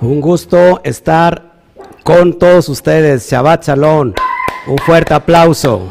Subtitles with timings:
[0.00, 1.54] Un gusto estar
[2.04, 3.28] con todos ustedes.
[3.28, 4.12] Shabbat Shalom.
[4.68, 5.90] Un fuerte aplauso.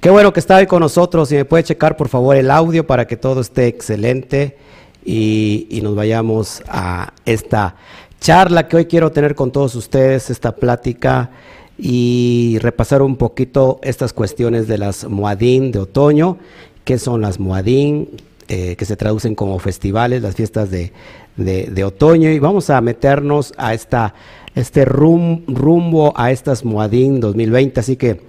[0.00, 1.30] Qué bueno que está hoy con nosotros.
[1.30, 4.56] Si me puede checar por favor el audio para que todo esté excelente
[5.04, 7.74] y, y nos vayamos a esta
[8.20, 11.30] charla que hoy quiero tener con todos ustedes, esta plática
[11.76, 16.38] y repasar un poquito estas cuestiones de las Moadín de otoño,
[16.84, 18.10] qué son las Moadín,
[18.54, 20.92] eh, que se traducen como festivales, las fiestas de,
[21.38, 24.12] de, otoño, y vamos a meternos a esta,
[24.54, 28.20] este rumbo a estas Moadín 2020, así que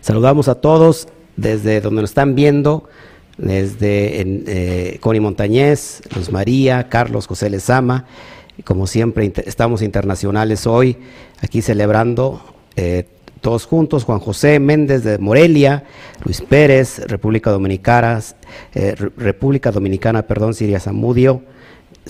[0.00, 2.88] saludamos a todos desde donde nos están viendo,
[3.38, 8.04] desde eh, Connie Montañez, Luz María, Carlos José Lezama,
[8.64, 10.96] como siempre estamos internacionales hoy,
[11.40, 12.42] aquí celebrando
[12.74, 13.06] eh,
[13.46, 15.84] todos juntos, Juan José Méndez de Morelia,
[16.24, 18.20] Luis Pérez, República Dominicana,
[18.74, 21.42] eh, República Dominicana, perdón, Siria Zamudio,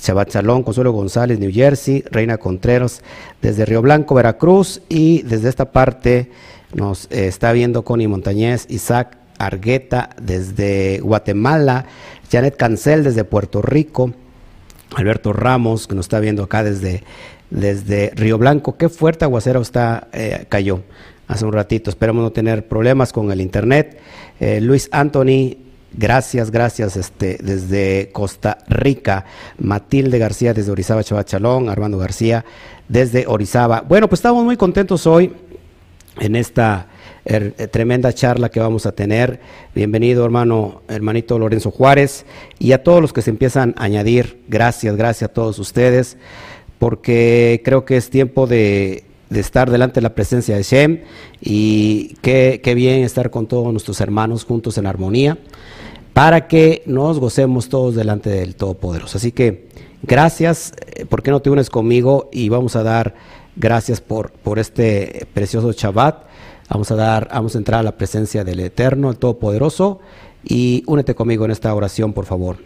[0.00, 3.02] Chabat Salón, Consuelo González, New Jersey, Reina Contreras,
[3.42, 6.30] desde Río Blanco, Veracruz, y desde esta parte
[6.72, 11.84] nos eh, está viendo Connie Montañez, Isaac Argueta desde Guatemala,
[12.32, 14.10] Janet Cancel desde Puerto Rico,
[14.94, 17.02] Alberto Ramos, que nos está viendo acá desde,
[17.50, 18.78] desde Río Blanco.
[18.78, 20.80] Qué fuerte aguacero está, eh, cayó
[21.28, 21.90] hace un ratito.
[21.90, 23.98] Esperamos no tener problemas con el internet.
[24.40, 25.56] Eh, Luis Anthony,
[25.92, 29.24] gracias, gracias, este, desde Costa Rica.
[29.58, 31.68] Matilde García desde Orizaba, Chavachalón.
[31.68, 32.44] Armando García
[32.88, 33.80] desde Orizaba.
[33.80, 35.32] Bueno, pues estamos muy contentos hoy
[36.20, 36.86] en esta
[37.24, 39.40] er, eh, tremenda charla que vamos a tener.
[39.74, 42.24] Bienvenido, hermano, hermanito Lorenzo Juárez,
[42.58, 44.42] y a todos los que se empiezan a añadir.
[44.48, 46.16] Gracias, gracias a todos ustedes,
[46.78, 51.00] porque creo que es tiempo de de estar delante de la presencia de Shem
[51.40, 55.38] y qué, bien estar con todos nuestros hermanos juntos en armonía
[56.12, 59.18] para que nos gocemos todos delante del Todopoderoso.
[59.18, 59.68] Así que
[60.02, 62.30] gracias, eh, ¿por qué no te unes conmigo?
[62.32, 63.14] Y vamos a dar
[63.56, 66.24] gracias por, por este precioso Shabbat.
[66.70, 70.00] Vamos a dar, vamos a entrar a la presencia del Eterno, el Todopoderoso,
[70.42, 72.56] y únete conmigo en esta oración, por favor.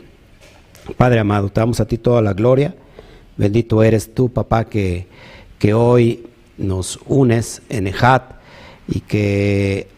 [0.97, 2.75] Padre amado, te damos a ti toda la gloria.
[3.37, 5.07] Bendito eres tú, papá, que,
[5.59, 6.30] que hoy
[6.61, 8.35] nos unes en Ejat
[8.87, 9.89] y que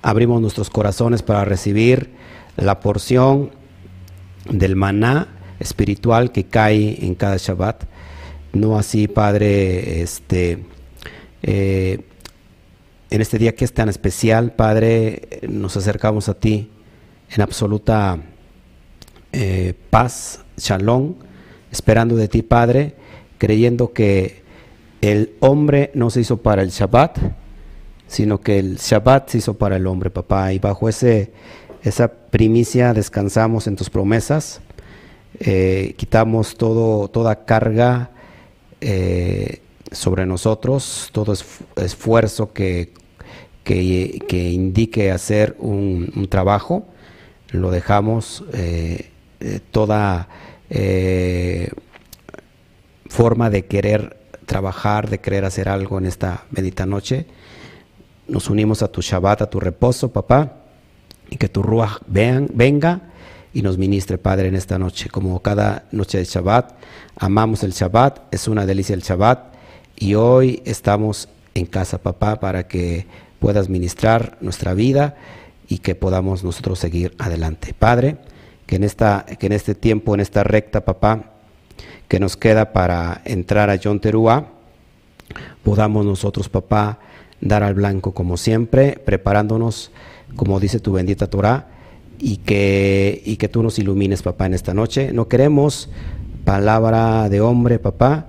[0.00, 2.10] abrimos nuestros corazones para recibir
[2.56, 3.50] la porción
[4.48, 5.28] del maná
[5.58, 7.84] espiritual que cae en cada Shabbat.
[8.52, 10.64] No así, Padre, este,
[11.42, 12.00] eh,
[13.10, 16.70] en este día que es tan especial, Padre, nos acercamos a ti
[17.30, 18.18] en absoluta
[19.32, 21.14] eh, paz, shalom,
[21.70, 22.94] esperando de ti, Padre,
[23.38, 24.41] creyendo que
[25.02, 27.18] el hombre no se hizo para el Shabbat,
[28.06, 30.52] sino que el Shabbat se hizo para el hombre, papá.
[30.52, 31.32] Y bajo ese,
[31.82, 34.60] esa primicia descansamos en tus promesas,
[35.40, 38.10] eh, quitamos todo, toda carga
[38.80, 39.60] eh,
[39.90, 41.34] sobre nosotros, todo
[41.76, 42.92] esfuerzo que,
[43.64, 46.86] que, indique hacer un, trabajo,
[47.50, 49.10] lo dejamos, eh,
[49.72, 50.28] toda
[53.08, 57.26] forma de querer trabajar, de querer hacer algo en esta bendita noche.
[58.28, 60.56] Nos unimos a tu Shabbat, a tu reposo, papá,
[61.30, 63.12] y que tu Ruach vean, venga
[63.54, 65.08] y nos ministre, Padre, en esta noche.
[65.08, 66.72] Como cada noche de Shabbat,
[67.16, 69.52] amamos el Shabbat, es una delicia el Shabbat,
[69.96, 73.06] y hoy estamos en casa, papá, para que
[73.38, 75.16] puedas ministrar nuestra vida
[75.68, 77.74] y que podamos nosotros seguir adelante.
[77.78, 78.16] Padre,
[78.66, 81.31] que en, esta, que en este tiempo, en esta recta, papá,
[82.12, 84.44] que nos queda para entrar a John Terúa,
[85.64, 86.98] podamos nosotros, papá,
[87.40, 89.90] dar al blanco como siempre, preparándonos,
[90.36, 91.68] como dice tu bendita Torah,
[92.18, 95.10] y que, y que tú nos ilumines, papá, en esta noche.
[95.14, 95.88] No queremos
[96.44, 98.26] palabra de hombre, papá,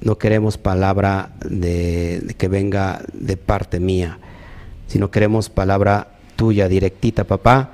[0.00, 4.20] no queremos palabra de, que venga de parte mía,
[4.86, 6.06] sino queremos palabra
[6.36, 7.72] tuya, directita, papá,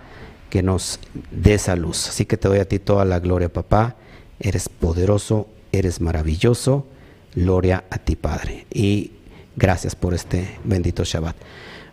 [0.49, 0.99] que nos
[1.31, 2.09] dé esa luz.
[2.09, 3.97] Así que te doy a ti toda la gloria, papá
[4.41, 6.87] eres poderoso, eres maravilloso.
[7.35, 8.67] Gloria a ti, Padre.
[8.73, 9.13] Y
[9.57, 11.37] gracias por este bendito Shabbat.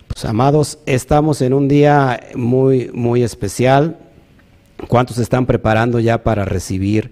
[0.07, 3.97] Pues amados, estamos en un día muy, muy especial.
[4.87, 7.11] ¿Cuántos están preparando ya para recibir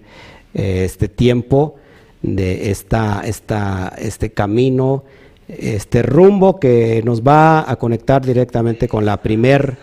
[0.54, 1.76] eh, este tiempo
[2.22, 5.04] de esta, esta, este camino,
[5.48, 9.76] este rumbo que nos va a conectar directamente con la primer,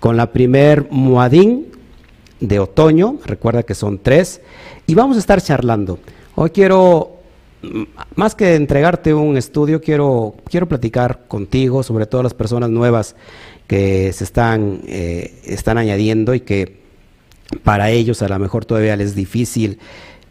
[0.00, 1.66] con la primer Muadín,
[2.42, 4.40] de otoño, recuerda que son tres,
[4.86, 5.98] y vamos a estar charlando.
[6.34, 7.18] Hoy quiero,
[7.62, 7.82] mm,
[8.16, 13.14] más que entregarte un estudio, quiero, quiero platicar contigo, sobre todo las personas nuevas
[13.66, 16.82] que se están, eh, están añadiendo y que
[17.62, 19.78] para ellos a lo mejor todavía les es difícil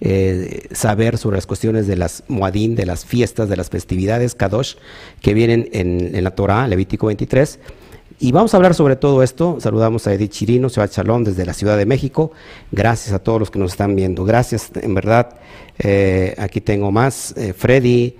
[0.03, 4.75] eh, saber sobre las cuestiones de las Muadín, de las fiestas, de las festividades Kadosh
[5.21, 7.59] que vienen en, la Torah, Levítico 23.
[8.23, 9.57] Y vamos a hablar sobre todo esto.
[9.59, 12.31] Saludamos a Edith Chirino, Shabbat Shalom desde la Ciudad de México.
[12.71, 14.23] Gracias a todos los que nos están viendo.
[14.25, 15.37] Gracias, en verdad.
[15.79, 17.35] Eh, aquí tengo más.
[17.35, 18.15] Eh, Freddy,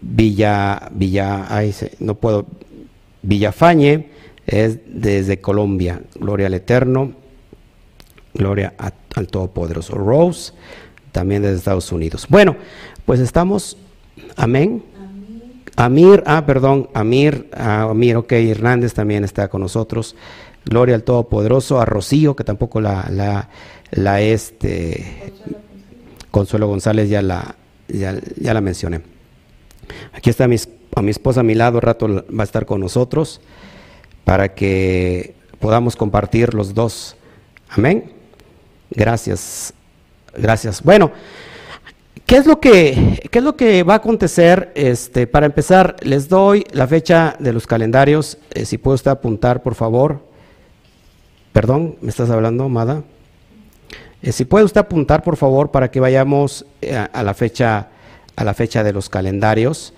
[0.00, 2.46] Villa, Villa, ay, no puedo,
[3.22, 4.10] Villafañe,
[4.46, 6.00] es desde Colombia.
[6.14, 7.10] Gloria al Eterno.
[8.32, 9.96] Gloria al Todopoderoso.
[9.96, 10.52] Rose,
[11.10, 12.24] también desde Estados Unidos.
[12.28, 12.54] Bueno,
[13.04, 13.76] pues estamos,
[14.36, 14.84] amén.
[15.76, 20.16] Amir, ah, perdón, Amir, ah, Amir, ok, Hernández también está con nosotros.
[20.64, 23.48] Gloria al Todopoderoso, a Rocío, que tampoco la, la,
[23.90, 25.32] la este,
[26.30, 27.56] Consuelo González ya la,
[27.88, 29.00] ya, la mencioné.
[30.12, 30.56] Aquí está mi,
[30.94, 33.40] a mi esposa a mi lado, rato va a estar con nosotros
[34.24, 37.16] para que podamos compartir los dos.
[37.70, 38.12] Amén.
[38.90, 39.72] Gracias.
[40.36, 40.82] Gracias.
[40.82, 41.10] Bueno,
[42.30, 44.70] ¿qué es lo que, qué es lo que va a acontecer?
[44.76, 48.38] Este, para empezar, les doy la fecha de los calendarios.
[48.52, 50.20] Eh, si puede usted apuntar, por favor.
[51.52, 53.02] Perdón, ¿me estás hablando, Amada?
[54.22, 57.88] Eh, si puede usted apuntar, por favor, para que vayamos eh, a, la fecha
[58.36, 59.92] a la fecha de los calendarios.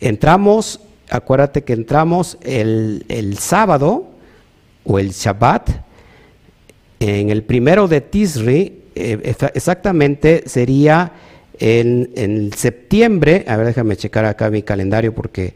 [0.00, 4.06] entramos, acuérdate que entramos el, el sábado
[4.82, 5.68] o el Shabbat
[7.00, 11.12] en el primero de Tisri, eh, exactamente sería
[11.58, 15.54] en, septiembre, a ver, déjame checar acá mi calendario porque,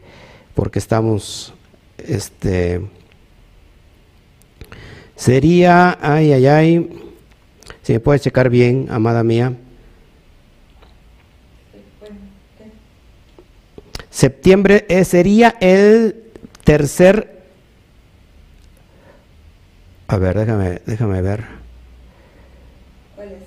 [0.55, 1.53] porque estamos,
[1.97, 2.81] este,
[5.15, 6.89] sería, ay, ay, ay,
[7.81, 9.53] si me puedes checar bien, amada mía.
[14.09, 16.23] Septiembre eh, sería el
[16.63, 17.39] tercer
[20.11, 21.45] a ver, déjame, déjame ver.
[23.15, 23.43] ¿Cuál es?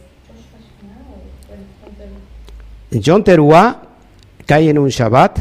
[3.00, 3.83] John Teruá
[4.47, 5.39] cae en un Shabbat.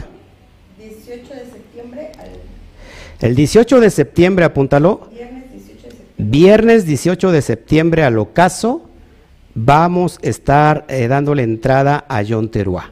[0.77, 2.29] 18 de septiembre al...
[3.19, 5.09] El 18 de septiembre, apúntalo.
[5.11, 6.15] Viernes 18 de septiembre.
[6.17, 8.87] Viernes 18 de septiembre al ocaso
[9.53, 12.91] vamos a estar eh, dándole entrada a John Teruá.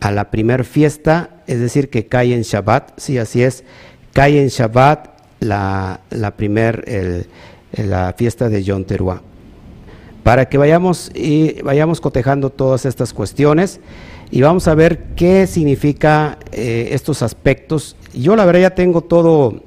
[0.00, 2.98] A la primer fiesta, es decir, que cae en Shabbat.
[2.98, 3.64] Sí, así es.
[4.12, 7.26] Cae en Shabbat la, la primer,
[7.72, 9.20] la fiesta de Yom Teruah.
[10.26, 13.78] Para que vayamos, y vayamos cotejando todas estas cuestiones
[14.32, 17.94] y vamos a ver qué significa eh, estos aspectos.
[18.12, 19.62] Yo la verdad ya tengo todo,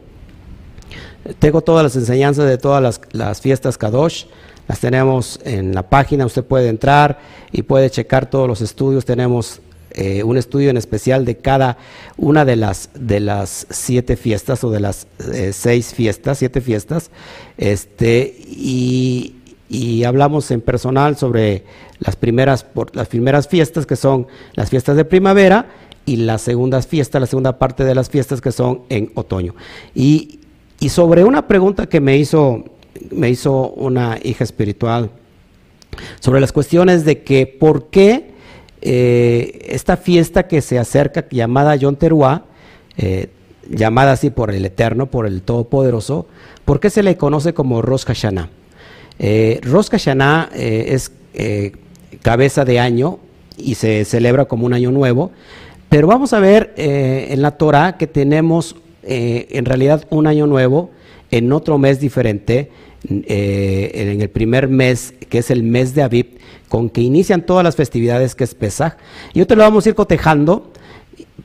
[1.39, 4.25] tengo todas las enseñanzas de todas las, fiestas Kadosh,
[4.67, 7.19] las tenemos en la página, usted puede entrar
[7.53, 9.61] y puede checar todos los estudios, tenemos
[9.91, 11.77] eh, un estudio en especial de cada
[12.17, 17.11] una de las, de las siete fiestas o de las eh, seis fiestas, siete fiestas,
[17.57, 19.37] este, y,
[20.03, 21.63] hablamos en personal sobre
[21.99, 25.67] las primeras, las primeras fiestas que son las fiestas de primavera
[26.05, 29.53] y las segundas fiestas, la segunda parte de las fiestas que son en otoño.
[29.93, 30.39] Y,
[30.79, 32.63] y sobre una pregunta que me hizo,
[33.11, 35.11] me hizo una hija espiritual,
[36.19, 38.31] sobre las cuestiones de que por qué
[38.81, 42.43] eh, esta fiesta que se acerca, llamada Yom Teruah,
[42.97, 43.29] eh,
[43.69, 46.27] llamada así por el Eterno, por el Todopoderoso,
[46.65, 48.49] ¿por qué se le conoce como Rosh Hashanah?
[49.19, 51.11] Eh, Rosh Hashanah es
[52.21, 53.19] cabeza de año
[53.57, 55.31] y se celebra como un año nuevo,
[55.89, 60.91] pero vamos a ver en la Torah que tenemos en realidad un año nuevo
[61.31, 62.71] en otro mes diferente,
[63.07, 67.75] en el primer mes, que es el mes de Aviv, con que inician todas las
[67.75, 68.93] festividades que es Pesaj.
[69.33, 70.71] Y yo te lo vamos a ir cotejando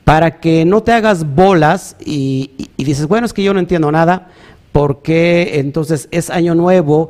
[0.03, 4.29] para que no te hagas bolas y, dices, bueno, es que yo no entiendo nada,
[4.71, 7.09] porque entonces es año nuevo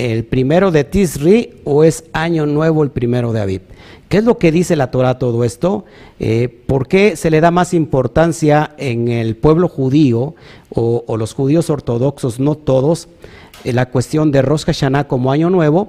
[0.00, 3.60] el primero de Tisri o es año nuevo el primero de Aviv.
[4.08, 5.84] ¿Qué es lo que dice la Torah todo esto?
[6.18, 10.34] Eh, ¿Por qué se le da más importancia en el pueblo judío
[10.70, 13.08] o, los judíos ortodoxos, no todos,
[13.64, 15.88] eh, la cuestión de Rosh Hashanah como año nuevo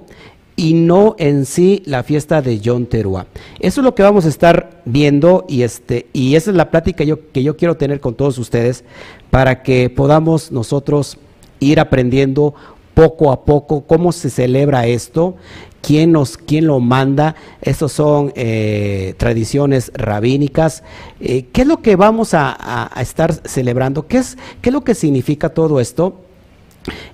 [0.58, 3.28] y no en sí la fiesta de Yom Teruah.
[3.60, 7.06] Eso es lo que vamos a estar viendo y este y esa es la plática
[7.06, 8.84] yo, que yo quiero tener con todos ustedes
[9.30, 11.18] para que podamos nosotros
[11.62, 12.56] ir aprendiendo
[13.02, 15.36] poco a poco cómo se celebra esto,
[15.82, 17.36] quién nos quién lo manda.
[17.64, 20.84] Estos son eh, tradiciones rabínicas.
[21.20, 24.06] Eh, ¿Qué es lo que vamos a, estar celebrando?
[24.06, 26.22] ¿Qué es qué es lo que significa todo esto?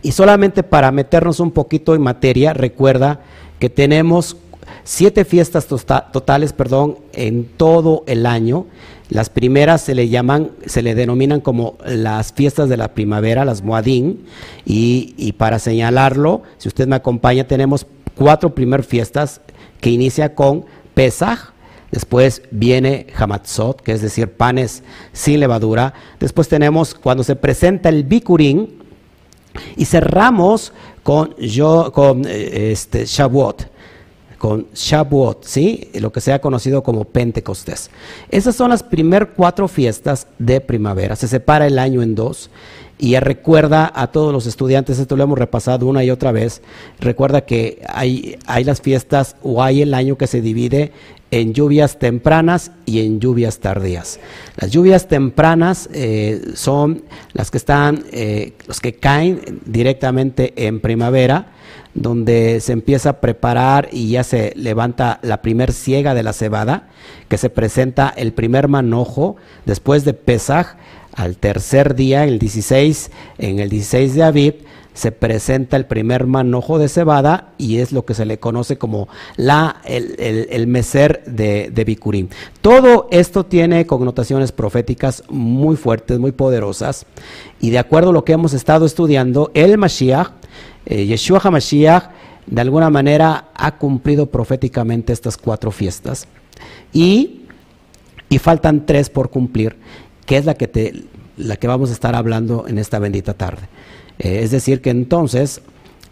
[0.01, 3.21] Y solamente para meternos un poquito en materia, recuerda
[3.57, 4.35] que tenemos
[4.83, 8.65] siete fiestas tota-, totales, perdón, en todo el año.
[9.09, 13.63] Las primeras se le llaman, se le denominan como las fiestas de la primavera, las
[13.63, 14.25] Moadín,
[14.65, 17.85] y, y para señalarlo, si usted me acompaña, tenemos
[18.15, 19.41] cuatro primeras fiestas
[19.79, 21.53] que inicia con Pesach,
[21.91, 24.83] Después viene Hamatzot, que es decir, panes
[25.13, 25.93] sin levadura.
[26.19, 28.67] Después tenemos cuando se presenta el Bikurim.
[29.75, 33.76] Y cerramos con, yo, con eh, este, Shavuot
[34.37, 35.89] con Shavuot, ¿sí?
[35.95, 37.89] lo que se ha conocido como Pentecostés.
[38.29, 41.15] Esas son las primeras cuatro fiestas de primavera.
[41.15, 42.49] Se separa el año en dos
[42.99, 46.61] y recuerda a todos los estudiantes, esto lo hemos repasado una y otra vez,
[46.99, 50.91] recuerda que hay, hay las fiestas o hay el año que se divide
[51.29, 54.19] en lluvias tempranas y en lluvias tardías.
[54.55, 57.03] Las lluvias tempranas eh, son
[57.33, 61.51] las que están, eh, los que caen directamente en primavera,
[61.93, 66.89] donde se empieza a preparar y ya se levanta la primer siega de la cebada,
[67.27, 70.75] que se presenta el primer manojo después de Pesaj,
[71.13, 74.55] al tercer día, el 16, en el 16 de Aviv,
[74.97, 79.07] se presenta el primer manojo de cebada y es lo que se le conoce como
[79.35, 82.29] la, el, meser de, de Bikurim.
[82.61, 87.05] Todo esto tiene connotaciones proféticas muy fuertes, muy poderosas
[87.59, 90.31] y de acuerdo a lo que hemos estado estudiando, el Mashiach,
[90.87, 92.09] eh, Yeshua HaMashiach,
[92.45, 96.27] de alguna manera ha cumplido proféticamente estas cuatro fiestas
[96.93, 97.41] y,
[98.29, 99.75] y faltan tres por cumplir,
[100.25, 101.03] que es la que, te,
[101.35, 103.63] la que vamos a estar hablando en esta bendita tarde.
[104.19, 105.61] Eh, es decir, que entonces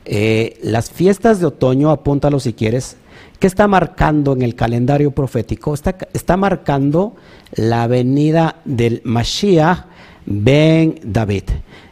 [0.03, 2.97] eh, las fiestas de otoño, apúntalo si quieres,
[3.39, 5.73] ¿qué está marcando en el calendario profético?
[5.73, 7.15] Está, está marcando
[7.53, 9.85] la venida del Mashiach
[10.25, 11.43] ben David,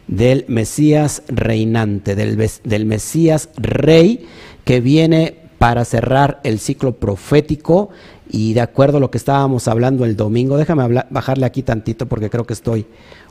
[0.08, 4.28] del Mesías reinante, del, del Mesías rey
[4.66, 7.90] que viene para cerrar el ciclo profético
[8.30, 12.30] y de acuerdo a lo que estábamos hablando el domingo, déjame bajarle aquí tantito porque
[12.30, 12.86] creo que estoy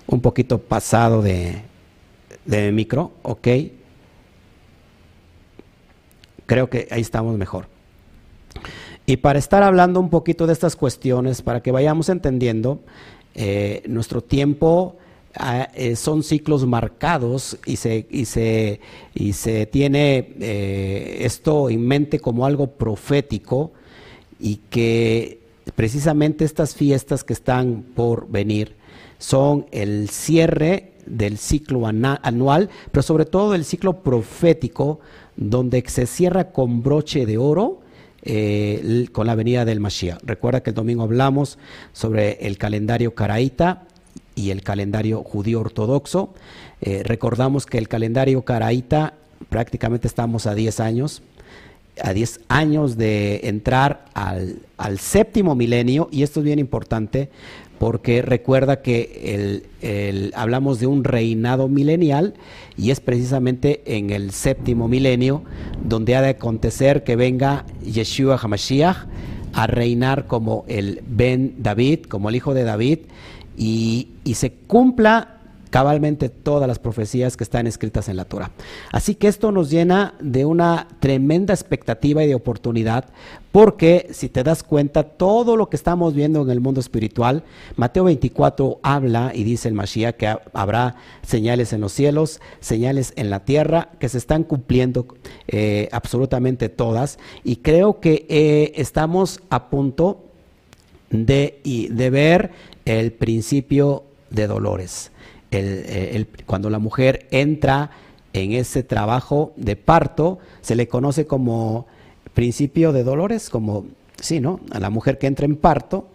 [0.07, 1.63] un poquito pasado de,
[2.73, 3.49] micro, ok.
[6.47, 7.67] Creo que ahí estamos mejor.
[9.07, 12.81] Y para estar hablando un poquito de estas cuestiones, para que vayamos entendiendo,
[13.35, 14.97] eh, nuestro tiempo
[15.75, 18.81] eh, son ciclos marcados y se, y se,
[19.15, 23.73] y se tiene eh, esto en mente como algo profético
[24.39, 25.41] y que
[25.75, 28.75] precisamente estas fiestas que están por venir
[29.19, 35.01] son el cierre del ciclo anual, pero sobre todo del ciclo profético,
[35.37, 37.81] donde se cierra con broche de oro
[38.23, 40.21] eh, con la venida del Mashiach.
[40.23, 41.59] Recuerda que el domingo hablamos
[41.93, 43.87] sobre el calendario caraíta
[44.35, 46.35] y el calendario judío ortodoxo.
[46.81, 49.15] Eh, recordamos que el calendario caraíta
[49.49, 51.23] prácticamente estamos a 10 años,
[52.03, 57.29] a 10 años de entrar al, al, séptimo milenio, y esto es bien importante
[57.83, 62.35] porque recuerda que hablamos de un reinado milenial
[62.79, 65.43] y es precisamente en el séptimo milenio
[65.83, 69.09] donde ha de acontecer que venga Yeshua Hamashiach
[69.53, 73.01] a reinar como el Ben David, como el hijo de David,
[73.57, 75.39] y, se cumpla
[75.71, 78.51] cabalmente todas las profecías que están escritas en la Torah.
[78.93, 83.07] Así que esto nos llena de una tremenda expectativa y de oportunidad,
[83.53, 87.43] porque si te das cuenta, todo lo que estamos viendo en el mundo espiritual,
[87.77, 93.31] Mateo 24 habla y dice el Mashiach que habrá señales en los cielos, señales en
[93.31, 95.07] la tierra, que se están cumpliendo
[95.49, 100.25] eh, absolutamente todas, y creo que eh, estamos a punto
[101.13, 102.51] de, de ver
[102.85, 105.11] el principio de dolores.
[105.51, 107.91] Eh, cuando la mujer entra
[108.33, 111.87] en ese trabajo de parto, se le conoce como
[112.33, 113.87] principio de dolores, como,
[114.21, 114.61] sí, ¿no?
[114.71, 116.09] A la mujer que entra en parto,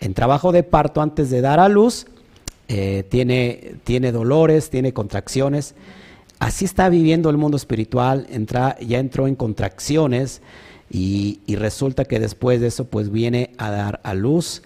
[0.00, 2.06] en trabajo de parto antes de dar a luz,
[2.68, 5.74] eh, tiene, tiene dolores, tiene contracciones.
[6.38, 10.42] Así está viviendo el mundo espiritual, entra, ya entró en contracciones
[10.90, 14.62] y, resulta que después de eso pues viene a dar a luz.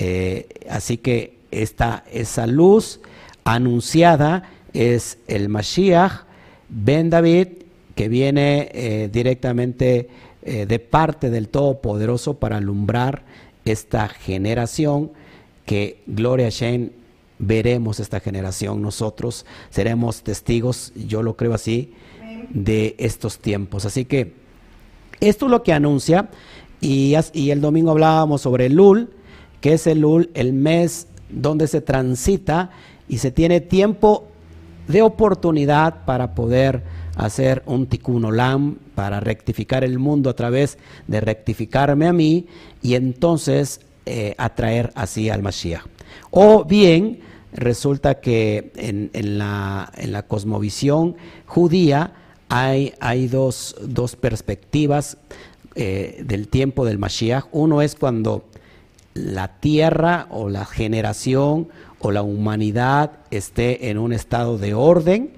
[0.00, 3.00] Eh, así que esta, esa luz
[3.42, 6.24] anunciada es el Mashiach
[6.68, 7.48] Ben David,
[7.96, 10.08] que viene eh, directamente
[10.42, 13.24] eh, de parte del Todopoderoso para alumbrar
[13.64, 15.10] esta generación,
[15.66, 16.78] que Gloria a
[17.40, 21.92] veremos esta generación, nosotros seremos testigos, yo lo creo así,
[22.50, 23.84] de estos tiempos.
[23.84, 24.32] Así que
[25.20, 26.30] esto es lo que anuncia,
[26.80, 29.10] y, y el domingo hablábamos sobre el Lul,
[29.60, 32.70] que es el el mes donde se transita
[33.08, 34.28] y se tiene tiempo
[34.86, 36.82] de oportunidad para poder
[37.16, 42.46] hacer un tikkun olam, para rectificar el mundo a través de rectificarme a mí,
[42.80, 45.84] y entonces eh, atraer así al Mashiach.
[46.30, 47.20] O bien
[47.52, 52.12] resulta que en, la, cosmovisión judía
[52.48, 52.94] hay,
[53.28, 53.74] dos,
[54.20, 55.18] perspectivas
[55.74, 57.46] eh, del tiempo del Mashiach.
[57.52, 58.44] Uno es cuando
[59.26, 65.32] la tierra o la generación o la humanidad esté en un estado de orden,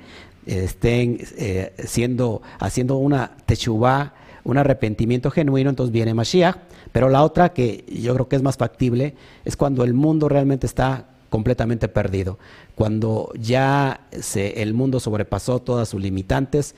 [0.47, 6.57] estén eh, siendo, haciendo una techubá, un arrepentimiento genuino, entonces viene Mashiach.
[6.93, 10.67] Pero la otra que yo creo que es más factible es cuando el mundo realmente
[10.67, 12.39] está completamente perdido,
[12.75, 16.75] cuando ya se, el mundo sobrepasó todas sus limitantes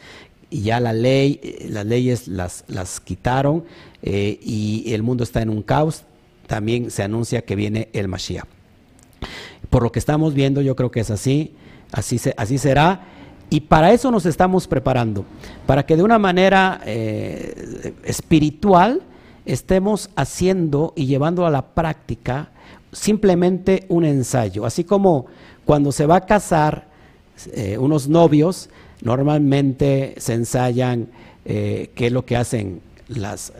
[0.50, 1.40] y ya la ley,
[1.70, 3.64] las leyes las, las quitaron
[4.02, 6.04] eh, y el mundo está en un caos,
[6.46, 8.46] también se anuncia que viene el Mashiach.
[9.70, 11.54] Por lo que estamos viendo, yo creo que es así,
[11.92, 13.00] así, se, así será.
[13.50, 15.24] Y para eso nos estamos preparando,
[15.66, 19.02] para que de una manera eh, espiritual
[19.44, 22.50] estemos haciendo y llevando a la práctica
[22.92, 24.64] simplemente un ensayo.
[24.64, 25.26] Así como
[25.64, 26.86] cuando se va a casar
[27.52, 28.70] eh, unos novios,
[29.02, 31.08] normalmente se ensayan
[31.44, 33.52] eh, qué es lo que hacen las,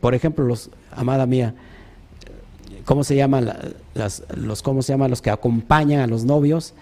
[0.00, 1.54] por ejemplo, los, amada mía,
[2.88, 3.52] ¿cómo se llaman
[3.92, 6.72] las, los, cómo se llaman los que acompañan a los novios?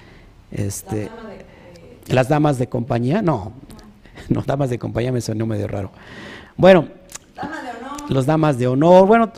[0.53, 1.11] Este,
[2.07, 3.53] las damas de compañía, no,
[4.29, 5.91] no, damas de compañía me sonó medio raro.
[6.57, 6.87] Bueno,
[8.09, 9.33] los damas de honor, bueno,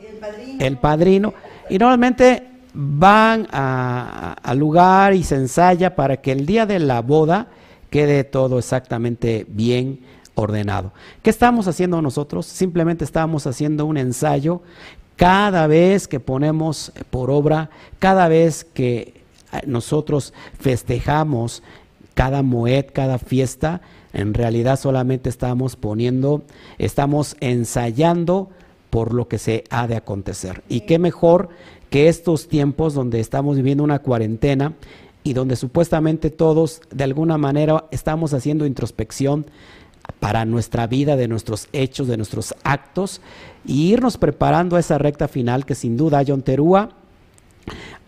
[0.59, 1.33] el padrino,
[1.71, 7.47] y normalmente van al lugar y se ensaya para que el día de la boda
[7.89, 10.01] quede todo exactamente bien
[10.35, 10.93] ordenado.
[11.23, 12.45] ¿Qué estamos haciendo nosotros?
[12.45, 14.61] Simplemente estamos haciendo un ensayo
[15.19, 19.15] cada vez que ponemos por obra, cada vez que
[19.67, 21.65] nosotros festejamos
[22.15, 23.81] cada moed, cada fiesta,
[24.13, 26.43] en realidad solamente estamos poniendo,
[26.79, 28.49] estamos ensayando
[28.91, 30.63] por lo que se ha de acontecer.
[30.69, 31.49] Y qué mejor
[31.91, 34.75] que estos tiempos donde estamos viviendo una cuarentena
[35.25, 39.47] y donde supuestamente todos de alguna manera estamos haciendo introspección
[40.21, 43.21] para nuestra vida, de nuestros hechos, de nuestros actos,
[43.65, 46.91] y irnos preparando a esa recta final que sin duda John Terúa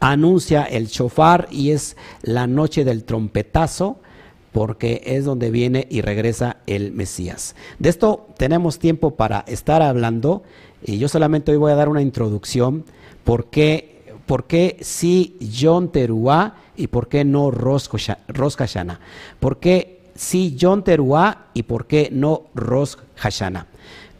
[0.01, 3.99] anuncia el chofar y es la noche del trompetazo
[4.53, 7.55] porque es donde viene y regresa el Mesías.
[7.79, 10.43] De esto tenemos tiempo para estar hablando
[10.83, 12.85] y yo solamente hoy voy a dar una introducción
[13.23, 19.01] por qué, por qué sí John Teruá y por qué no Rosh Hashanah.
[19.39, 23.66] ¿Por qué sí John Teruá y por qué no Rosh Hashanah?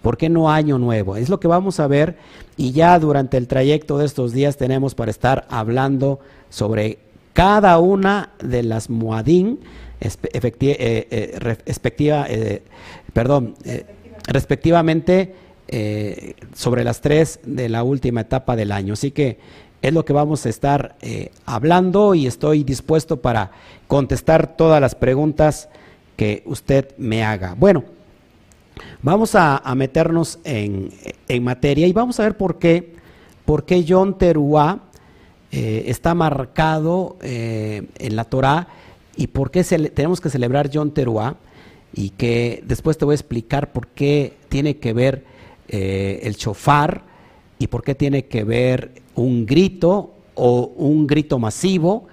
[0.01, 1.17] ¿Por qué no Año Nuevo?
[1.17, 2.17] Es lo que vamos a ver
[2.57, 6.99] y ya durante el trayecto de estos días tenemos para estar hablando sobre
[7.35, 9.61] cada una de las Muadín,
[10.01, 12.63] eh, eh, eh,
[13.13, 13.55] perdón,
[14.27, 15.35] respectivamente
[16.55, 18.95] sobre las tres de la última etapa del año.
[18.95, 19.39] Así que
[19.83, 20.97] es lo que vamos a estar
[21.45, 23.53] hablando y estoy dispuesto para
[23.87, 25.69] contestar todas las preguntas
[26.21, 27.55] que usted me haga.
[27.59, 27.83] Bueno.
[29.03, 30.91] Vamos a, meternos en,
[31.43, 32.95] materia y vamos a ver por qué,
[33.47, 34.81] por qué John Teruá
[35.51, 38.69] eh, está marcado eh, en la Torah
[39.17, 41.37] y por qué tenemos que celebrar John Teruá
[41.95, 45.25] y que después te voy a explicar por qué tiene que ver
[45.69, 47.03] eh, el chofar
[47.59, 52.07] y por qué tiene que ver un grito o un grito masivo,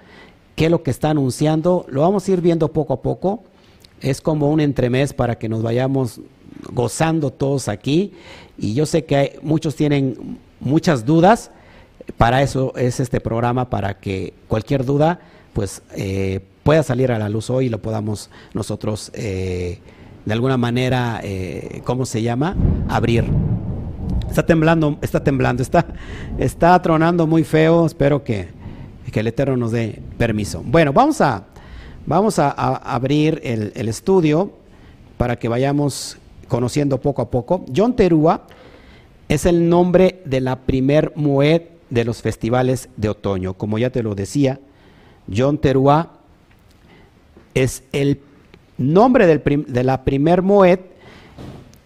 [0.54, 3.44] qué es lo que está anunciando, lo vamos a ir viendo poco a poco,
[4.00, 6.20] es como un entremés para que nos vayamos
[6.72, 8.12] gozando todos aquí
[8.58, 11.50] y yo sé que hay, muchos tienen muchas dudas,
[12.16, 15.20] para eso es este programa, para que cualquier duda
[15.52, 19.78] pues eh, pueda salir a la luz hoy y lo podamos nosotros eh,
[20.24, 22.54] de alguna manera, eh, ¿cómo se llama?
[22.88, 23.24] Abrir.
[24.28, 25.86] Está temblando, está temblando, está,
[26.36, 28.48] está tronando muy feo, espero que,
[29.10, 30.62] que el Eterno nos dé permiso.
[30.66, 31.46] Bueno, vamos a,
[32.08, 34.50] vamos a, abrir el, estudio
[35.18, 36.16] para que vayamos
[36.48, 37.66] conociendo poco a poco.
[37.74, 38.46] John Terúa
[39.28, 43.52] es el nombre de la primer Moed de los festivales de otoño.
[43.54, 44.58] Como ya te lo decía,
[45.34, 46.14] John Terúa
[47.52, 48.20] es el
[48.78, 50.80] nombre de la primer Moed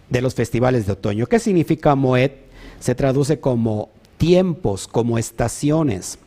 [0.09, 1.27] de los festivales de otoño.
[1.27, 2.31] ¿Qué significa Moed?
[2.79, 6.17] Se traduce como tiempos, como estaciones.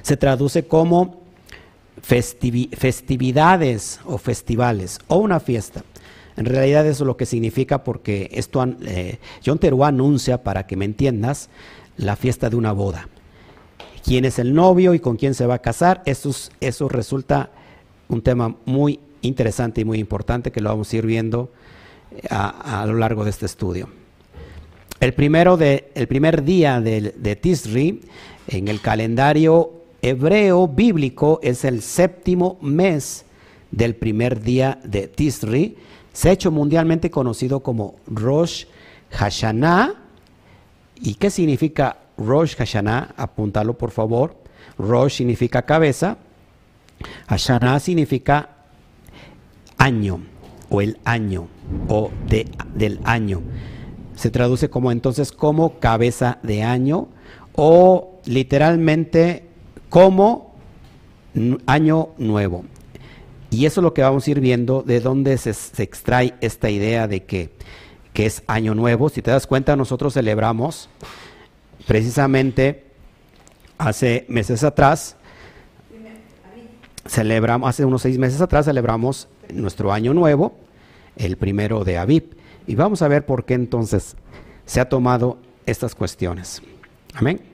[0.00, 1.23] Se traduce como
[2.04, 5.82] festividades o festivales o una fiesta.
[6.36, 10.76] En realidad eso es lo que significa porque esto, eh, John Teruá anuncia, para que
[10.76, 11.48] me entiendas,
[11.96, 13.08] la fiesta de una boda.
[14.04, 16.02] ¿Quién es el novio y con quién se va a casar?
[16.04, 17.50] Eso, eso resulta
[18.08, 21.50] un tema muy interesante y muy importante que lo vamos a ir viendo
[22.10, 23.88] eh, a, lo largo de este estudio.
[25.00, 28.02] El, primero el primer día de Tisri
[28.48, 33.24] en el calendario hebreo bíblico es el séptimo mes
[33.70, 35.78] del primer día de Tisri.
[36.12, 38.66] Se ha hecho mundialmente conocido como Rosh
[39.12, 39.94] Hashanah.
[40.96, 43.14] ¿Y qué significa Rosh Hashanah?
[43.16, 44.36] Apúntalo por favor.
[44.78, 46.18] Rosh significa cabeza.
[47.26, 48.50] Hashanah significa
[49.78, 50.20] año
[50.68, 51.48] o el año
[51.88, 53.40] o de, del año.
[54.16, 57.08] Se traduce como entonces como cabeza de año
[57.56, 59.53] o literalmente
[59.94, 60.56] como
[61.66, 62.64] año nuevo.
[63.50, 65.50] Y eso es lo que vamos a ir viendo de dónde se,
[65.84, 67.52] extrae esta idea de que,
[68.12, 69.08] que, es año nuevo.
[69.08, 70.88] Si te das cuenta, nosotros celebramos
[71.86, 72.86] precisamente
[73.78, 75.14] hace meses atrás,
[77.06, 80.56] celebramos, hace unos seis meses atrás celebramos nuestro año nuevo,
[81.14, 82.36] el primero de Aviv.
[82.66, 84.16] Y vamos a ver por qué entonces
[84.66, 86.62] se ha tomado estas cuestiones.
[87.14, 87.53] Amén.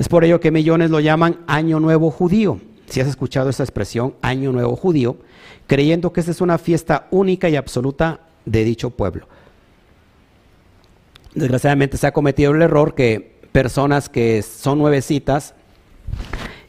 [0.00, 2.58] Es por ello que millones lo llaman Año Nuevo Judío.
[2.86, 5.18] Si has escuchado esta expresión, Año Nuevo Judío,
[5.66, 9.28] creyendo que esta es una fiesta única y absoluta de dicho pueblo.
[11.34, 15.52] Desgraciadamente se ha cometido el error que personas que son nuevecitas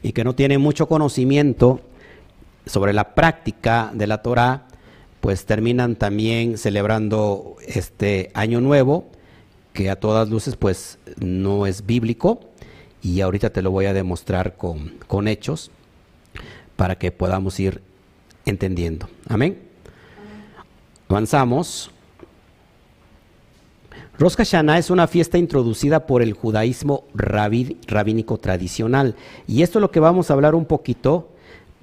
[0.02, 1.80] y que no tienen mucho conocimiento
[2.66, 4.66] sobre la práctica de la Torah,
[5.22, 9.06] pues terminan también celebrando este año nuevo,
[9.72, 12.51] que a todas luces pues no es bíblico,
[13.02, 15.70] y ahorita te lo voy a demostrar con, con hechos
[16.76, 17.82] para que podamos ir
[18.46, 19.08] entendiendo.
[19.28, 19.58] Amén.
[21.08, 21.90] Avanzamos.
[24.18, 29.16] Rosh Hashanah es una fiesta introducida por el judaísmo rabínico tradicional.
[29.48, 31.28] Y esto es lo que vamos a hablar un poquito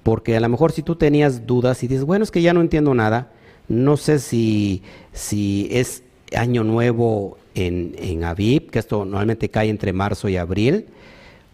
[0.03, 2.61] porque a lo mejor si tú tenías dudas y dices, bueno, es que ya no
[2.61, 3.31] entiendo nada,
[3.67, 6.03] no sé si, si es
[6.35, 10.85] año nuevo en, en Aviv, que esto normalmente cae entre marzo y abril,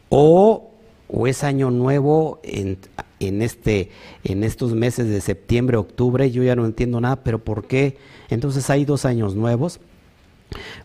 [0.10, 0.72] o,
[1.08, 2.78] o es año nuevo en,
[3.20, 3.89] en, este,
[4.24, 7.98] en estos meses de septiembre, octubre, yo ya no entiendo nada, pero ¿por qué?
[8.30, 9.80] Entonces hay dos años nuevos.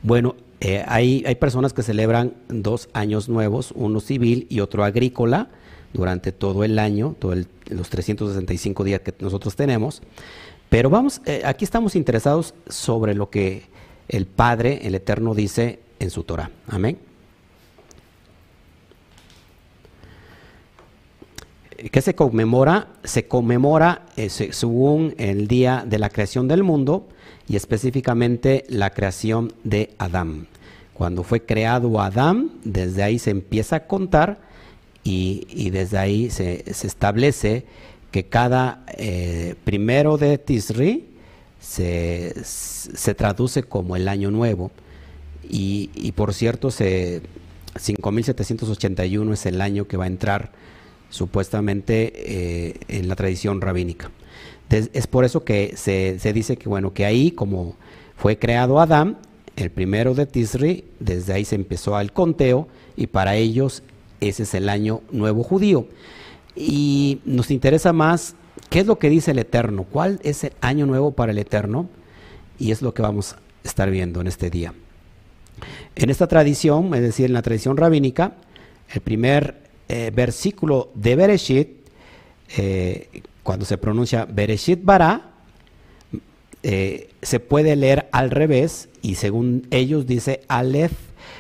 [0.03, 5.49] Bueno, eh, hay, hay personas que celebran dos años nuevos, uno civil y otro agrícola
[5.93, 10.03] durante todo el año, todos los 365 días que nosotros tenemos.
[10.69, 13.65] Pero vamos, eh, aquí estamos interesados sobre lo que
[14.11, 16.51] el Padre, el Eterno, dice en su Torah.
[16.69, 16.99] Amén.
[21.91, 22.89] ¿Qué se conmemora?
[23.05, 27.09] Se conmemora eh, según el día de la creación del mundo
[27.49, 30.47] y específicamente la creación de Adán.
[30.93, 34.41] Cuando fue creado Adán, desde ahí se empieza a contar
[35.03, 37.65] y, desde ahí se, establece
[38.11, 41.10] que cada eh, primero de Tisri
[41.61, 42.35] se,
[43.17, 44.71] traduce como el año nuevo
[45.49, 47.23] y, por cierto se,
[47.77, 50.53] 5781 es el año que va a entrar
[51.11, 54.11] supuestamente eh, en la tradición rabínica.
[54.71, 57.77] es por eso que se, se, dice que bueno que ahí como
[58.17, 59.19] fue creado Adán,
[59.57, 63.83] el primero de Tisri, desde ahí se empezó al conteo y para ellos
[64.21, 65.87] ese es el año nuevo judío.
[66.55, 68.35] Y nos interesa más
[68.69, 71.89] qué es lo que dice el Eterno, cuál es el año nuevo para el Eterno,
[72.59, 74.75] y es lo que vamos a estar viendo en este día.
[75.97, 78.35] En esta tradición, es decir, en la tradición rabínica,
[78.93, 79.57] el primer
[79.89, 81.69] eh, versículo de Bereshit,
[82.57, 85.31] eh, cuando se pronuncia Bereshit Bara,
[86.63, 90.93] eh, se puede leer al revés y según ellos dice Aleph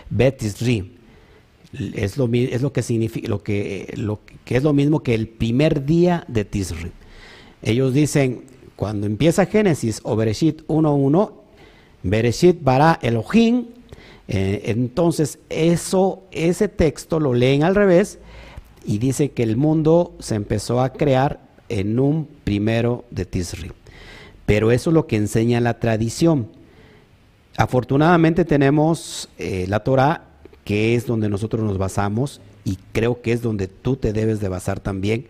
[0.09, 0.96] Betisri
[1.72, 5.28] es lo, es lo que significa, lo que, lo que es lo mismo que el
[5.28, 6.90] primer día de Tisri.
[7.62, 8.44] Ellos dicen,
[8.77, 11.33] cuando empieza Génesis o Bereshit 1.1,
[12.03, 13.66] Bereshit bara Elohim,
[14.29, 18.18] eh, entonces eso, ese texto lo leen al revés
[18.85, 23.73] y dice que el mundo se empezó a crear en un primero de Tisri.
[24.46, 26.49] Pero eso es lo que enseña la tradición.
[27.57, 30.25] Afortunadamente tenemos eh, la Torah
[30.64, 34.49] que es donde nosotros nos basamos y creo que es donde tú te debes de
[34.49, 35.27] basar también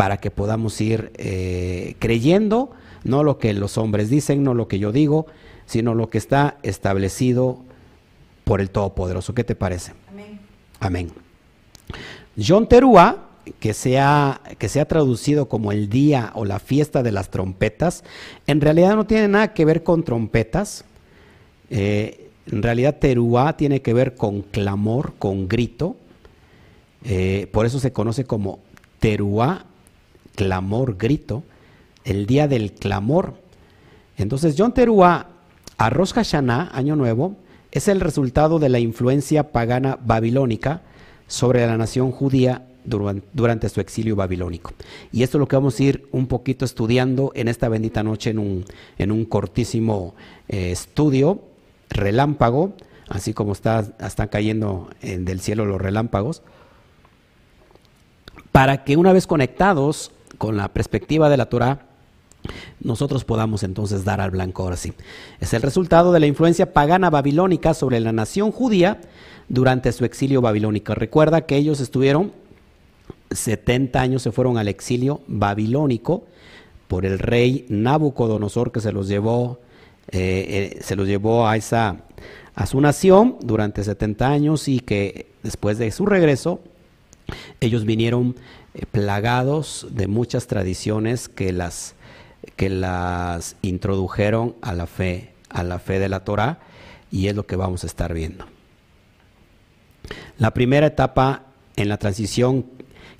[0.00, 2.70] para que podamos ir eh, creyendo,
[3.04, 5.26] no lo que los hombres dicen, no lo que yo digo,
[5.66, 7.58] sino lo que está establecido
[8.44, 9.34] por el Todopoderoso.
[9.34, 9.92] ¿Qué te parece?
[10.08, 10.40] Amén.
[10.80, 11.12] Amén.
[12.34, 17.02] John Terúa, que se, ha, que se ha traducido como el día o la fiesta
[17.02, 18.02] de las trompetas,
[18.46, 20.86] en realidad no tiene nada que ver con trompetas.
[21.68, 25.96] Eh, en realidad teruá tiene que ver con clamor, con grito.
[27.04, 28.60] Eh, por eso se conoce como
[28.98, 29.66] teruá,
[30.40, 31.42] clamor, grito,
[32.02, 33.34] el día del clamor.
[34.16, 35.26] Entonces, John Teruá,
[35.76, 37.36] a Rosh Hashanah, Año Nuevo,
[37.70, 40.80] es el resultado de la influencia pagana babilónica
[41.26, 44.72] sobre la nación judía durante su exilio babilónico.
[45.12, 48.30] Y esto es lo que vamos a ir un poquito estudiando en esta bendita noche
[48.30, 48.64] en un,
[48.96, 50.14] en un cortísimo
[50.48, 51.42] eh, estudio
[51.90, 52.72] relámpago,
[53.10, 56.40] así como está, están cayendo en, del cielo los relámpagos,
[58.52, 61.80] para que una vez conectados con la perspectiva de la Torah,
[62.80, 64.94] nosotros podamos entonces dar al blanco ahora sí.
[65.38, 69.02] Es el resultado de la influencia pagana babilónica sobre la nación judía
[69.50, 70.94] durante su exilio babilónico.
[70.94, 72.32] Recuerda que ellos estuvieron
[73.32, 76.24] 70 años, se fueron al exilio babilónico
[76.88, 79.58] por el rey Nabucodonosor que se los llevó,
[80.10, 81.98] eh, eh, se los llevó a, esa,
[82.54, 86.60] a su nación durante 70 años y que después de su regreso
[87.60, 88.36] ellos vinieron
[88.74, 91.94] eh, plagados de muchas tradiciones que las
[92.56, 96.58] que las introdujeron a la fe, a la fe de la Torah,
[97.10, 98.46] y es lo que vamos a estar viendo.
[100.38, 101.42] La primera etapa
[101.76, 102.66] en la transición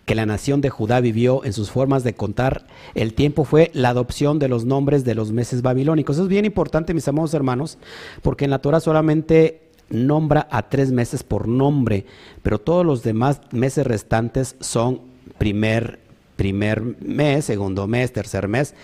[0.07, 3.91] que la nación de Judá vivió en sus formas de contar el tiempo fue la
[3.91, 6.17] adopción de los nombres de los meses babilónicos.
[6.17, 7.79] Eso es bien importante, mis amados hermanos,
[8.23, 12.07] porque en la Torah solamente nombra a tres meses por nombre,
[12.43, 15.10] pero todos los demás meses restantes son
[15.41, 15.99] primer
[16.37, 18.75] primer mes, segundo mes, tercer mes.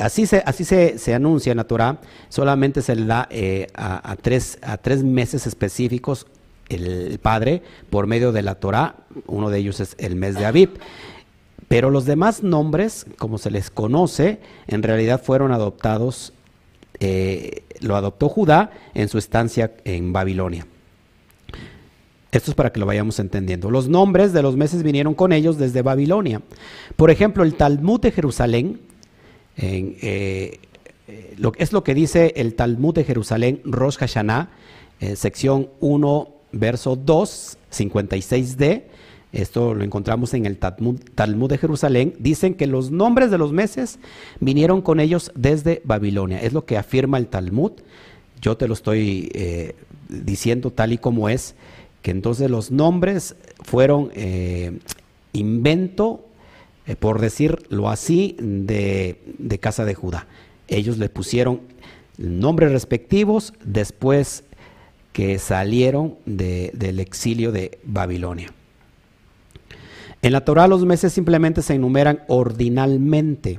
[0.00, 4.16] Así se, así se, se anuncia en la Torah, solamente se le da eh, a,
[4.20, 6.26] tres, a tres meses específicos
[6.68, 8.96] el Padre por medio de la Torah,
[9.28, 10.70] uno de ellos es el mes de Aviv.
[11.68, 16.32] Pero los demás nombres, como se les conoce, en realidad fueron adoptados,
[16.98, 20.66] eh, lo adoptó Judá en su estancia en Babilonia.
[22.32, 23.70] Esto es para que lo vayamos entendiendo.
[23.70, 26.42] Los nombres de los meses vinieron con ellos desde Babilonia.
[26.96, 28.80] Por ejemplo, el Talmud de Jerusalén,
[29.56, 30.60] eh,
[31.36, 34.50] lo, es lo que dice el Talmud de Jerusalén, Rosh Hashanah,
[35.00, 38.82] eh, sección 1, verso 2, 56d.
[39.32, 42.14] Esto lo encontramos en el Talmud, de Jerusalén.
[42.18, 43.98] Dicen que los nombres de los meses
[44.40, 46.40] vinieron con ellos desde Babilonia.
[46.40, 47.72] Es lo que afirma el Talmud.
[48.40, 49.76] Yo te lo estoy eh,
[50.08, 51.54] diciendo tal y como es
[52.02, 54.78] que entonces los nombres fueron eh,
[55.32, 56.24] invento,
[56.86, 59.18] eh, por decirlo así, de,
[59.60, 60.26] casa de Judá.
[60.68, 61.60] Ellos le pusieron
[62.16, 64.44] nombres respectivos después
[65.12, 68.52] que salieron del exilio de Babilonia.
[70.22, 73.58] En la Torah los meses simplemente se enumeran ordinalmente,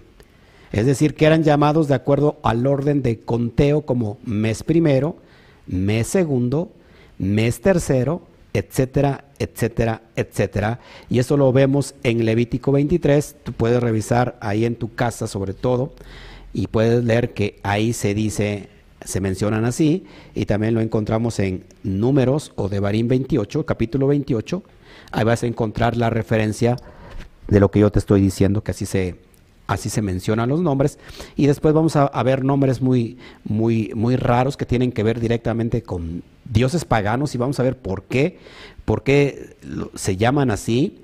[0.72, 5.18] es decir, que eran llamados de acuerdo al orden de conteo como mes primero,
[5.66, 6.72] mes segundo,
[7.18, 8.22] mes tercero,
[8.54, 10.80] etcétera, etcétera, etcétera.
[11.10, 15.54] Y eso lo vemos en Levítico 23, tú puedes revisar ahí en tu casa sobre
[15.54, 15.94] todo
[16.54, 18.68] y puedes leer que ahí se dice,
[19.04, 24.64] se mencionan así, y también lo encontramos en Números o de Barín 28, capítulo 28,
[25.12, 26.76] ahí vas a encontrar la referencia
[27.48, 29.16] de lo que yo te estoy diciendo, que así se,
[29.68, 31.00] así se mencionan los nombres,
[31.36, 35.82] y después vamos a, ver nombres muy, muy, muy raros que tienen que ver directamente
[35.82, 38.40] con dioses paganos y vamos a ver por qué,
[38.86, 39.56] por qué
[39.96, 40.98] se llaman así,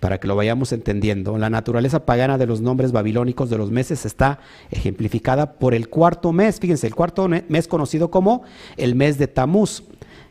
[0.00, 1.38] para que lo vayamos entendiendo.
[1.38, 4.40] La naturaleza pagana de los nombres babilónicos de los meses está
[4.70, 8.42] ejemplificada por el cuarto mes, fíjense, el cuarto mes conocido como
[8.76, 9.82] el mes de Tamuz.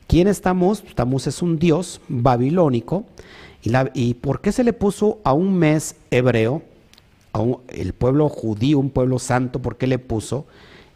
[0.08, 0.84] ¿Quién es Tamuz?
[0.94, 3.06] Tamuz es un dios babilónico.
[3.64, 6.62] ¿Y, y por qué se le puso a un mes hebreo,
[7.36, 10.46] a el pueblo judío, un pueblo santo, por qué le puso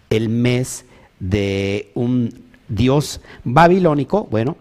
[0.10, 0.86] el mes
[1.20, 4.26] de un dios babilónico?
[4.26, 4.58] Bueno,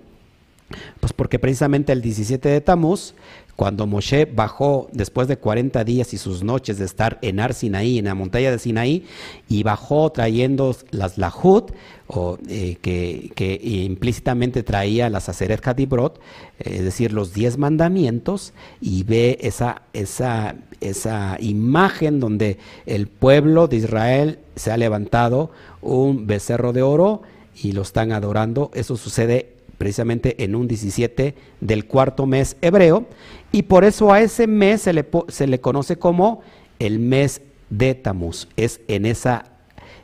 [1.00, 3.14] pues porque precisamente el 17 de Tamuz,
[3.59, 7.99] cuando Moshe bajó después de 40 días y sus noches de estar en Ar Sinaí,
[7.99, 9.05] en la montaña de Sinaí,
[9.49, 11.73] y bajó trayendo las Lahut,
[12.07, 16.21] o, eh, que, implícitamente traía las Aseret Hadibrot,
[16.61, 23.79] es decir, los diez mandamientos, y ve esa, esa, esa imagen donde el pueblo de
[23.79, 25.51] Israel se ha levantado
[25.83, 27.23] un becerro de oro,
[27.61, 28.71] y lo están adorando.
[28.73, 33.06] Eso sucede precisamente en un 17 del cuarto mes hebreo
[33.52, 36.42] y por eso a ese mes se le, se le conoce como
[36.78, 38.48] el mes de Tamuz.
[38.56, 39.44] Es en esa,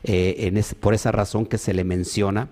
[0.05, 2.49] eh, en por esa razón que se le menciona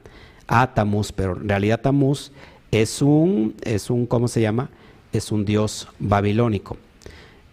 [0.49, 2.33] a Tamuz, pero en realidad Tamuz
[2.73, 4.71] es un, es un, ¿cómo se llama?
[5.13, 6.77] Es un dios babilónico.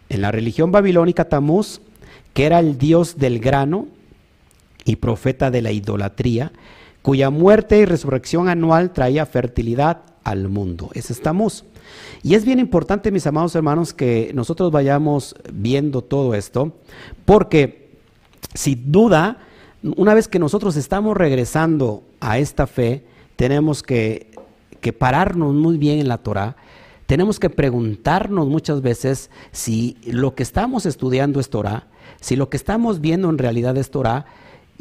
[0.10, 1.82] En la religión babilónica Tamuz,
[2.34, 3.88] que era el dios del grano
[4.86, 6.52] y profeta de la idolatría,
[7.02, 10.90] cuya muerte y resurrección anual traía fertilidad al mundo.
[10.94, 11.66] Ese estamos.
[12.22, 16.74] Y es bien importante, mis amados hermanos, que nosotros vayamos viendo todo esto,
[17.26, 17.90] porque
[18.54, 19.38] sin duda,
[19.84, 24.32] una vez que nosotros estamos regresando a esta fe, tenemos que,
[24.82, 26.58] que pararnos muy bien en la Torah.
[27.06, 31.88] Tenemos que preguntarnos muchas veces si lo que estamos estudiando es Torah,
[32.20, 34.26] si lo que estamos viendo en realidad es Torah,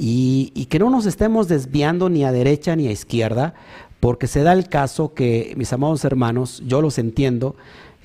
[0.01, 3.55] y, que no nos estemos desviando ni a derecha ni a izquierda,
[3.99, 7.57] porque se da el caso que, mis amados hermanos, yo los entiendo,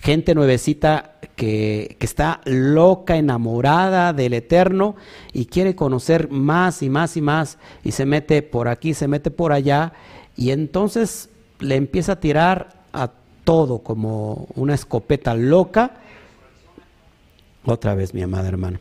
[0.02, 4.96] gente nuevecita que, que, está loca, enamorada del Eterno
[5.34, 9.30] y quiere conocer más y más y más y se mete por aquí, se mete
[9.30, 9.94] por allá
[10.36, 11.30] y entonces
[11.60, 13.12] le empieza a tirar a
[13.44, 15.92] todo como una escopeta loca.
[17.66, 18.80] Otra vez, mi amada hermana.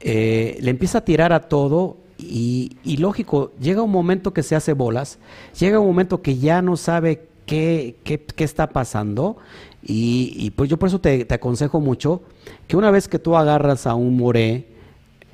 [0.00, 4.72] Eh, le empieza a tirar a todo y, lógico, llega un momento que se hace
[4.72, 5.18] bolas,
[5.58, 9.36] llega un momento que ya no sabe qué, qué, qué está pasando
[9.82, 12.22] y, y, pues yo por eso te, te, aconsejo mucho
[12.66, 14.66] que una vez que tú agarras a un moré,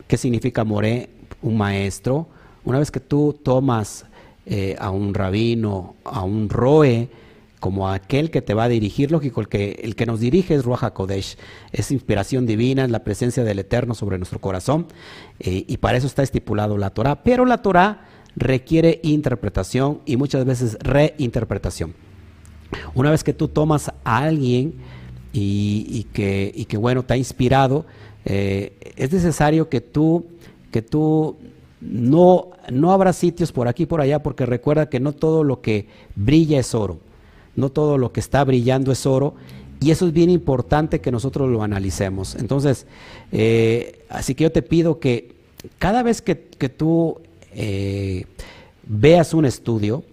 [0.08, 1.08] ¿qué significa moré?
[1.40, 2.26] Un maestro,
[2.64, 4.04] una vez que tú tomas
[4.44, 7.08] eh, a un rabino, a un roe,
[7.62, 10.64] como aquel que te va a dirigir, lógico, el que, el que nos dirige es
[10.64, 11.36] Ruach Kodesh,
[11.70, 14.88] es inspiración divina, es la presencia del Eterno sobre nuestro corazón,
[15.38, 20.44] eh, y para eso está estipulado la Torah, pero la Torah requiere interpretación y muchas
[20.44, 21.94] veces reinterpretación.
[22.94, 24.74] Una vez que tú tomas a alguien
[25.32, 27.86] y, que, bueno, te ha inspirado,
[28.24, 30.26] eh, es necesario que tú,
[30.72, 31.36] que tú
[31.80, 35.86] no, no sitios por aquí y por allá, porque recuerda que no todo lo que
[36.16, 36.98] brilla es oro.
[37.56, 39.34] No todo lo que está brillando es oro.
[39.80, 42.36] Y eso es bien importante que nosotros lo analicemos.
[42.36, 42.86] Entonces,
[43.32, 45.34] eh, así que yo te pido que
[45.78, 47.20] cada vez que, tú
[47.54, 48.26] eh,
[48.86, 50.04] veas un estudio,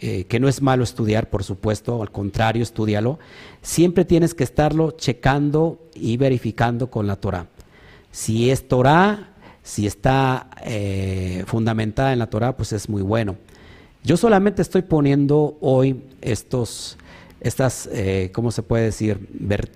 [0.00, 3.18] eh, que no es malo estudiar, por supuesto, al contrario, estudialo,
[3.60, 7.48] siempre tienes que estarlo checando y verificando con la Torah.
[8.10, 13.36] Si es Torah, si está eh, fundamentada en la Torah, pues es muy bueno.
[14.02, 16.96] Yo solamente estoy poniendo hoy estos,
[17.40, 19.28] estas, eh, ¿cómo se puede decir?,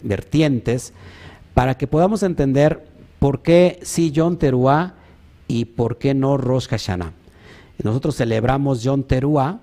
[0.02, 0.92] vertientes,
[1.52, 2.86] para que podamos entender
[3.18, 4.94] por qué sí John Teruá
[5.46, 7.12] y por qué no Rosh Hashanah.
[7.82, 9.60] Nosotros celebramos John Teruá,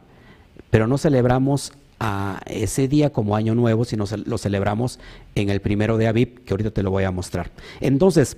[0.69, 5.00] pero no celebramos a ese día como año nuevo, sino lo celebramos
[5.36, 7.52] en el primero de Aviv, que ahorita te lo voy a mostrar.
[7.80, 8.38] Entonces,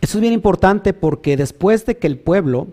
[0.00, 2.68] esto es bien importante porque después de que el pueblo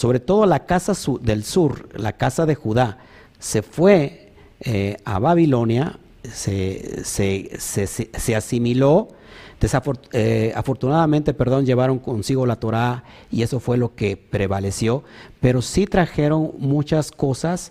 [0.00, 2.96] sobre todo la casa del sur, la casa de Judá,
[3.38, 9.08] se fue eh, a Babilonia, se, se, se, se asimiló,
[10.12, 15.04] eh, afortunadamente, perdón, llevaron consigo la Torá y eso fue lo que prevaleció,
[15.38, 17.70] pero sí trajeron muchas cosas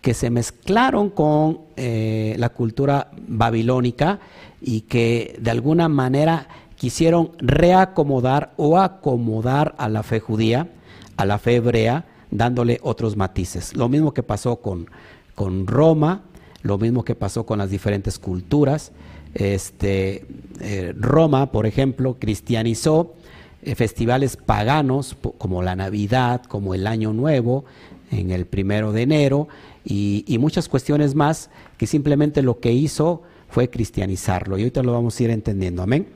[0.00, 4.18] que se mezclaron con eh, la cultura babilónica
[4.62, 10.70] y que de alguna manera quisieron reacomodar o acomodar a la fe judía
[11.16, 13.76] a la fe hebrea, dándole otros matices.
[13.76, 14.88] Lo mismo que pasó con,
[15.34, 16.22] con Roma,
[16.62, 18.92] lo mismo que pasó con las diferentes culturas.
[19.34, 20.26] Este,
[20.60, 23.14] eh, Roma, por ejemplo, cristianizó
[23.62, 27.64] eh, festivales paganos como la Navidad, como el Año Nuevo,
[28.10, 29.48] en el primero de enero,
[29.84, 34.58] y, y, muchas cuestiones más que simplemente lo que hizo fue cristianizarlo.
[34.58, 35.82] Y ahorita lo vamos a ir entendiendo.
[35.82, 36.06] Amén.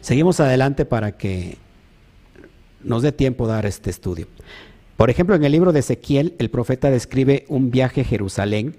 [0.00, 1.56] Seguimos adelante para que
[2.82, 4.26] nos dé tiempo dar este estudio.
[4.96, 8.76] Por ejemplo, en el libro de Ezequiel, el profeta describe un viaje a Jerusalén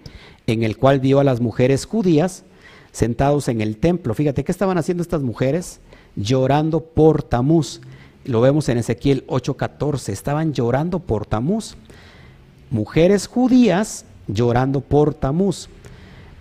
[0.47, 2.43] en el cual vio a las mujeres judías
[2.91, 4.13] sentados en el templo.
[4.13, 5.79] Fíjate, ¿qué estaban haciendo estas mujeres?
[6.15, 7.81] Llorando por Tamuz.
[8.25, 10.11] Lo vemos en Ezequiel 8:14.
[10.11, 11.75] Estaban llorando por Tamuz.
[12.69, 15.69] Mujeres judías llorando por Tamuz.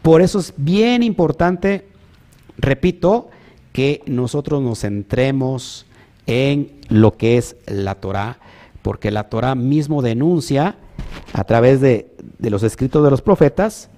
[0.02, 1.86] Por eso es bien importante,
[2.56, 3.30] repito,
[3.72, 5.86] que nosotros nos centremos
[6.28, 8.38] en lo que es la Torah,
[8.82, 10.76] porque la Torah mismo denuncia
[11.32, 13.88] a través de, de los escritos de los profetas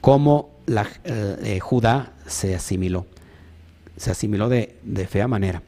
[0.00, 3.06] cómo la, eh, eh, Judá se asimiló,
[3.96, 5.62] se asimiló de, de fea manera.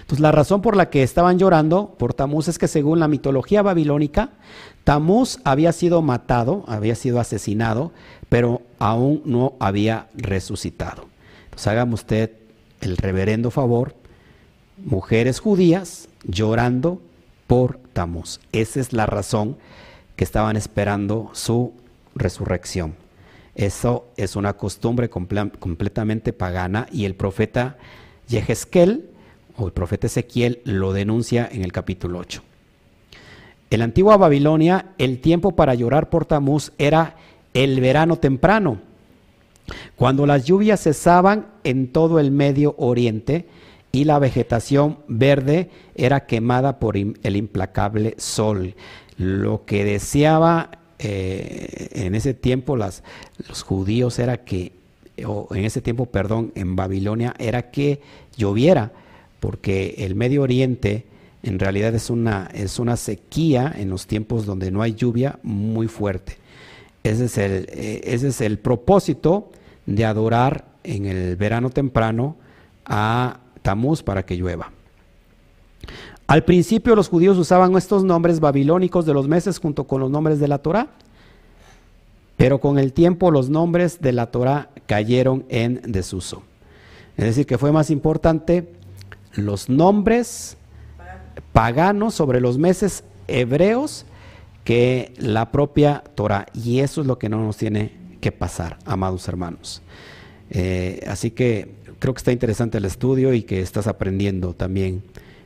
[0.00, 3.62] Entonces la razón por la que estaban llorando por Tamuz es que según la mitología
[3.62, 4.30] babilónica,
[4.84, 7.92] Tamuz había sido matado, había sido asesinado,
[8.28, 11.06] pero aún no había resucitado.
[11.44, 12.32] Entonces hágame usted
[12.80, 13.94] el reverendo favor
[14.84, 17.00] mujeres judías llorando
[17.46, 18.40] por Tamuz.
[18.52, 19.56] Esa es la razón
[20.16, 21.72] que estaban esperando su
[22.14, 22.94] resurrección.
[23.54, 27.76] Eso es una costumbre completamente pagana y el profeta
[28.28, 29.10] Yehezkel
[29.56, 32.42] o el profeta Ezequiel lo denuncia en el capítulo 8.
[33.70, 37.16] En la antigua Babilonia, el tiempo para llorar por Tamuz era
[37.52, 38.80] el verano temprano,
[39.96, 43.46] cuando las lluvias cesaban en todo el Medio Oriente
[43.92, 48.74] y la vegetación verde era quemada por el implacable sol.
[49.16, 53.02] Lo que deseaba eh, en ese tiempo los
[53.64, 54.72] judíos era que,
[55.24, 58.00] o en ese tiempo, perdón, en Babilonia era que
[58.36, 58.92] lloviera,
[59.40, 61.06] porque el Medio Oriente
[61.42, 65.86] en realidad es una, es una sequía en los tiempos donde no hay lluvia muy
[65.88, 66.36] fuerte.
[67.04, 69.50] Ese es el, eh, ese es el propósito
[69.86, 72.36] de adorar en el verano temprano
[72.84, 74.72] a Tamuz para que llueva.
[76.26, 80.40] Al principio los judíos usaban estos nombres babilónicos de los meses junto con los nombres
[80.40, 80.88] de la Torá,
[82.38, 86.44] pero con el tiempo los nombres de la Torá cayeron en desuso.
[87.18, 88.72] Es decir, que fue más importante
[89.34, 90.56] los nombres
[91.52, 94.06] paganos sobre los meses hebreos
[94.64, 96.46] que la propia Torah.
[96.54, 97.92] Y eso es lo que no nos tiene
[98.22, 99.82] que pasar, amados hermanos.
[100.48, 105.02] Eh, así que creo que está interesante el estudio y que estás aprendiendo también.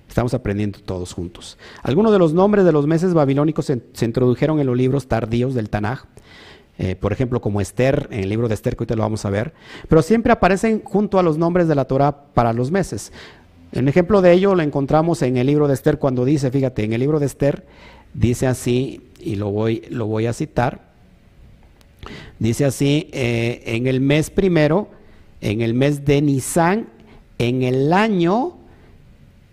[0.09, 1.57] Estamos aprendiendo todos juntos.
[1.83, 5.71] Algunos de los nombres de los meses babilónicos se, introdujeron en los libros tardíos del
[5.71, 6.05] Tanaj.
[6.79, 9.31] Eh, por ejemplo, como Esther, en el libro de Esther, que ahorita lo vamos a
[9.31, 9.55] ver,
[9.89, 13.13] pero siempre aparecen junto a los nombres de la Torah para los meses.
[13.73, 16.93] El ejemplo de ello lo encontramos en el libro de Esther cuando dice, fíjate, en
[16.93, 17.65] el libro de Esther
[18.13, 20.93] dice así, y lo voy, lo voy a citar,
[22.39, 24.89] dice así, eh, en el mes primero,
[25.43, 26.89] en el mes de Nisan,
[27.39, 28.55] en el año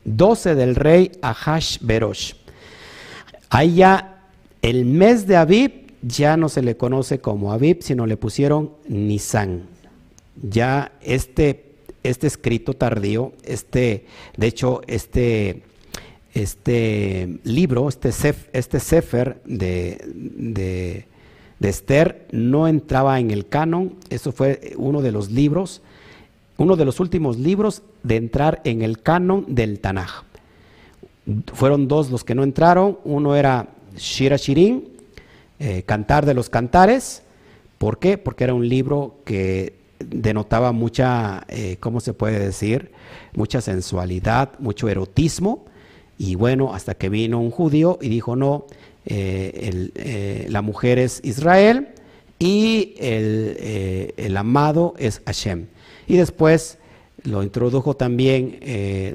[0.06, 2.34] 12 del rey Ahash Berosh.
[3.50, 4.24] Ahí ya
[4.62, 9.64] el mes de Abib ya no se le conoce como Abib, sino le pusieron Nisan.
[10.42, 11.70] Ya este
[12.04, 14.06] este escrito tardío, este,
[14.38, 15.64] de hecho, este,
[16.34, 18.10] este libro, este,
[18.54, 21.06] este Sefer de, de,
[21.68, 25.82] Esther no entraba en el canon, eso fue uno de los libros,
[26.58, 30.24] uno de los últimos libros de entrar en el canon del Tanaj.
[31.54, 34.88] Fueron dos los que no entraron, uno era Shira Shirin,
[35.60, 37.24] eh, Cantar de los Cantares,
[37.78, 38.18] ¿por qué?
[38.18, 42.92] Porque era un libro que denotaba mucha, eh, ¿cómo se puede decir?
[43.34, 45.66] Mucha sensualidad, mucho erotismo.
[46.18, 48.66] Y bueno, hasta que vino un judío y dijo, no,
[49.10, 51.90] eh, eh, la mujer es Israel
[52.40, 55.68] y el, amado es Hashem.
[56.08, 56.78] Y después
[57.24, 58.60] lo introdujo también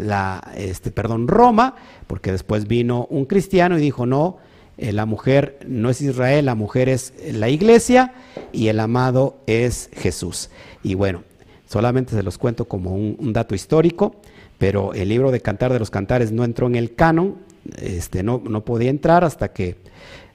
[0.01, 1.77] la, este, perdón, Roma,
[2.07, 4.37] porque después vino un cristiano y dijo, no,
[4.77, 8.13] la mujer no es Israel, la mujer es la iglesia
[8.53, 10.51] y el amado es Jesús.
[10.83, 11.23] Y bueno,
[11.67, 14.15] solamente se los cuento como un, dato histórico,
[14.59, 17.37] pero el libro de Cantar de los Cantares no entró en el canon,
[17.79, 19.77] este, no, no podía entrar hasta que,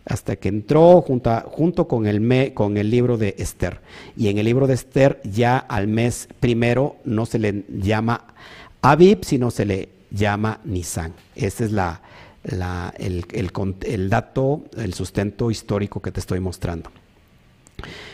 [0.05, 3.79] hasta que entró junto, con, el me, con el libro de Esther.
[4.17, 8.33] Y en el libro de Esther ya al mes primero no se le llama
[8.81, 11.13] Abib, sino se le llama Nisan.
[11.35, 12.01] Ese es la,
[12.97, 13.51] el, el,
[13.85, 16.89] el dato, el sustento histórico que te estoy mostrando.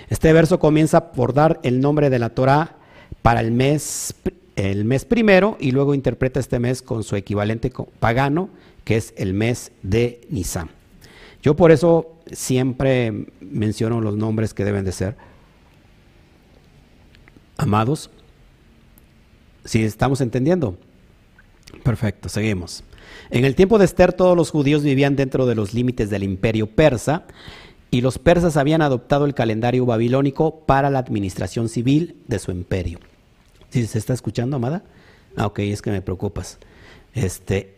[0.10, 2.76] Este verso comienza por dar el nombre de la Torah
[3.22, 4.14] para el mes,
[4.56, 8.50] el mes primero y luego interpreta este mes con su equivalente pagano,
[8.84, 10.70] que es el mes de Nisan.
[11.42, 15.16] Yo por eso siempre menciono los nombres que deben de ser.
[17.58, 18.10] Amados,
[19.64, 20.78] si estamos entendiendo.
[21.84, 22.84] Perfecto, seguimos.
[23.30, 26.68] En el tiempo de Esther todos los judíos vivían dentro de los límites del imperio
[26.68, 27.26] persa
[27.92, 33.00] y los persas habían adoptado el calendario babilónico para la administración civil de su imperio.
[33.76, 34.84] ¿Sí se está escuchando, amada?
[35.36, 36.60] Ah, ok, es que me preocupas.
[37.14, 37.74] Este,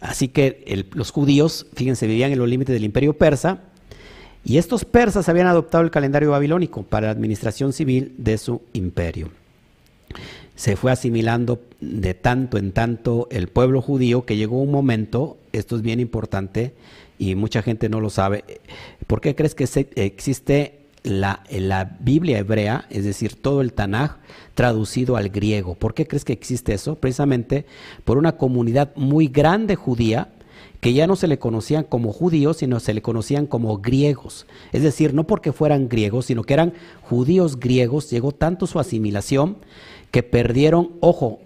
[0.00, 3.62] así que los judíos, fíjense, vivían en los límites del imperio persa
[4.44, 9.30] y estos persas habían adoptado el calendario babilónico para la administración civil de su imperio.
[10.54, 15.74] Se fue asimilando de tanto en tanto el pueblo judío que llegó un momento, esto
[15.74, 16.74] es bien importante,
[17.18, 18.44] y mucha gente no lo sabe.
[19.08, 19.64] ¿Por qué crees que
[19.96, 24.16] existe la, la, Biblia hebrea, es decir, todo el Tanaj
[24.54, 25.74] traducido al griego?
[25.74, 26.96] ¿Por qué crees que existe eso?
[26.96, 27.66] Precisamente
[28.04, 30.28] por una comunidad muy grande judía
[30.82, 34.46] que ya no se le conocían como judíos, sino se le conocían como griegos.
[34.72, 36.72] Es decir, no porque fueran griegos, sino que eran
[37.02, 38.10] judíos griegos.
[38.10, 39.58] Llegó tanto su asimilación
[40.10, 41.38] que perdieron, ojo,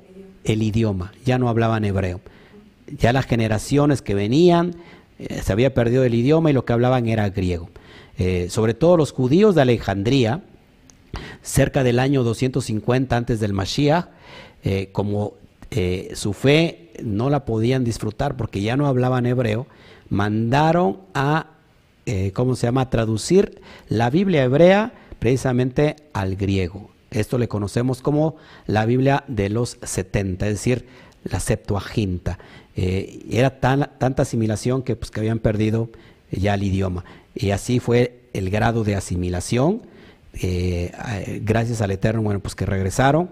[0.44, 2.22] el idioma, ya no hablaban hebreo.
[2.98, 4.76] Ya las generaciones que venían
[5.18, 7.70] eh, se había perdido el idioma y lo que hablaban era griego.
[8.18, 10.42] Eh, sobre todo los judíos de Alejandría,
[11.42, 14.08] cerca del año 250 antes del Mashiach,
[14.64, 15.34] eh, como
[16.14, 19.66] su fe no la podían disfrutar porque ya no hablaban hebreo,
[20.08, 21.48] mandaron a,
[22.32, 26.88] ¿cómo se llama?, traducir la Biblia hebrea precisamente al griego.
[27.10, 28.36] Esto le conocemos como
[28.66, 30.86] la Biblia de los 70, es decir,
[31.30, 32.38] la Septuaginta.
[32.76, 35.90] Eh, era tanta asimilación que, pues, que habían perdido
[36.30, 37.04] ya el idioma.
[37.34, 39.82] y así fue el grado de asimilación.
[40.34, 40.92] Eh,
[41.42, 43.30] gracias al Eterno, bueno, pues que regresaron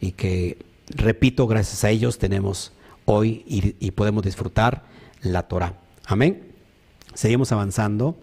[0.00, 2.72] y que, repito, gracias a ellos tenemos
[3.06, 4.84] hoy y, podemos disfrutar
[5.22, 5.74] la Torah.
[6.06, 6.42] Amén.
[7.14, 8.16] Seguimos avanzando.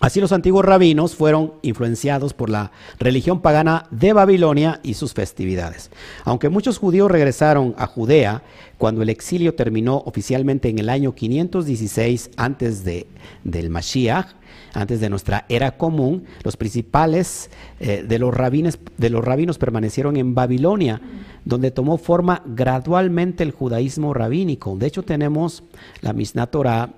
[0.00, 5.90] Así los antiguos rabinos fueron influenciados por la religión pagana de Babilonia y sus festividades.
[6.24, 8.42] Aunque muchos judíos regresaron a Judea
[8.76, 13.06] cuando el exilio terminó oficialmente en el año 516 antes de,
[13.44, 14.34] del Mashiach,
[14.72, 20.16] antes de nuestra era común, los principales eh, de, los rabines, de los rabinos permanecieron
[20.16, 21.00] en Babilonia,
[21.44, 24.76] donde tomó forma gradualmente el judaísmo rabínico.
[24.76, 25.62] De hecho, tenemos
[26.00, 26.90] la Mishnah Torah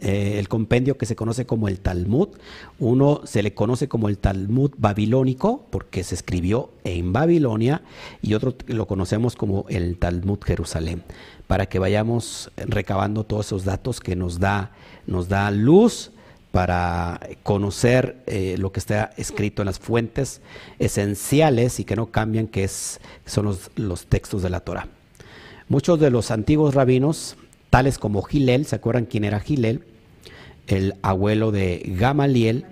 [0.00, 2.28] el compendio que se conoce como el Talmud.
[2.78, 7.82] Uno se le conoce como el Talmud babilónico porque se escribió en Babilonia
[8.22, 11.02] y otro lo conocemos como el Talmud Jerusalén,
[11.46, 14.72] para que vayamos recabando todos esos datos que nos da,
[15.06, 16.12] nos da luz
[16.52, 20.40] para conocer eh, lo que está escrito en las fuentes
[20.78, 24.88] esenciales y que no cambian, que es, son los, los textos de la Torah.
[25.68, 27.36] Muchos de los antiguos rabinos
[27.76, 29.82] tales como Gilel, ¿se acuerdan quién era Gilel?
[30.66, 32.64] El abuelo de Gamaliel,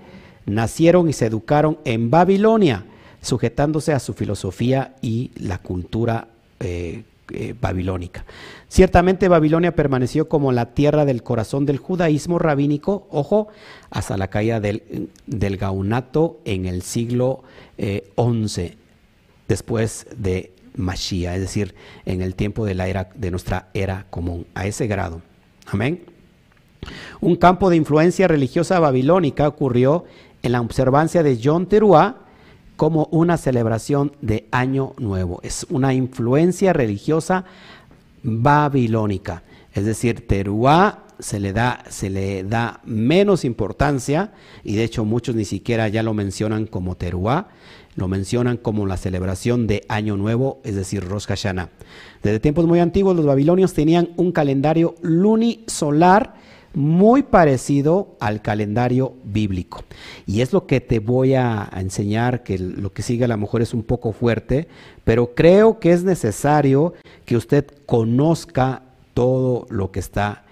[0.46, 2.86] nacieron y se educaron en Babilonia,
[3.20, 6.28] sujetándose a su filosofía y la cultura
[6.58, 7.02] eh,
[7.34, 8.24] eh, babilónica.
[8.68, 13.48] Ciertamente Babilonia permaneció como la tierra del corazón del judaísmo rabínico, ojo,
[13.90, 15.06] hasta la caída del,
[15.58, 17.42] gaunato en el siglo
[17.76, 18.76] XI, eh,
[19.48, 24.46] después de Mashiach, es decir, en el tiempo de, la era, de nuestra era común,
[24.54, 25.22] a ese grado.
[25.66, 26.04] Amén.
[27.20, 30.04] Un campo de influencia religiosa babilónica ocurrió
[30.42, 32.18] en la observancia de John Teruá
[32.76, 35.40] como una celebración de Año Nuevo.
[35.42, 37.44] Es una influencia religiosa
[38.22, 39.42] babilónica.
[39.72, 44.32] Es decir, Teruá se le da, se le da menos importancia
[44.64, 47.48] y de hecho muchos ni siquiera ya lo mencionan como Teruá,
[47.96, 51.70] lo mencionan como la celebración de Año Nuevo, es decir, Rosh Hashanah.
[52.22, 56.34] Desde tiempos muy antiguos, los babilonios tenían un calendario lunisolar
[56.74, 59.84] muy parecido al calendario bíblico.
[60.26, 63.62] Y es lo que te voy a, enseñar, que lo que sigue a lo mejor
[63.62, 64.66] es un poco fuerte,
[65.04, 68.82] pero creo que es necesario que usted conozca
[69.14, 70.44] todo lo que está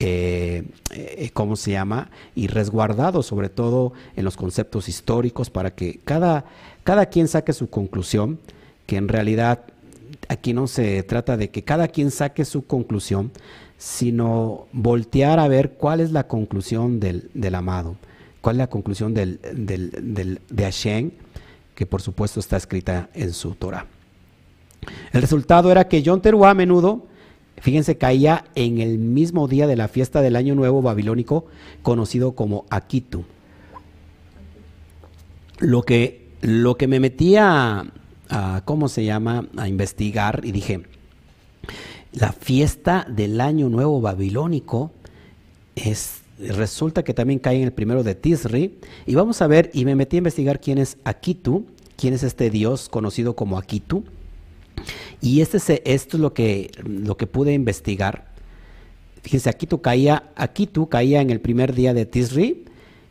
[0.00, 2.10] eh, eh, ¿cómo se llama?
[2.36, 6.44] Y resguardado sobre todo en los conceptos históricos para que cada,
[6.88, 8.38] cada quien saque su conclusión,
[8.86, 9.64] que en realidad
[10.26, 13.30] aquí no se trata de que cada quien saque su conclusión,
[13.76, 17.96] sino voltear a ver cuál es la conclusión del, amado,
[18.40, 21.10] cuál es la conclusión del, de Hashem,
[21.74, 23.86] que por supuesto está escrita en su Torah.
[25.12, 27.04] El resultado era que John Teruá a menudo,
[27.58, 31.48] fíjense, caía en el mismo día de la fiesta del Año Nuevo babilónico,
[31.82, 33.24] conocido como Akitu.
[35.58, 37.92] Lo que lo que me metí a,
[38.64, 40.82] ¿cómo se llama?, a investigar y dije,
[42.12, 44.90] la fiesta del año nuevo babilónico
[45.76, 49.84] es, resulta que también cae en el primero de Tisri, y vamos a ver, y
[49.84, 51.66] me metí a investigar quién es Akitu,
[51.96, 54.04] quién es este dios conocido como Akitu,
[55.20, 55.58] y este
[55.92, 58.28] esto es lo que, lo que pude investigar.
[59.22, 62.64] Fíjense, Akitu caía, Akitu caía en el primer día de Tisri,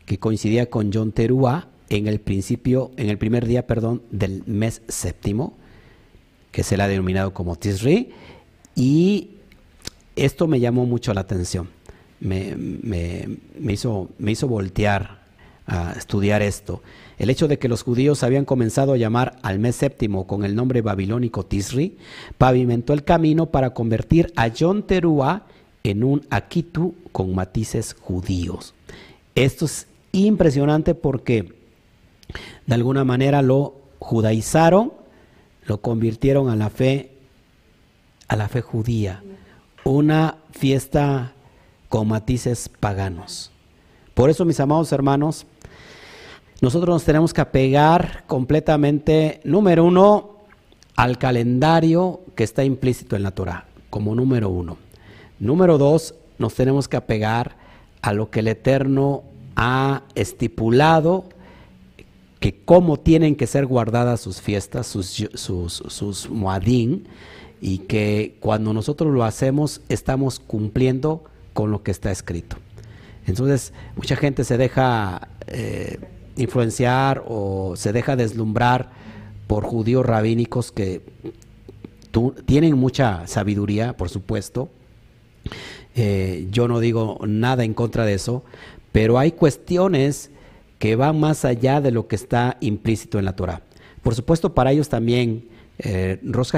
[0.06, 4.82] que coincidía con John Teruah, en el principio, en el primer día, perdón, del mes
[4.88, 5.54] séptimo,
[6.52, 8.10] que se le ha denominado como Tisri,
[8.74, 9.30] y
[10.16, 11.68] esto me llamó mucho la atención.
[12.20, 12.56] Me,
[13.68, 15.18] hizo, me hizo voltear
[15.66, 16.82] a estudiar esto.
[17.18, 20.54] El hecho de que los judíos habían comenzado a llamar al mes séptimo con el
[20.54, 21.96] nombre babilónico Tisri,
[22.38, 25.42] pavimentó el camino para convertir a John Teruah
[25.84, 28.74] en un Akitu con matices judíos.
[29.34, 31.57] Esto es impresionante porque
[32.66, 34.92] de alguna manera lo judaizaron,
[35.64, 37.12] lo convirtieron a la fe,
[38.28, 39.22] a la fe judía,
[39.84, 41.32] una fiesta
[41.88, 43.50] con matices paganos.
[44.14, 45.46] Por eso, mis amados hermanos,
[46.60, 50.38] nosotros nos tenemos que apegar completamente, número uno,
[50.96, 54.76] al calendario que está implícito en la Torah, como número uno.
[55.38, 57.56] Número dos, nos tenemos que apegar
[58.02, 59.22] a lo que el Eterno
[59.54, 61.24] ha estipulado
[62.40, 66.28] que cómo tienen que ser guardadas sus fiestas, sus, sus,
[67.60, 72.56] y que cuando nosotros lo hacemos estamos cumpliendo con lo que está escrito.
[73.26, 75.98] Entonces, mucha gente se deja eh,
[76.36, 78.90] influenciar o se deja deslumbrar
[79.46, 81.02] por judíos rabínicos que
[82.46, 84.70] tienen mucha sabiduría, por supuesto,
[86.00, 88.44] Eh, yo no digo nada en contra de eso,
[88.92, 90.30] pero hay cuestiones
[90.78, 93.62] que van más allá de lo que está implícito en la Torah.
[94.02, 95.46] Por supuesto, para ellos también
[95.78, 96.52] eh, Rosh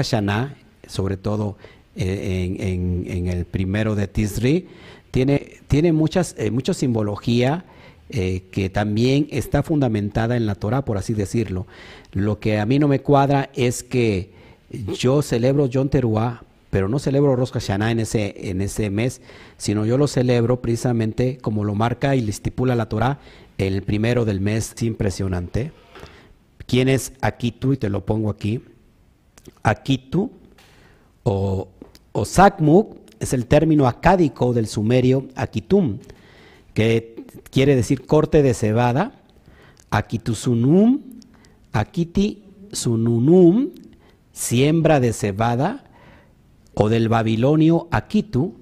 [0.87, 1.57] sobre todo
[1.95, 4.67] eh, en, el primero de Tisri,
[5.11, 7.65] tiene, tiene muchas, eh, mucha simbología
[8.09, 11.67] eh, que también está fundamentada en la Torah, por así decirlo.
[12.13, 14.31] Lo que a mí no me cuadra es que
[14.69, 19.21] yo celebro Yom Teruah, pero no celebro Rosh Hashanah en ese, en ese mes,
[19.57, 23.19] sino yo lo celebro precisamente como lo marca y le estipula la Torah
[23.59, 24.73] el primero del mes.
[24.75, 25.73] Es impresionante.
[26.65, 27.73] ¿Quién es Akitu?
[27.73, 28.63] Y te lo pongo aquí.
[29.61, 30.31] Akitu
[31.23, 31.67] o,
[32.13, 35.99] o Sakmuk es el término acádico del sumerio Akitum,
[36.73, 39.11] que quiere decir corte de cebada.
[39.89, 41.01] Akitusunum,
[41.73, 43.71] Akiti sununum,
[44.31, 45.83] siembra de cebada,
[46.73, 48.55] o del babilonio Akitu,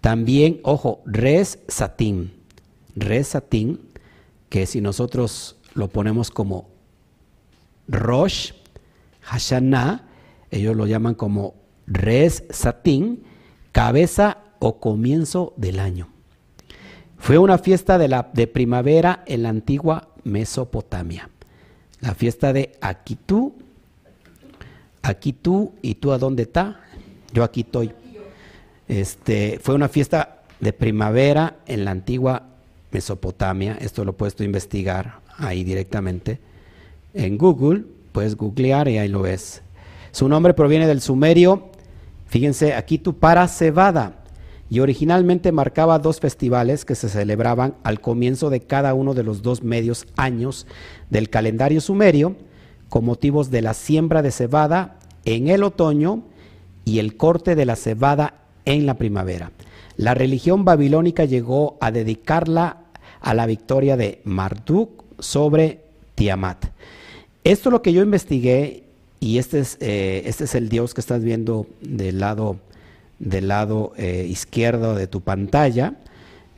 [0.00, 2.32] también, ojo, res satín,
[2.96, 3.80] res satín,
[4.48, 6.68] que si nosotros lo ponemos como
[7.88, 8.52] Rosh
[9.22, 10.08] Hashanah,
[10.50, 11.54] ellos lo llaman como
[11.86, 13.22] res satín,
[13.72, 16.08] cabeza o comienzo del año.
[17.18, 21.30] Fue una fiesta de, la, de primavera en la antigua Mesopotamia.
[22.00, 23.54] La fiesta de Akitu.
[25.02, 26.80] Aquí tú y tú a dónde está.
[27.32, 27.92] Yo aquí estoy.
[28.88, 32.48] Este, fue una fiesta de primavera en la antigua
[32.90, 33.78] Mesopotamia.
[33.80, 36.40] Esto lo puedes tú investigar ahí directamente.
[37.14, 39.62] En Google, puedes googlear y ahí lo ves.
[40.10, 41.72] Su nombre proviene del sumerio
[42.32, 44.24] Fíjense, aquí tu para cebada.
[44.70, 49.42] Y originalmente marcaba dos festivales que se celebraban al comienzo de cada uno de los
[49.42, 50.66] dos medios años
[51.10, 52.34] del calendario sumerio,
[52.88, 56.22] con motivos de la siembra de cebada en el otoño
[56.84, 59.52] y el corte de la cebada en la primavera.
[59.96, 62.78] La religión babilónica llegó a dedicarla
[63.20, 65.80] a la victoria de Marduk sobre
[66.14, 66.66] Tiamat.
[67.44, 68.84] Esto es lo que yo investigué
[69.20, 72.56] y este es, eh, este es el Dios que estás viendo del lado,
[73.18, 75.94] del lado eh, izquierdo de tu pantalla.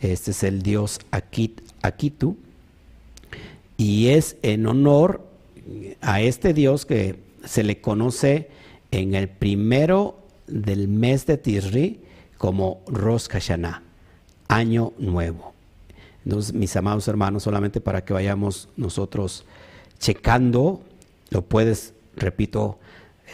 [0.00, 2.36] Este es el Dios Akit, Akitu.
[3.76, 5.26] Y es en honor
[6.00, 8.48] a este Dios que se le conoce
[8.94, 12.00] en el primero del mes de Tisri
[12.38, 13.82] como Rosh Hashanah,
[14.48, 15.52] año nuevo.
[16.24, 19.44] Entonces, mis amados hermanos, solamente para que vayamos nosotros
[19.98, 20.82] checando,
[21.30, 22.78] lo puedes repito,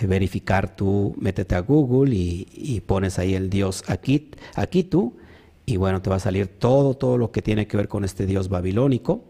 [0.00, 5.16] eh, verificar tú, métete a Google y, pones ahí el dios aquí, aquí tú,
[5.66, 8.26] y bueno, te va a salir todo, todo lo que tiene que ver con este
[8.26, 9.22] dios babilónico,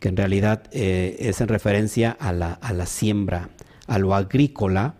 [0.00, 3.50] que en realidad eh, es en referencia a la, a la, siembra,
[3.86, 4.96] a lo agrícola,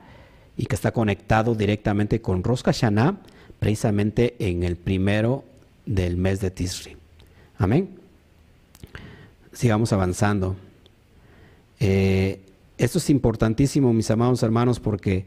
[0.57, 3.19] y que está conectado directamente con Rosh Hashanah,
[3.59, 5.45] precisamente en el primero
[5.87, 6.97] del mes de Tisri.
[7.59, 7.89] Amén.
[9.53, 10.57] Sigamos avanzando.
[11.79, 12.41] Eh,
[12.79, 15.27] esto es importantísimo, mis amados hermanos, porque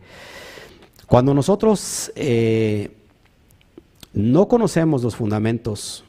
[1.07, 2.91] cuando nosotros eh,
[4.13, 6.03] no conocemos los fundamentos,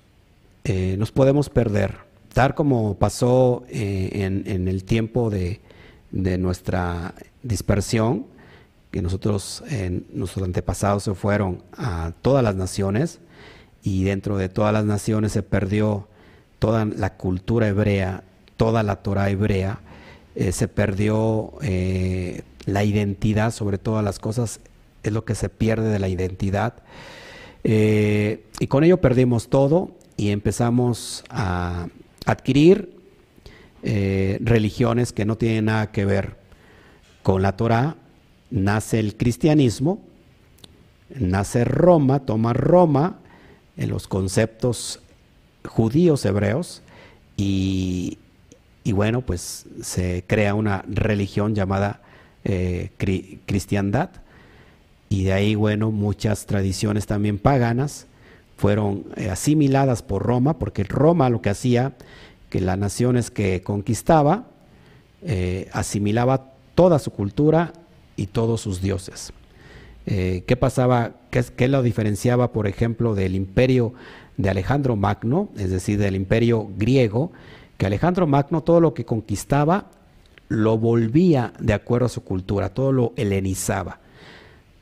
[0.65, 1.97] eh, nos podemos perder,
[2.33, 5.61] tal como pasó en, el tiempo de,
[6.11, 8.27] nuestra dispersión,
[8.97, 9.63] que nosotros,
[10.11, 13.21] nuestros antepasados se fueron a todas las naciones
[13.83, 16.09] y dentro de todas las naciones se perdió
[16.59, 18.25] toda la cultura hebrea,
[18.57, 19.81] toda la Torah hebrea,
[20.35, 24.61] eh, se perdió eh, la identidad sobre todas las cosas,
[25.03, 26.77] es lo que se pierde de la identidad.
[27.65, 31.89] Eh, y con ello perdimos todo y empezamos a
[32.25, 32.97] adquirir
[34.41, 36.39] religiones que no tienen nada que ver
[37.23, 37.97] con la Torah.
[38.51, 40.01] Nace el cristianismo,
[41.15, 43.19] nace Roma, toma Roma
[43.77, 45.01] en los conceptos
[45.65, 46.83] judíos hebreos
[47.37, 48.19] y,
[48.85, 52.01] y bueno, pues se crea una religión llamada
[52.45, 52.91] eh,
[53.47, 54.11] cristiandad
[55.09, 58.07] y de ahí, bueno, muchas tradiciones también paganas
[58.57, 61.93] fueron eh, asimiladas por Roma, porque Roma lo que hacía,
[62.51, 64.47] que las naciones que conquistaba,
[65.23, 67.73] eh, asimilaba toda su cultura
[68.17, 69.33] y todos sus dioses.
[70.05, 71.15] ¿Qué pasaba?
[71.31, 73.93] Qué, ¿Qué, lo diferenciaba, por ejemplo, del imperio
[74.37, 77.33] de Alejandro Magno, es decir, del imperio griego,
[77.77, 79.87] que Alejandro Magno todo lo que conquistaba
[80.49, 83.99] lo volvía de acuerdo a su cultura, todo lo helenizaba,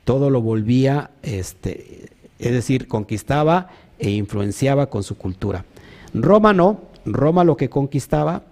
[0.03, 2.09] todo lo volvía, este,
[2.39, 5.65] es decir, conquistaba e influenciaba con su cultura.
[6.13, 8.43] Roma no, Roma lo que conquistaba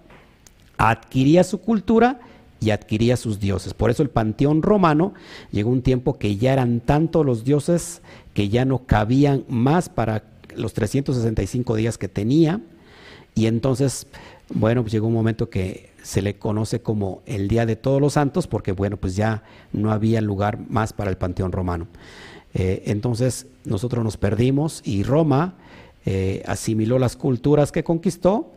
[0.76, 2.20] adquiría su cultura
[2.64, 3.74] y adquiría sus dioses.
[3.74, 5.12] Por eso el panteón romano
[5.52, 8.00] llegó un tiempo que ya eran tantos los dioses
[8.32, 10.24] que ya no cabían más para
[10.56, 12.60] los 365 días que tenía.
[13.34, 14.06] Y entonces,
[14.48, 18.14] bueno, pues llegó un momento que se le conoce como el Día de Todos los
[18.14, 19.42] Santos, porque bueno, pues ya
[19.72, 21.86] no había lugar más para el Panteón Romano.
[22.54, 25.54] Eh, entonces nosotros nos perdimos y Roma
[26.06, 28.52] eh, asimiló las culturas que conquistó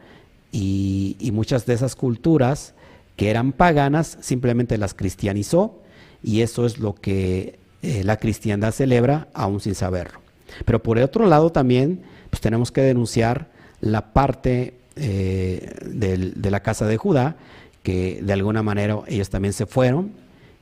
[0.52, 2.74] y, muchas de esas culturas
[3.18, 5.82] que eran paganas simplemente las cristianizó
[6.24, 10.22] y eso es lo que eh, la cristiandad celebra aún sin saberlo.
[10.64, 13.50] Pero por otro lado también pues tenemos que denunciar
[13.82, 17.36] la parte de la casa de Judá,
[17.84, 20.12] que de alguna manera ellos también se fueron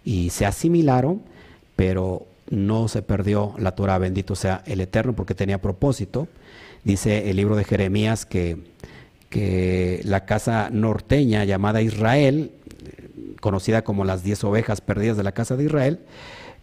[0.03, 1.22] y se asimilaron,
[1.76, 6.28] pero no se perdió la Torah, bendito sea el Eterno, porque tenía propósito.
[6.84, 8.58] Dice el libro de Jeremías que,
[9.30, 12.51] que la casa norteña llamada Israel,
[13.41, 15.99] conocida como las diez ovejas perdidas de la casa de Israel,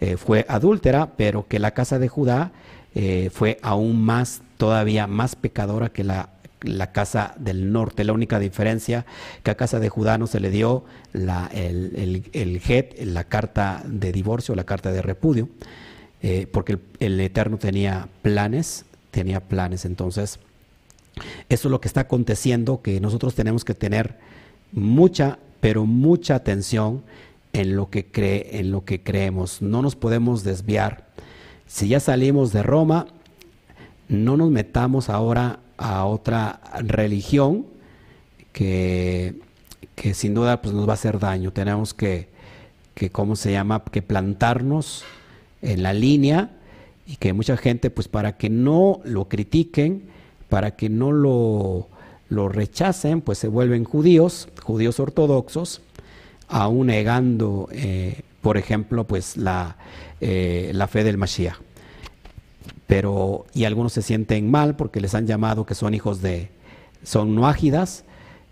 [0.00, 2.50] eh, fue adúltera, pero que la casa de Judá
[2.94, 8.04] eh, fue aún más, todavía más pecadora que la, la, casa del norte.
[8.04, 9.06] La única diferencia
[9.44, 13.82] que a casa de Judá no se le dio la, el, el, el la carta
[13.86, 15.48] de divorcio, la carta de repudio,
[16.20, 19.84] eh, porque el, Eterno tenía planes, tenía planes.
[19.84, 20.38] Entonces,
[21.48, 24.16] eso es lo que está aconteciendo, que nosotros tenemos que tener
[24.72, 27.02] mucha, pero mucha atención
[27.52, 29.60] en lo que cree, en lo que creemos.
[29.60, 31.06] No nos podemos desviar.
[31.66, 33.06] Si ya salimos de Roma,
[34.08, 37.66] no nos metamos ahora a otra religión
[38.52, 39.34] que,
[39.94, 41.52] que sin duda pues, nos va a hacer daño.
[41.52, 42.28] Tenemos que,
[42.94, 45.04] que, ¿cómo se llama?, que plantarnos
[45.60, 46.50] en la línea
[47.06, 50.04] y que mucha gente, pues para que no lo critiquen,
[50.52, 51.88] para que no lo,
[52.28, 55.80] lo rechacen, pues se vuelven judíos, judíos ortodoxos,
[56.46, 59.78] aún negando, eh, por ejemplo, pues la,
[60.20, 61.56] eh, la fe del Mashiach
[62.86, 66.50] pero y algunos se sienten mal porque les han llamado que son hijos de
[67.02, 68.04] son noágidas,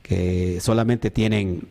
[0.03, 1.68] que solamente tienen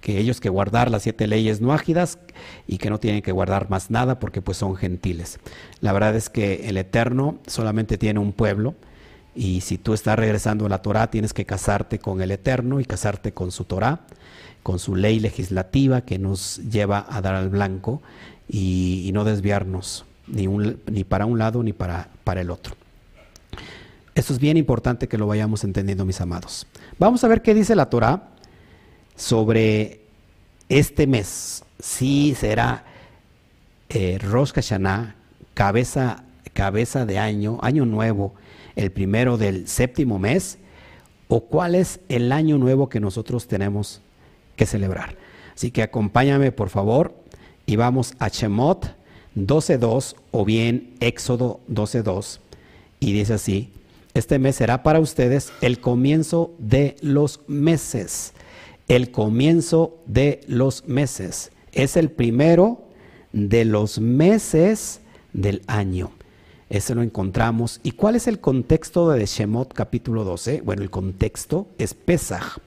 [0.00, 2.20] que ellos que guardar las siete leyes noágidas
[2.68, 5.40] y que no tienen que guardar más nada porque pues son gentiles.
[5.80, 8.76] La verdad es que el Eterno solamente tiene un pueblo
[9.34, 12.84] y si tú estás regresando a la Torah tienes que casarte con el Eterno y
[12.84, 14.00] casarte con su Torah,
[14.62, 18.02] con su ley legislativa que nos lleva a dar al blanco
[18.48, 22.74] y no desviarnos ni, para un lado ni para, para el otro.
[24.14, 26.66] Esto es bien importante que lo vayamos entendiendo, mis amados.
[26.98, 28.28] Vamos a ver qué dice la Torah
[29.16, 30.02] sobre
[30.68, 31.64] este mes.
[31.78, 32.84] Si será
[33.88, 35.16] eh, Rosh Hashanah,
[35.54, 38.34] cabeza, cabeza de año, año nuevo,
[38.76, 40.58] el primero del séptimo mes,
[41.28, 44.02] o cuál es el año nuevo que nosotros tenemos
[44.56, 45.16] que celebrar.
[45.54, 47.14] Así que acompáñame, por favor,
[47.66, 48.94] y vamos a Shemot
[49.36, 52.40] 12.2 o bien Éxodo 12.2
[53.00, 53.72] y dice así,
[54.14, 58.32] este mes será para ustedes el comienzo de los meses,
[58.88, 61.50] el comienzo de los meses.
[61.72, 62.82] Es el primero
[63.32, 65.00] de los meses
[65.32, 66.12] del año.
[66.72, 67.80] Eso lo encontramos.
[67.82, 70.62] ¿Y cuál es el contexto de Shemot capítulo 12?
[70.62, 72.60] Bueno, el contexto es Pesach,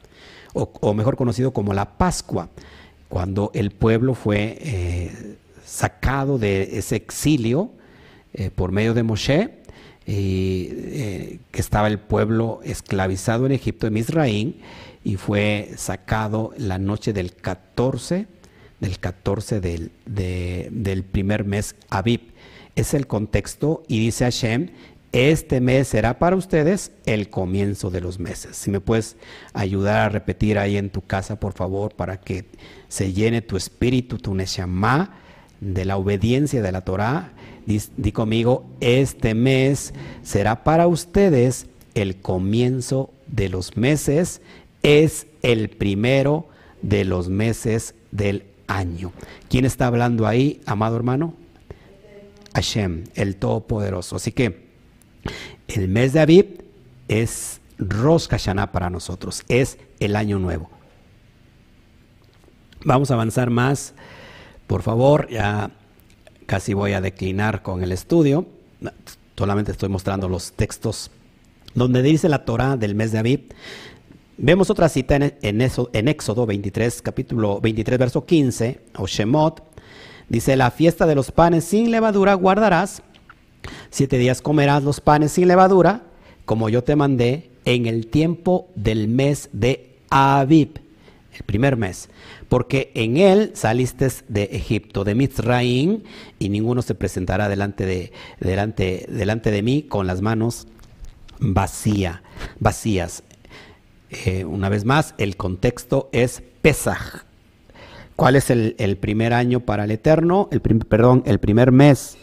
[0.53, 2.49] o, mejor conocido como la Pascua,
[3.10, 7.72] cuando el pueblo fue eh, sacado de ese exilio
[8.36, 9.49] eh, por medio de Moshe,
[10.06, 14.58] eh, que estaba el pueblo esclavizado en Egipto, en Misraín,
[15.03, 18.28] y fue sacado la noche del 14,
[18.80, 22.34] del 14 del, del primer mes Abib.
[22.76, 24.69] Es el contexto y dice Hashem,
[25.11, 28.57] este mes será para ustedes el comienzo de los meses.
[28.57, 29.15] Si me puedes
[29.53, 32.43] ayudar a repetir ahí en tu casa, por favor, para que
[32.89, 35.21] se llene tu espíritu, tu neshama,
[35.61, 37.32] de la obediencia de la Torah,
[37.65, 44.41] di, conmigo, este mes será para ustedes el comienzo de los meses,
[44.84, 46.47] es el primero
[46.82, 49.13] de los meses del año.
[49.49, 51.44] ¿Quién está hablando ahí, amado hermano?
[52.56, 54.16] Hashem, el Todopoderoso.
[54.16, 54.66] Así que
[55.68, 56.64] el mes de Aviv
[57.08, 60.70] es Rosh Hashanah para nosotros, es el año nuevo.
[62.84, 63.93] Vamos a avanzar más
[64.68, 65.72] por favor, ya
[66.45, 68.47] casi voy a declinar con el estudio.
[69.38, 71.12] Solamente estoy mostrando los textos
[71.74, 73.49] donde dice la Torah del mes de Aviv.
[74.38, 79.62] Vemos otra cita en, en, Éxodo 23, capítulo 23, verso 15, o Shemot.
[80.30, 83.01] Dice, la fiesta de los panes sin levadura guardarás.
[83.89, 86.03] Siete días comerás los panes sin levadura,
[86.45, 90.82] como yo te mandé, en el tiempo del mes de Aviv,
[91.34, 92.09] el primer mes
[92.49, 96.03] porque en él saliste de Egipto, de Mitzraim,
[96.39, 100.67] y ninguno se presentará delante de, delante, delante de mí con las manos
[101.39, 102.23] vacía,
[102.59, 103.23] vacías.
[104.09, 107.26] Eh, una vez más, el contexto es Pesaj.
[108.16, 110.47] ¿Cuál es el, primer año para el Eterno?
[110.51, 112.18] El perdón, el primer mes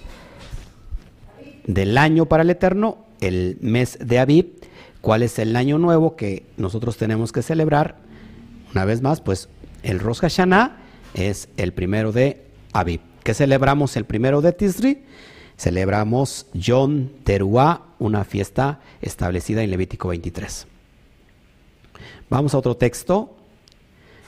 [1.66, 4.54] del año para el Eterno, el mes de Aviv.
[5.02, 7.96] ¿Cuál es el año nuevo que nosotros tenemos que celebrar?
[8.72, 9.50] Una vez más, pues
[9.82, 10.78] el Rosh Hashanah
[11.12, 13.00] es el primero de Aviv.
[13.22, 15.04] ¿Qué celebramos el primero de Tisri?
[15.58, 20.66] Celebramos Yom Teruah, una fiesta establecida en Levítico 23.
[22.30, 23.36] Vamos a otro texto,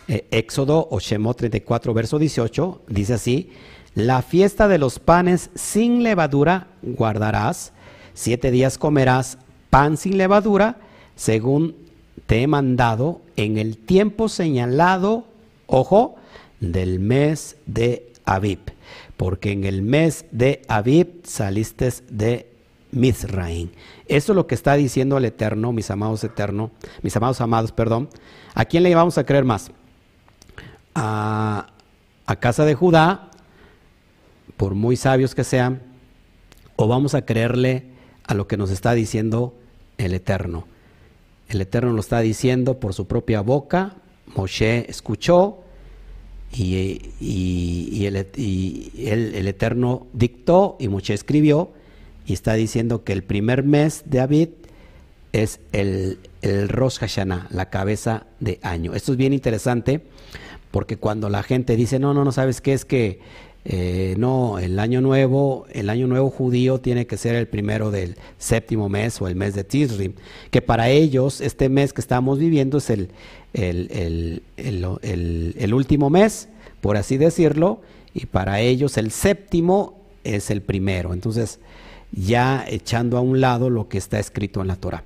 [0.09, 3.51] eh, Éxodo o Shemot 34, verso 18, dice así,
[3.95, 7.73] la fiesta de los panes sin levadura guardarás,
[8.13, 9.39] siete días comerás
[9.71, 10.77] pan sin levadura,
[11.17, 11.77] según
[12.27, 15.25] te he mandado en el tiempo señalado,
[15.67, 16.17] ojo,
[16.61, 18.61] del mes de Aviv,
[19.17, 22.51] porque en el mes de Aviv saliste de
[22.91, 23.71] Mizraim.
[24.07, 26.71] Esto es lo que está diciendo el Eterno, mis amados eternos,
[27.03, 28.09] mis amados amados, perdón.
[28.55, 29.71] ¿A quién le vamos a creer más?
[30.95, 31.71] A,
[32.41, 33.31] casa de Judá,
[34.57, 35.83] por muy sabios que sean,
[36.77, 37.85] o vamos a creerle
[38.25, 39.55] a lo que nos está diciendo
[39.99, 40.67] el Eterno.
[41.49, 43.97] El Eterno lo está diciendo por su propia boca,
[44.35, 45.59] Moshe escuchó
[46.53, 51.71] y, el, el, Eterno dictó y Moshe escribió
[52.27, 54.49] y está diciendo que el primer mes de Abid
[55.33, 58.95] es el, el Rosh Hashanah, la cabeza de año.
[58.95, 60.03] Esto es bien interesante
[60.75, 63.21] porque cuando la gente dice, no, no, no sabes qué es que
[63.65, 68.17] eh, no, el año nuevo, el año nuevo judío tiene que ser el primero del
[68.39, 70.15] séptimo mes o el mes de Tisrim,
[70.51, 73.11] que para ellos este mes que estamos viviendo es el,
[73.53, 76.49] el, el, último mes,
[76.81, 77.81] por así decirlo,
[78.13, 81.15] y para ellos el séptimo es el primero.
[81.15, 81.61] Entonces,
[82.11, 85.05] ya echando a un lado lo que está escrito en la Torah.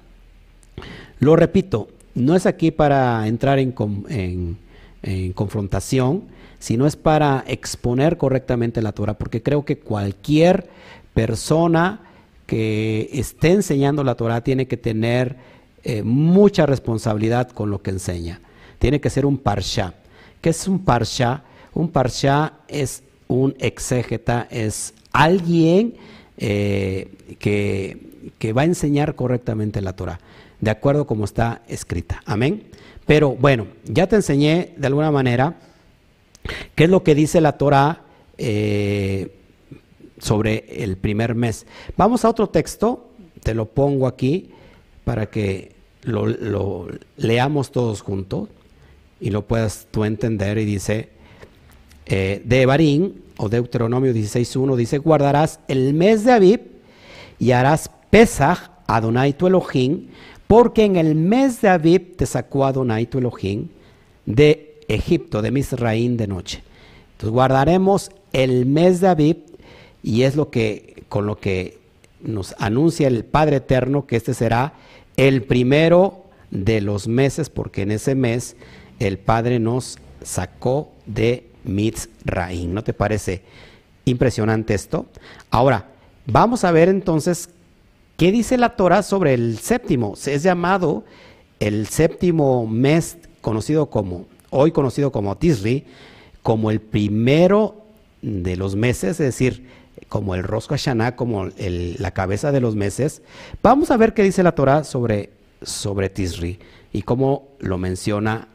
[1.18, 3.74] Lo repito, no es aquí para entrar en,
[4.08, 4.56] en,
[5.08, 6.24] en confrontación,
[6.58, 10.68] sino es para exponer correctamente la Torah, porque creo que cualquier
[11.14, 12.00] persona
[12.46, 15.36] que esté enseñando la Torah tiene que tener
[15.84, 18.40] eh, mucha responsabilidad con lo que enseña.
[18.78, 19.94] Tiene que ser un parsha.
[20.40, 21.42] ¿Qué es un parsha?
[21.74, 25.94] Un parsha es un exégeta, es alguien
[26.38, 30.20] eh, que, que va a enseñar correctamente la Torah,
[30.60, 32.22] de acuerdo como está escrita.
[32.24, 32.64] Amén.
[33.08, 35.56] Pero bueno, ya te enseñé de alguna manera
[36.74, 38.02] ¿Qué es lo que dice la Torah
[38.36, 39.34] eh,
[40.18, 41.66] sobre el primer mes?
[41.96, 43.08] Vamos a otro texto,
[43.42, 44.50] te lo pongo aquí
[45.04, 46.86] para que lo,
[47.16, 48.48] leamos todos juntos
[49.20, 50.58] y lo puedas tú entender.
[50.58, 51.08] Y dice,
[52.06, 56.60] eh, de Barín, o Deuteronomio 16.1, dice, guardarás el mes de Aviv
[57.38, 60.08] y harás Pesach Adonai tu Elohim,
[60.48, 63.68] porque en el mes de Aviv te sacó Adonai tu Elohim
[64.26, 66.62] de Egipto, de Misraín de noche.
[67.12, 69.36] Entonces guardaremos el mes de Aviv
[70.02, 71.78] y es lo que con lo que
[72.20, 74.72] nos anuncia el Padre Eterno que este será
[75.16, 78.56] el primero de los meses porque en ese mes
[78.98, 82.72] el Padre nos sacó de Misraín.
[82.72, 83.42] ¿No te parece
[84.06, 85.04] impresionante esto?
[85.50, 85.90] Ahora,
[86.26, 87.50] vamos a ver entonces
[88.18, 90.16] qué dice la Torah sobre el séptimo.
[90.16, 91.04] Se es llamado
[91.60, 95.86] el séptimo mes conocido como hoy conocido como Tisri,
[96.42, 97.76] como el primero
[98.20, 99.68] de los meses, es decir,
[100.08, 103.22] como el Rosh Hashanah, como la cabeza de los meses.
[103.62, 105.30] Vamos a ver qué dice la Torah sobre,
[105.62, 106.58] sobre Tisri
[106.92, 108.48] y cómo lo menciona,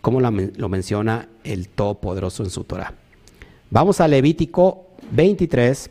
[0.00, 2.94] cómo lo menciona el Todopoderoso en su Torah.
[3.70, 5.88] Vamos a Levítico 23,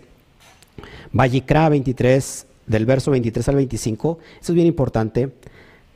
[1.14, 4.20] Vallicra 23, del verso 23 al 25.
[4.42, 5.32] Eso es bien importante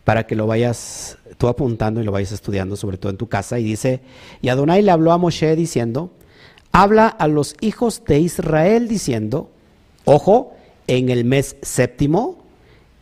[0.04, 3.60] para que lo vayas tú apuntando y lo vayas estudiando, sobre todo en tu casa,
[3.60, 4.02] y dice,
[4.42, 6.12] y Adonai le habló a Moshe diciendo,
[6.72, 9.50] habla a los hijos de Israel diciendo,
[10.06, 10.54] ojo,
[10.88, 12.38] en el mes séptimo,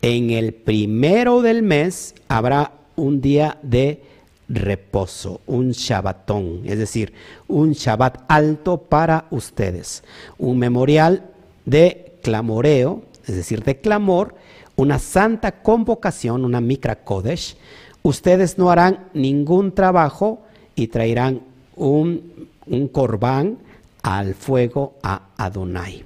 [0.02, 4.02] en el primero del mes habrá un día de
[4.48, 7.14] reposo, un Shabbatón, es decir,
[7.48, 10.04] un Shabbat alto para ustedes,
[10.38, 11.32] un memorial
[11.66, 14.36] de clamoreo, es decir, de clamor,
[14.76, 17.56] una santa convocación, una mikra kodesh,
[18.02, 20.44] ustedes no harán ningún trabajo
[20.76, 21.42] y traerán
[21.76, 23.58] un, un corbán
[24.02, 26.04] al fuego a Adonai.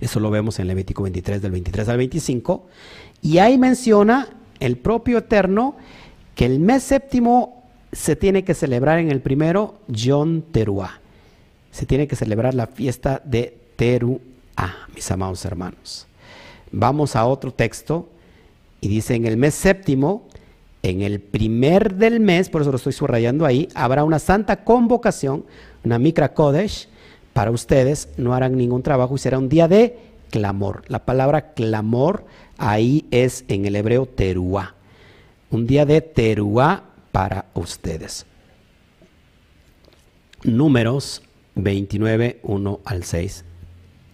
[0.00, 2.66] Eso lo vemos en Levítico 23 del 23 al 25.
[3.22, 4.28] Y ahí menciona
[4.60, 5.76] el propio Eterno
[6.34, 11.00] que el mes séptimo se tiene que celebrar en el primero Yom Teruah.
[11.70, 13.58] Se tiene que celebrar la fiesta de
[14.56, 16.06] Teruah, mis amados hermanos.
[16.72, 18.08] Vamos a otro texto
[18.80, 20.28] Y dice, en el mes séptimo,
[20.82, 25.44] en el primer del mes, por eso lo estoy subrayando ahí, habrá una santa convocación,
[25.84, 26.88] una Mikra Kodesh,
[27.32, 29.98] para ustedes, no harán ningún trabajo y será un día de
[30.30, 30.82] clamor.
[30.88, 32.24] La palabra clamor
[32.58, 34.74] ahí es en el hebreo teruá.
[35.50, 38.26] Un día de teruá para ustedes.
[40.44, 41.22] Números
[41.56, 43.44] 29, 1 al 6.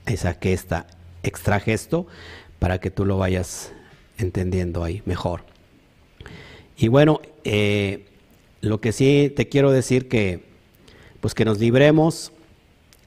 [0.06, 0.86] Esa que está,
[1.22, 2.06] extraje esto
[2.58, 3.72] para que tú lo vayas
[4.18, 5.44] entendiendo ahí mejor.
[6.76, 8.06] Y bueno, eh,
[8.60, 10.44] lo que sí te quiero decir que,
[11.20, 12.32] pues que nos libremos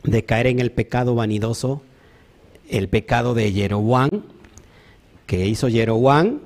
[0.04, 1.82] de caer en el pecado vanidoso,
[2.70, 4.24] el pecado de Jeroboam,
[5.26, 6.42] que hizo Jeroboam,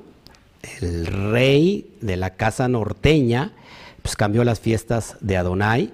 [0.82, 3.54] el rey de la casa norteña,
[4.02, 5.94] pues cambió las fiestas de Adonai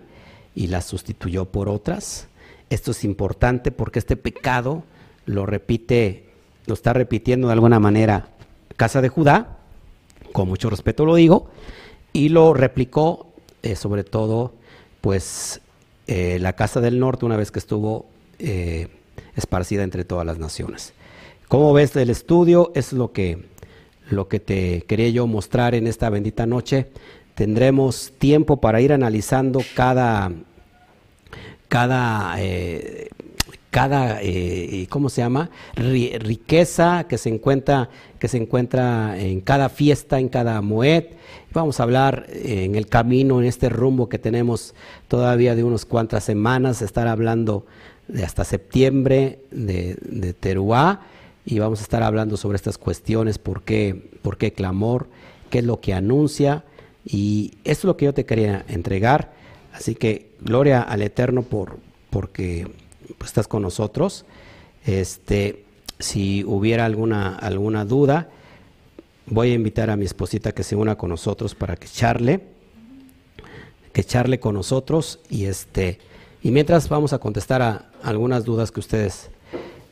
[0.56, 2.28] y las sustituyó por otras.
[2.70, 4.84] Esto es importante porque este pecado
[5.26, 6.26] lo repite,
[6.66, 8.30] lo está repitiendo de alguna manera
[8.76, 9.58] Casa de Judá,
[10.32, 11.48] con mucho respeto lo digo,
[12.12, 13.28] y lo replicó
[13.64, 14.54] eh, sobre todo
[15.02, 15.62] pues
[16.08, 18.06] eh, la Casa del Norte una vez que estuvo
[18.38, 18.90] eh,
[19.36, 20.94] esparcida entre todas las naciones.
[21.48, 22.72] ¿Cómo ves el estudio?
[22.76, 23.46] Es lo que,
[24.10, 26.88] lo que te quería yo mostrar en esta bendita noche.
[27.36, 30.32] Tendremos tiempo para ir analizando cada,
[31.76, 33.10] cada, eh,
[33.70, 35.50] cada eh, ¿cómo se llama?
[35.76, 41.04] riqueza que se encuentra, que se encuentra en cada fiesta, en cada moed.
[41.52, 44.74] Vamos a hablar en el camino, en este rumbo que tenemos
[45.10, 47.66] todavía de unas cuantas semanas, estar hablando
[48.08, 51.02] de hasta septiembre de, de Teruá
[51.46, 55.10] y vamos a estar hablando sobre estas cuestiones, por qué, por qué clamor,
[55.50, 56.64] qué es lo que anuncia
[57.04, 59.34] y esto es lo que yo te quería entregar.
[59.74, 61.80] Así que gloria al Eterno por
[62.10, 62.68] porque
[63.18, 64.26] pues, estás con nosotros.
[64.86, 65.66] Este,
[66.00, 68.30] si hubiera alguna alguna duda,
[69.26, 72.42] voy a invitar a mi esposita que se una con nosotros para que charle,
[73.92, 76.00] que charle con nosotros y este
[76.44, 79.32] y mientras vamos a contestar a algunas dudas que ustedes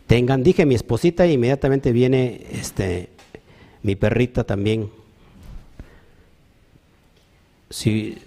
[0.05, 0.43] tengan.
[0.43, 3.09] Dije mi esposita y inmediatamente viene este
[3.81, 4.91] mi perrita también.
[7.71, 8.19] Si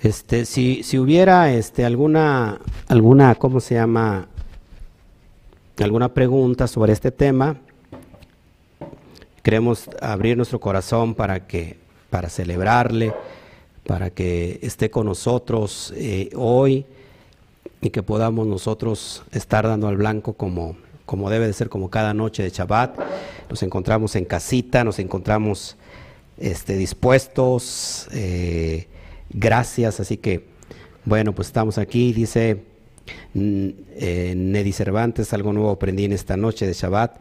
[0.00, 4.28] este si, si hubiera este alguna alguna ¿cómo se llama?
[5.78, 7.56] alguna pregunta sobre este tema,
[9.42, 11.78] queremos abrir nuestro corazón para que
[12.10, 13.14] para celebrarle,
[13.86, 16.84] para que esté con nosotros eh, hoy
[17.80, 20.76] y que podamos nosotros estar dando al blanco como,
[21.06, 22.98] como debe de ser, como cada noche de Shabbat.
[23.48, 25.76] Nos encontramos en casita, nos encontramos
[26.36, 28.88] este, dispuestos, eh,
[29.30, 30.50] gracias, así que
[31.04, 32.62] bueno, pues estamos aquí, dice
[33.34, 37.16] eh, Neddy Cervantes, algo nuevo aprendí en esta noche de Shabbat.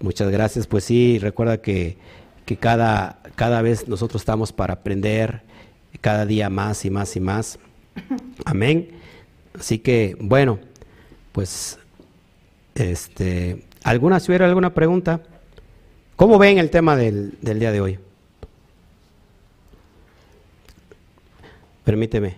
[0.00, 1.98] Muchas gracias, pues sí, recuerda que,
[2.46, 5.42] que cada, cada vez nosotros estamos para aprender,
[6.00, 7.58] cada día más y más y más.
[8.44, 8.88] Amén.
[9.58, 10.58] Así que, bueno,
[11.32, 11.78] pues,
[12.74, 15.20] este, ¿alguna, si hubiera alguna pregunta?
[16.16, 17.98] ¿Cómo ven el tema del, del día de hoy?
[21.88, 22.34] Permíteme.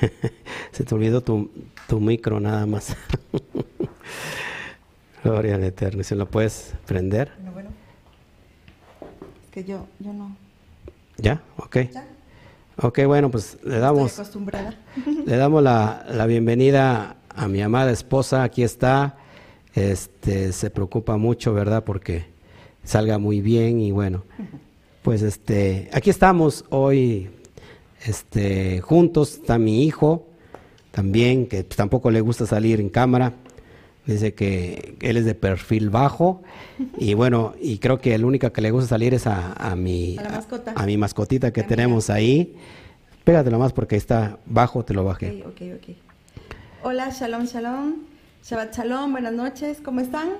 [0.72, 1.48] Se te olvidó tu,
[1.86, 2.96] tu micro nada más.
[5.22, 6.02] Gloria al Eterno.
[6.02, 7.30] ¿Se lo puedes prender?
[7.36, 7.70] Bueno, bueno.
[9.44, 10.36] Es que yo, yo no.
[11.16, 11.40] ¿Ya?
[11.58, 11.76] Ok.
[11.92, 12.08] ¿Ya?
[12.82, 14.20] Ok, bueno, pues le damos,
[15.26, 19.16] le damos la, la, bienvenida a mi amada esposa, aquí está,
[19.74, 21.84] este, se preocupa mucho, ¿verdad?
[21.84, 22.24] Porque
[22.82, 24.24] salga muy bien y bueno,
[25.02, 27.30] pues este, aquí estamos hoy,
[28.04, 30.26] este, juntos, está mi hijo
[30.90, 33.34] también, que tampoco le gusta salir en cámara,
[34.06, 36.42] dice que él es de perfil bajo
[36.98, 40.16] y bueno, y creo que el único que le gusta salir es a, a mi,
[40.74, 42.56] a, mi mascotita que tenemos ahí.
[43.24, 45.42] Pégatelo más porque está bajo, te lo bajé.
[45.44, 45.96] Ok, ok, ok.
[46.82, 47.94] Hola, shalom, shalom.
[48.42, 50.30] Shabbat shalom, buenas noches, ¿cómo están?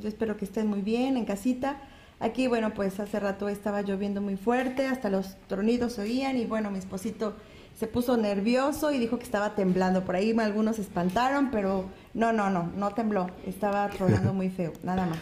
[0.00, 1.76] Yo espero que estén muy bien en casita.
[2.18, 6.46] Aquí, bueno, pues hace rato estaba lloviendo muy fuerte, hasta los tronidos se oían y
[6.46, 7.34] bueno, mi esposito
[7.78, 10.04] se puso nervioso y dijo que estaba temblando.
[10.04, 13.28] Por ahí algunos se espantaron, pero no, no, no, no tembló.
[13.46, 15.18] Estaba tronando muy feo, nada más.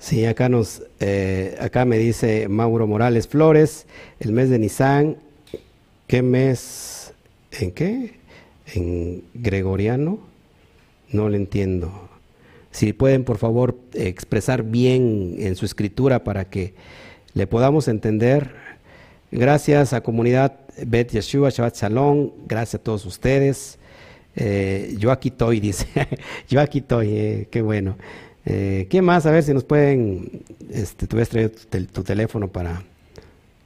[0.00, 3.86] Sí, acá nos, eh, acá me dice Mauro Morales Flores,
[4.20, 5.16] el mes de Nissan,
[6.06, 7.12] ¿qué mes?
[7.52, 8.14] ¿En qué?
[8.74, 10.18] ¿En gregoriano?
[11.10, 12.07] No lo entiendo.
[12.70, 16.74] Si pueden, por favor, expresar bien en su escritura para que
[17.34, 18.52] le podamos entender.
[19.30, 23.78] Gracias a comunidad Bet Yeshua, Shabbat Shalom, gracias a todos ustedes.
[24.36, 25.86] Eh, yo aquí estoy, dice,
[26.48, 27.96] yo aquí estoy, eh, qué bueno.
[28.46, 29.26] Eh, ¿Quién más?
[29.26, 32.82] A ver si nos pueden, este, tú ves traer tu, teléfono para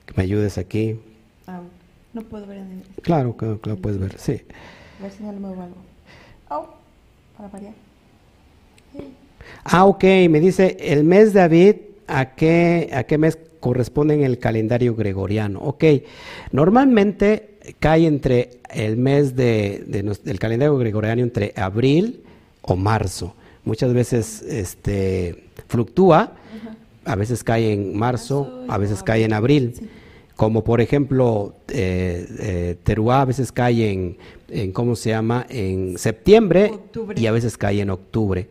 [0.07, 0.99] que me ayudes aquí.
[1.47, 1.61] Ah,
[2.13, 3.03] no puedo ver en el...
[3.03, 4.43] Claro, claro, claro, puedes ver, sí.
[4.99, 5.77] A ver si no le muevo algo.
[6.49, 6.75] Oh,
[7.37, 7.75] para variar.
[9.65, 11.77] Ah, ok, me dice, el mes David,
[12.07, 15.61] ¿a qué, a qué mes corresponde en el calendario gregoriano?
[15.61, 15.85] Ok,
[16.51, 19.85] normalmente cae entre el mes de,
[20.25, 22.23] del calendario gregoriano entre abril
[22.63, 23.35] o marzo.
[23.65, 26.33] Muchas veces este, fluctúa,
[27.05, 29.91] a veces cae en marzo, a veces cae en abril.
[30.35, 34.17] Como por ejemplo, eh, eh, Teruá a veces cae en,
[34.49, 35.47] en, ¿cómo se llama?
[35.49, 36.73] En septiembre
[37.15, 38.49] y a veces cae en octubre.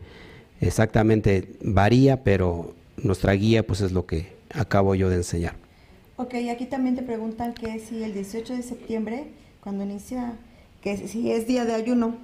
[0.62, 5.56] Exactamente, varía, pero nuestra guía pues es lo que acabo yo de enseñar.
[6.16, 9.24] Ok, aquí también te preguntan que si el 18 de septiembre,
[9.60, 10.34] cuando inicia,
[10.80, 12.14] que si es día de ayuno.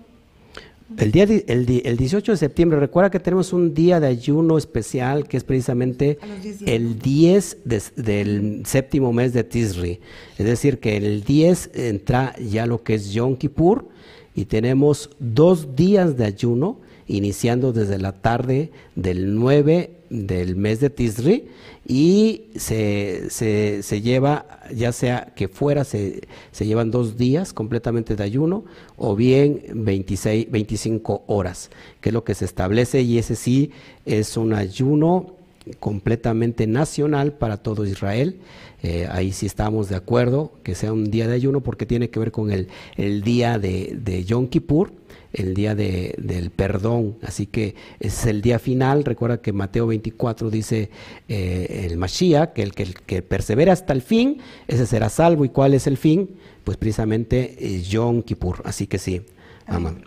[0.97, 5.36] El, día el, 18 de septiembre, recuerda que tenemos un día de ayuno especial que
[5.36, 6.18] es precisamente
[6.64, 7.59] el 10
[7.97, 10.01] del séptimo mes de Tisri.
[10.39, 13.86] Es decir, que el 10 entra ya lo que es Yom Kippur
[14.34, 16.78] y tenemos dos días de ayuno
[17.09, 21.48] iniciando desde la tarde del 9 del mes de Tisri
[21.86, 28.24] y se, se, lleva, ya sea que fuera, se, se, llevan dos días completamente de
[28.24, 28.64] ayuno
[28.96, 33.70] o bien 26, 25 horas, que es lo que se establece y ese sí
[34.04, 35.34] es un ayuno
[35.80, 38.36] completamente nacional para todo Israel.
[38.82, 42.20] Eh, ahí sí estamos de acuerdo que sea un día de ayuno porque tiene que
[42.20, 44.92] ver con el, el día de, de Yom Kippur
[45.33, 47.16] el día de, del perdón.
[47.22, 49.05] Así que es el día final.
[49.05, 50.91] Recuerda que Mateo 24 dice
[51.29, 55.45] eh, el Mashiach, que el, que el que persevera hasta el fin, ese será salvo.
[55.45, 56.31] ¿Y cuál es el fin?
[56.64, 58.62] Pues precisamente eh, Yom Kippur.
[58.64, 59.22] Así que sí,
[59.66, 60.05] aman.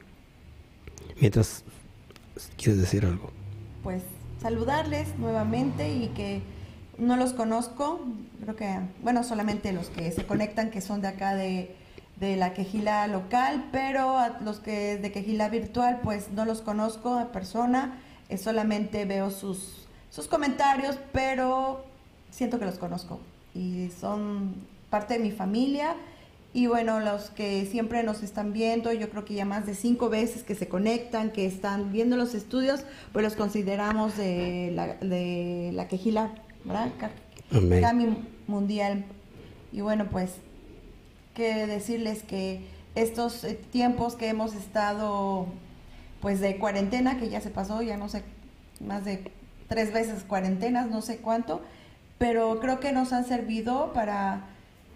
[1.20, 1.64] Mientras,
[2.58, 3.32] ¿quieres decir algo?
[3.84, 4.04] Pues
[4.42, 6.42] saludarles nuevamente y que
[6.98, 8.00] no los conozco,
[8.42, 11.76] creo que, bueno, solamente los que se conectan, que son de acá de
[12.22, 17.20] de la quejila local, pero a los que de quejila virtual, pues no los conozco
[17.20, 18.00] en persona,
[18.30, 21.84] eh, solamente veo sus, sus comentarios, pero
[22.30, 23.20] siento que los conozco
[23.56, 24.54] y son
[24.92, 25.96] parte de mi familia.
[26.54, 30.10] Y bueno, los que siempre nos están viendo, yo creo que ya más de cinco
[30.10, 32.82] veces que se conectan, que están viendo los estudios,
[33.14, 36.36] pues los consideramos de la, de la quejila.
[38.48, 39.06] Mundial.
[39.72, 40.36] Y bueno, pues
[41.34, 42.66] que decirles que
[42.96, 45.48] estos eh, tiempos que hemos estado
[46.22, 48.24] pues de cuarentena, que ya se pasó, ya no sé,
[48.80, 49.32] más de
[49.68, 51.62] tres veces cuarentenas, no sé cuánto,
[52.18, 54.42] pero creo que nos han servido para,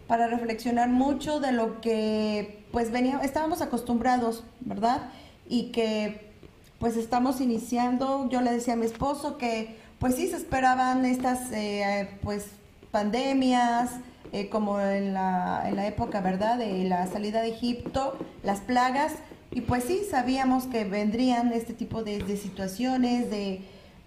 [0.08, 5.10] para reflexionar mucho de lo que pues veníamos, estábamos acostumbrados, ¿verdad?
[5.48, 6.32] Y que
[6.78, 11.52] pues estamos iniciando, yo le decía a mi esposo que pues sí se esperaban estas
[11.52, 12.48] eh, pues
[12.92, 13.92] pandemias,
[14.32, 19.14] eh, como en la, en la época, ¿verdad?, de la salida de Egipto, las plagas,
[19.52, 23.62] y pues sí, sabíamos que vendrían este tipo de, situaciones, de,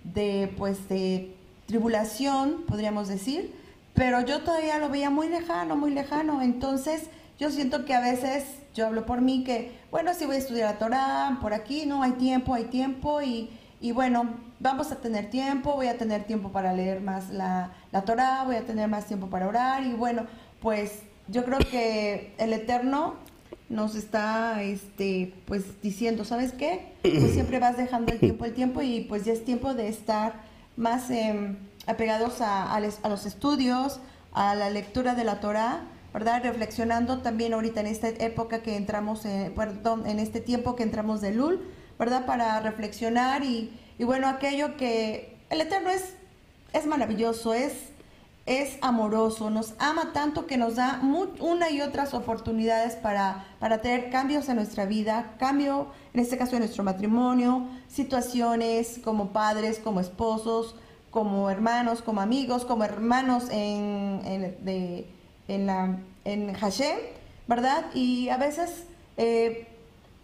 [0.04, 1.34] de, pues, de
[1.66, 3.54] tribulación, podríamos decir,
[3.94, 8.44] pero yo todavía lo veía muy lejano, muy lejano, entonces yo siento que a veces,
[8.74, 12.02] yo hablo por mí, que, bueno, si voy a estudiar a Torah, por aquí, no,
[12.02, 14.28] hay tiempo, hay tiempo, y, y bueno,
[14.60, 18.56] vamos a tener tiempo, voy a tener tiempo para leer más la, la Torah, voy
[18.56, 20.26] a tener más tiempo para orar y bueno,
[20.60, 23.14] pues yo creo que el Eterno
[23.68, 26.92] nos está este pues diciendo, ¿sabes qué?
[27.02, 30.34] Pues siempre vas dejando el tiempo, el tiempo y pues ya es tiempo de estar
[30.76, 31.56] más em,
[31.86, 34.00] apegados a, a, los estudios,
[34.32, 35.82] a la lectura de la Torah,
[36.14, 36.42] ¿verdad?
[36.42, 39.22] Reflexionando también ahorita en esta época que entramos,
[39.54, 41.60] perdón, en este tiempo que entramos de Lul,
[41.98, 42.26] ¿verdad?
[42.26, 46.14] Para reflexionar y, y bueno, aquello que el Eterno es,
[46.72, 47.74] es maravilloso, es,
[48.46, 51.00] es amoroso, nos ama tanto que nos da
[51.40, 56.56] una y otras oportunidades para, para tener cambios en nuestra vida, cambio, en este caso
[56.56, 60.76] en nuestro matrimonio, situaciones como padres, como esposos,
[61.10, 65.06] como hermanos, como amigos, como hermanos en, en, de,
[65.48, 66.96] en, la, en Hashem,
[67.46, 67.86] ¿verdad?
[67.94, 68.84] Y a veces
[69.16, 69.66] eh,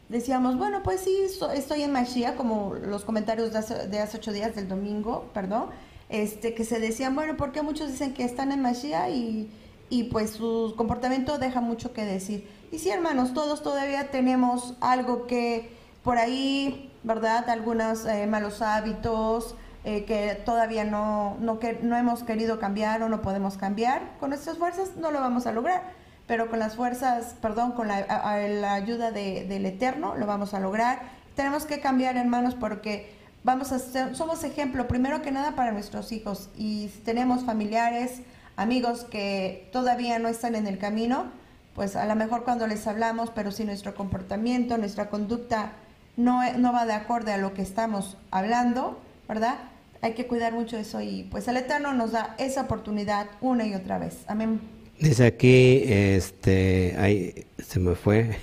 [0.09, 1.17] decíamos, bueno, pues sí,
[1.55, 5.67] estoy en Mashiach, como los comentarios de hace, ocho días del domingo, perdón,
[6.09, 9.51] este, que se decían, bueno, porque muchos dicen que están en Mashiach y,
[9.89, 12.49] y pues su comportamiento deja mucho que decir.
[12.71, 15.71] Y sí, hermanos, todos todavía tenemos algo que
[16.03, 17.49] por ahí, ¿verdad?
[17.49, 19.55] Algunos eh, malos hábitos
[19.85, 24.03] eh, que todavía no, no, que, no hemos querido cambiar o no podemos cambiar.
[24.21, 28.75] Con nuestras fuerzas no lo vamos a lograr pero con las fuerzas, perdón, con la,
[28.75, 31.03] ayuda del Eterno lo vamos a lograr.
[31.37, 36.13] Tenemos que cambiar, hermanos, porque vamos a ser, somos ejemplo primero que nada para nuestros
[36.13, 38.21] hijos y si tenemos familiares,
[38.57, 41.27] amigos que todavía no están en el camino,
[41.75, 45.73] pues a lo mejor cuando les hablamos, pero si nuestro comportamiento, nuestra conducta
[46.17, 48.99] no, no va de acorde a lo que estamos hablando,
[49.29, 49.57] ¿verdad?
[50.01, 53.75] Hay que cuidar mucho eso y pues el Eterno nos da esa oportunidad una y
[53.75, 54.25] otra vez.
[54.29, 54.84] Amén.
[55.05, 58.39] Dice aquí, este, ahí se me fue.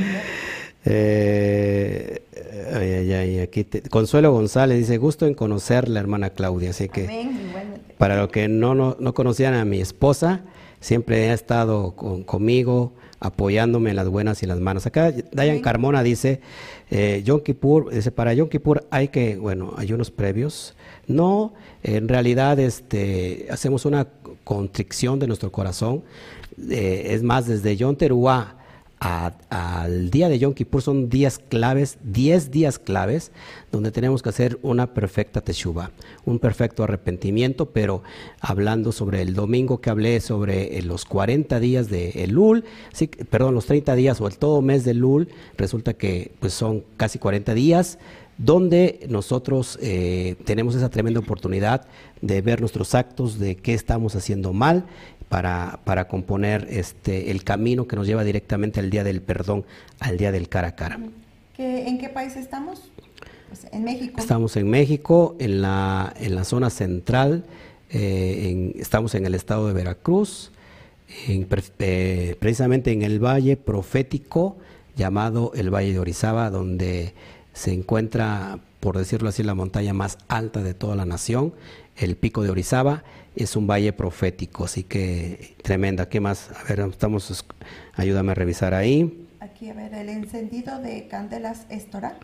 [0.84, 2.20] eh,
[2.74, 6.70] ay, ay, ay, aquí Consuelo González dice, gusto en conocer la hermana Claudia.
[6.70, 7.30] Así que,
[7.96, 10.40] para los que no, no, no, conocían a mi esposa,
[10.80, 14.86] siempre ha estado conmigo, apoyándome en las buenas y las malas.
[14.86, 16.40] Acá Dayan Carmona dice,
[16.90, 20.74] eh, Yom Kippur, dice, para Yom Kippur hay que, bueno, hay unos previos.
[21.06, 24.08] No, en realidad este, hacemos una
[24.44, 26.02] constricción de nuestro corazón.
[26.70, 27.96] Eh, es más, desde Yom
[29.00, 33.30] Al día de Yom Kippur son días claves, 10 días claves,
[33.70, 35.92] donde tenemos que hacer una perfecta teshuva,
[36.24, 38.02] un perfecto arrepentimiento, pero
[38.40, 43.54] hablando sobre el domingo que hablé sobre eh, los 40 días de Elul, sí, perdón,
[43.54, 47.54] los 30 días o el todo mes de Elul, resulta que pues son casi 40
[47.54, 47.98] días,
[48.36, 51.86] donde nosotros eh, tenemos esa tremenda oportunidad
[52.20, 54.84] de ver nuestros actos, de qué estamos haciendo mal
[55.28, 59.64] para, para componer este, el camino que nos lleva directamente al día del perdón,
[60.00, 60.98] al día del cara a cara.
[61.58, 62.90] ¿En qué país estamos?
[63.48, 64.20] Pues, en México.
[64.20, 67.44] Estamos en México, en la, en la zona central,
[67.90, 70.52] eh, estamos en el estado de Veracruz,
[71.26, 74.56] eh, precisamente en el valle profético
[74.94, 77.14] llamado el Valle de Orizaba, donde
[77.54, 81.54] se encuentra, por decirlo así, la montaña más alta de toda la nación,
[81.96, 83.04] el pico de Orizaba
[83.44, 86.08] es un valle profético, así que tremenda.
[86.08, 86.50] ¿Qué más?
[86.50, 87.44] A ver, estamos,
[87.94, 89.26] ayúdame a revisar ahí.
[89.40, 92.16] Aquí, a ver, el encendido de candelas Estora,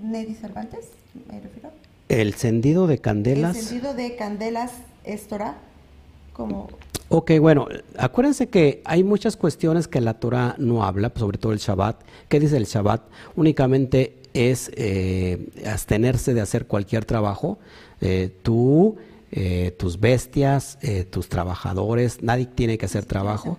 [0.00, 0.90] Neddy Cervantes,
[1.30, 1.70] me refiero.
[2.08, 3.56] El encendido de candelas.
[3.56, 4.72] El encendido de candelas
[5.04, 5.56] Estora,
[6.32, 6.68] como...
[7.10, 11.58] Ok, bueno, acuérdense que hay muchas cuestiones que la Torah no habla, sobre todo el
[11.58, 12.02] Shabbat.
[12.28, 13.00] ¿Qué dice el Shabbat?
[13.34, 17.58] Únicamente es eh, abstenerse de hacer cualquier trabajo.
[18.02, 18.98] Eh, tú
[19.30, 23.58] eh, tus bestias, eh, tus trabajadores, nadie tiene que hacer trabajo.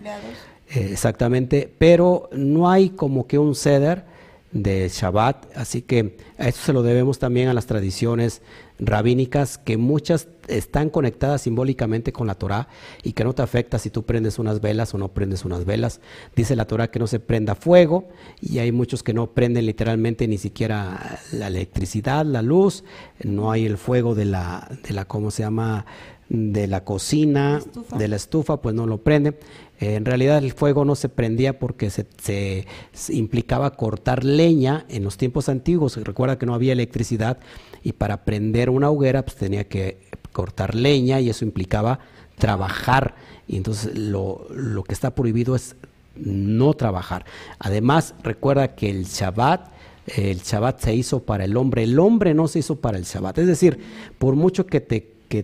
[0.69, 4.05] Eh, exactamente, pero no hay como que un ceder
[4.51, 8.41] de Shabbat, así que a esto se lo debemos también a las tradiciones
[8.79, 12.67] rabínicas que muchas están conectadas simbólicamente con la Torah
[13.03, 16.01] y que no te afecta si tú prendes unas velas o no prendes unas velas.
[16.35, 18.07] Dice la Torah que no se prenda fuego
[18.41, 22.83] y hay muchos que no prenden literalmente ni siquiera la electricidad, la luz,
[23.23, 25.85] no hay el fuego de la, de la ¿cómo se llama?
[26.29, 27.59] de la cocina,
[27.97, 29.39] de la estufa, pues no lo prende.
[29.79, 32.67] Eh, en realidad el fuego no se prendía porque se,
[33.09, 35.97] implicaba cortar leña en los tiempos antiguos.
[35.97, 37.39] Recuerda que no había electricidad
[37.83, 39.97] y para prender una hoguera pues tenía que
[40.31, 41.99] cortar leña y eso implicaba
[42.37, 43.15] trabajar.
[43.47, 45.75] Y entonces lo, lo que está prohibido es
[46.15, 47.25] no trabajar.
[47.59, 49.71] Además, recuerda que el Shabbat,
[50.07, 53.37] el Shabbat se hizo para el hombre, el hombre no se hizo para el Shabbat.
[53.39, 53.79] Es decir,
[54.17, 55.43] por mucho que te que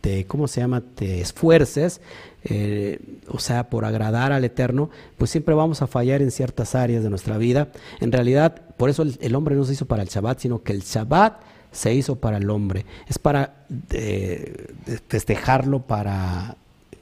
[0.00, 2.02] te, ¿cómo se llama?, te esfuerces,
[2.44, 7.02] eh, o sea, por agradar al Eterno, pues siempre vamos a fallar en ciertas áreas
[7.02, 7.72] de nuestra vida.
[8.00, 10.82] En realidad, por eso el, hombre no se hizo para el Shabbat, sino que el
[10.82, 11.40] Shabbat
[11.74, 12.86] se hizo para el hombre.
[13.08, 14.72] Es para eh,
[15.08, 16.56] festejarlo, para...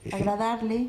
[0.04, 0.88] Eh, Agradarle.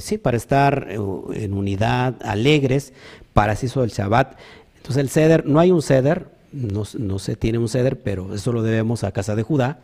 [0.00, 2.92] sí, para estar en unidad, alegres,
[3.32, 4.36] para eso hizo el Shabbat.
[4.76, 6.84] Entonces el ceder, no hay un ceder, no,
[7.18, 9.78] se tiene un ceder, pero eso lo debemos a Casa de Judá,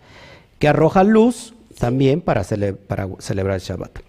[0.58, 2.44] que arroja luz también para,
[2.86, 4.00] para celebrar el Shabbat.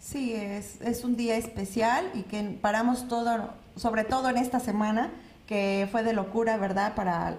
[0.00, 5.10] Sí, es, es, un día especial y que paramos todo, sobre todo en esta semana,
[5.46, 6.94] que fue de locura, ¿verdad?
[6.94, 7.36] Para,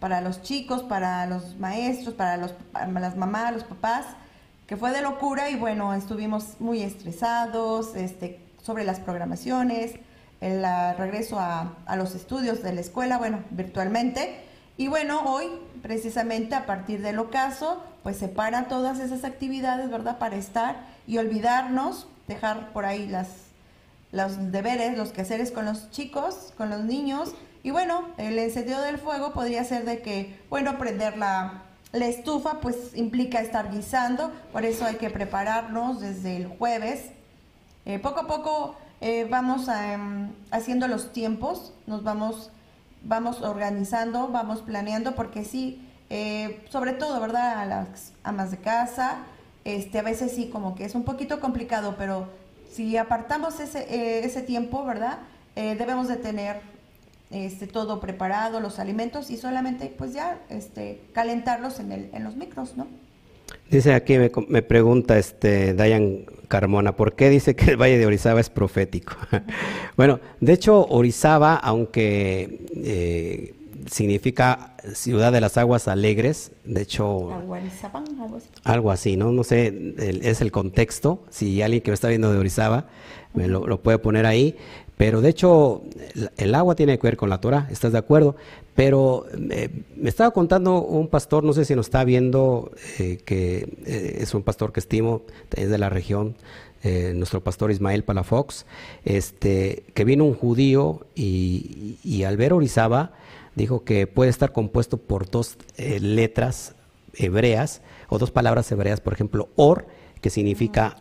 [0.00, 2.54] para los chicos, para los maestros, para, los,
[2.92, 4.06] las mamás, los papás,
[4.66, 9.94] que fue de locura y bueno, estuvimos muy estresados este, sobre las programaciones,
[10.40, 10.64] el
[10.98, 14.42] regreso a, los estudios de la escuela, bueno, virtualmente.
[14.76, 15.46] Y bueno, hoy,
[15.82, 20.18] precisamente a partir del ocaso, pues se paran todas esas actividades, ¿verdad?
[20.18, 23.28] Para estar y olvidarnos, dejar por ahí las,
[24.12, 27.34] los deberes, los quehaceres con los chicos, con los niños.
[27.66, 32.92] Y bueno, el encendido del fuego podría ser de que, bueno, prender la, estufa, pues
[32.94, 37.06] implica estar guisando, por eso hay que prepararnos desde el jueves.
[37.84, 42.52] Eh, poco a poco eh, vamos em, haciendo los tiempos, nos vamos,
[43.02, 47.58] vamos organizando, vamos planeando, porque sí, eh, sobre todo, ¿verdad?
[47.58, 49.24] A las amas de casa,
[49.64, 52.28] este, a veces sí, como que es un poquito complicado, pero
[52.70, 55.18] si apartamos ese tiempo, ¿verdad?
[55.56, 56.75] debemos de tener
[57.30, 62.36] este, todo preparado, los alimentos y solamente pues ya este, calentarlos en, el, en los
[62.36, 62.86] micros, ¿no?
[63.70, 68.06] Dice aquí, me, me, pregunta este Dayan Carmona, ¿por qué dice que el Valle de
[68.06, 69.14] Orizaba es profético?
[69.96, 73.54] bueno, de hecho, Orizaba, aunque eh,
[73.90, 77.32] significa ciudad de las aguas alegres, de hecho...
[77.32, 78.48] Algo así.
[78.62, 79.32] Algo así, ¿no?
[79.32, 82.86] No sé, es el contexto, si alguien que me está viendo de Orizaba
[83.34, 84.56] me lo, lo puede poner ahí,
[84.96, 85.82] pero de hecho,
[86.38, 88.34] el, agua tiene que ver con la Torah, ¿estás de acuerdo?
[88.74, 93.76] Pero eh, me estaba contando un pastor, no sé si nos está viendo, eh, que
[93.84, 95.22] eh, es un pastor que estimo,
[95.54, 96.36] es de la región,
[97.14, 98.64] nuestro pastor Ismael Palafox,
[99.04, 103.10] este, que vino un judío y, y, al ver Orizaba
[103.56, 106.76] dijo que puede estar compuesto por dos letras
[107.12, 109.88] hebreas o dos palabras hebreas, por ejemplo, or,
[110.20, 110.98] que significa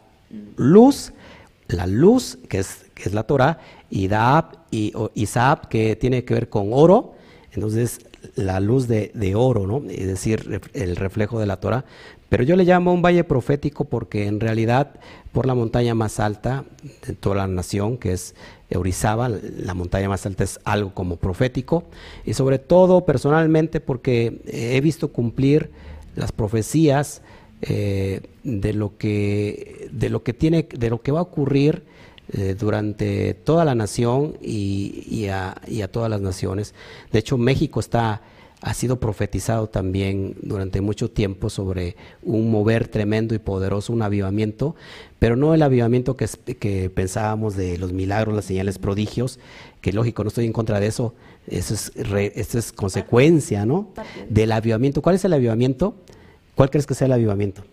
[0.55, 1.13] luz,
[1.67, 3.59] la luz, que es, que es la Torah,
[3.89, 7.13] y Daab y Isab, que tiene que ver con oro,
[7.51, 7.99] entonces
[8.35, 9.83] la luz de, oro, ¿no?
[9.89, 11.85] Es decir, el reflejo de la Torah.
[12.27, 14.95] Pero yo le llamo un valle profético porque en realidad
[15.31, 16.65] por la montaña más alta
[17.05, 18.35] de toda la nación, que es
[18.69, 21.83] Eurizaba, la montaña más alta es algo como profético,
[22.25, 25.69] y sobre todo personalmente porque he visto cumplir
[26.15, 27.21] las profecías
[27.67, 31.83] eh, de lo que de lo que tiene de lo que va a ocurrir
[32.31, 35.55] eh, durante toda la nación y, a,
[35.91, 36.73] todas las naciones.
[37.11, 38.21] De hecho, México está
[38.61, 44.75] ha sido profetizado también durante mucho tiempo sobre un mover tremendo y poderoso, un avivamiento,
[45.19, 49.39] pero no el avivamiento que, que pensábamos de los milagros, las señales, prodigios,
[49.81, 51.13] que lógico, no estoy en contra de eso,
[51.47, 53.89] eso es, eso es consecuencia, ¿no?
[54.29, 55.03] Del avivamiento.
[55.03, 55.95] ¿Cuál es el avivamiento?
[56.55, 57.63] ¿Cuál crees que sea el avivamiento?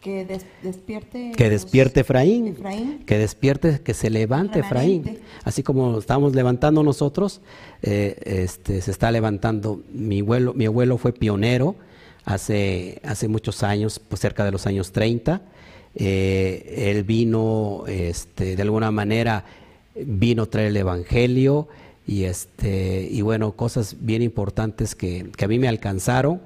[0.00, 0.24] Que
[0.62, 1.32] despierte.
[1.36, 2.56] Que despierte Efraín,
[3.06, 5.18] Que despierte, que se levante Efraín.
[5.42, 7.40] Así como estamos levantando nosotros,
[7.82, 9.80] eh, este, se está levantando.
[9.92, 11.74] Mi abuelo, mi abuelo fue pionero
[12.24, 15.42] hace, hace muchos años, pues cerca de los años 30.
[15.96, 19.44] Eh, él vino, este, de alguna manera,
[19.96, 21.66] vino a traer el Evangelio
[22.06, 26.40] y, este, y bueno, cosas bien importantes que, que a mí me alcanzaron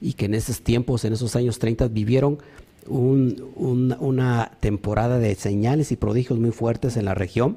[0.00, 2.38] y que en esos tiempos, en esos años 30, vivieron
[2.86, 7.56] una temporada de señales y prodigios muy fuertes en la región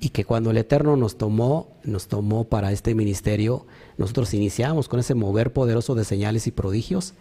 [0.00, 3.66] y que cuando el Eterno nos tomó, nos tomó para este ministerio,
[3.98, 7.14] nosotros iniciamos con ese mover poderoso de señales y prodigios,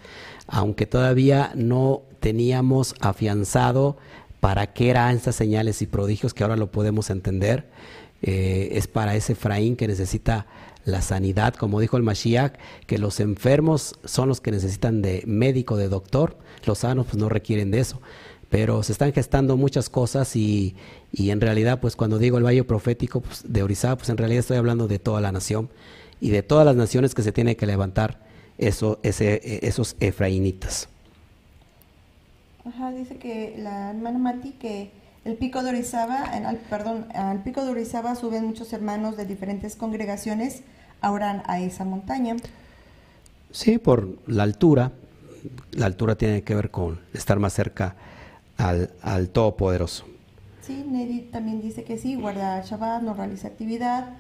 [0.48, 3.98] aunque todavía no teníamos afianzado
[4.40, 7.70] para qué eran estas señales y prodigios que ahora lo podemos entender.
[8.22, 10.46] Eh, es para ese Efraín que necesita
[10.86, 12.54] la sanidad, como dijo el Mashiach,
[12.88, 17.30] que los enfermos son los que necesitan de médico, de doctor, los sanos pues no
[17.30, 18.02] requieren de eso.
[18.50, 20.76] Pero se están gestando muchas cosas y,
[21.12, 24.40] y en realidad pues cuando digo el valle profético pues, de Orizaba, pues en realidad
[24.40, 25.70] estoy hablando de toda la nación
[26.22, 28.20] y de todas las naciones que se tienen que levantar
[28.58, 30.88] eso, ese, esos efraínitas.
[32.66, 34.92] Ajá, dice que la hermana Mati que
[35.26, 36.26] el pico de Orizaba,
[36.70, 40.64] perdón, al pico de Orizaba suben muchos hermanos de diferentes congregaciones
[41.02, 42.36] ahora a esa montaña.
[43.52, 44.92] Sí, por la altura.
[45.72, 47.96] La altura tiene que ver con estar más cerca
[48.58, 50.06] al, al Todopoderoso.
[50.62, 54.14] Sí, Neri también dice que sí, guarda Shabbat, no realiza actividad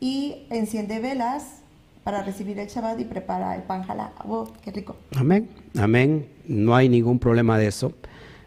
[0.00, 1.60] y enciende velas
[2.04, 3.84] para recibir el Shabbat y prepara el pan.
[4.26, 4.96] Oh, qué rico.
[5.14, 6.26] Amén, amén.
[6.46, 7.92] No hay ningún problema de eso.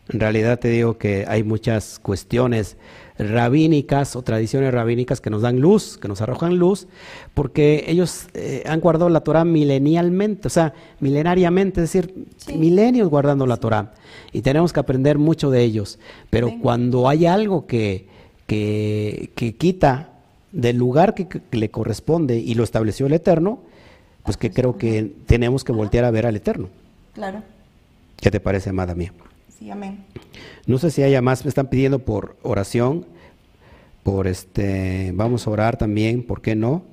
[0.09, 2.75] En realidad te digo que hay muchas cuestiones
[3.17, 6.87] rabínicas o tradiciones rabínicas que nos dan luz, que nos arrojan luz,
[7.33, 12.13] porque ellos eh, han guardado la Torah milenialmente, o sea, milenariamente, es decir,
[12.55, 13.93] milenios guardando la Torah.
[14.31, 15.99] Y tenemos que aprender mucho de ellos.
[16.29, 18.07] Pero cuando hay algo que,
[18.47, 20.09] que, quita
[20.51, 23.59] del lugar que, le corresponde y lo estableció el Eterno,
[24.23, 26.69] pues que creo que tenemos que voltear a ver al Eterno.
[27.13, 27.43] Claro.
[28.17, 29.13] ¿Qué te parece, amada mía?
[29.71, 30.05] Amén.
[30.65, 33.05] No sé si haya más, me están pidiendo por oración,
[34.03, 36.83] por este, vamos a orar también, ¿por qué no?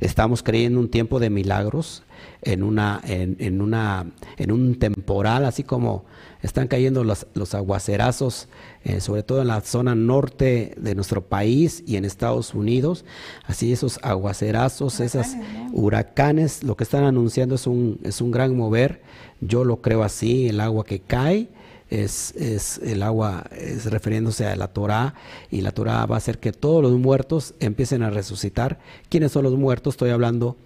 [0.00, 2.02] Estamos creyendo un tiempo de milagros,
[2.42, 4.06] en una, en, una,
[4.38, 6.04] en un temporal, así como
[6.42, 8.48] están cayendo los, los aguacerazos,
[8.84, 13.04] eh, sobre todo en la zona norte de nuestro país y en Estados Unidos.
[13.44, 15.26] Así esos aguacerazos, esos
[15.72, 19.02] huracanes, lo que están anunciando es un, es un gran mover.
[19.40, 21.48] Yo lo creo así, el agua que cae
[21.90, 25.14] es, es el agua, es refiriéndose a la Torah,
[25.50, 28.78] y la Torah va a hacer que todos los muertos empiecen a resucitar.
[29.08, 29.94] ¿Quiénes son los muertos?
[29.94, 30.56] Estoy hablando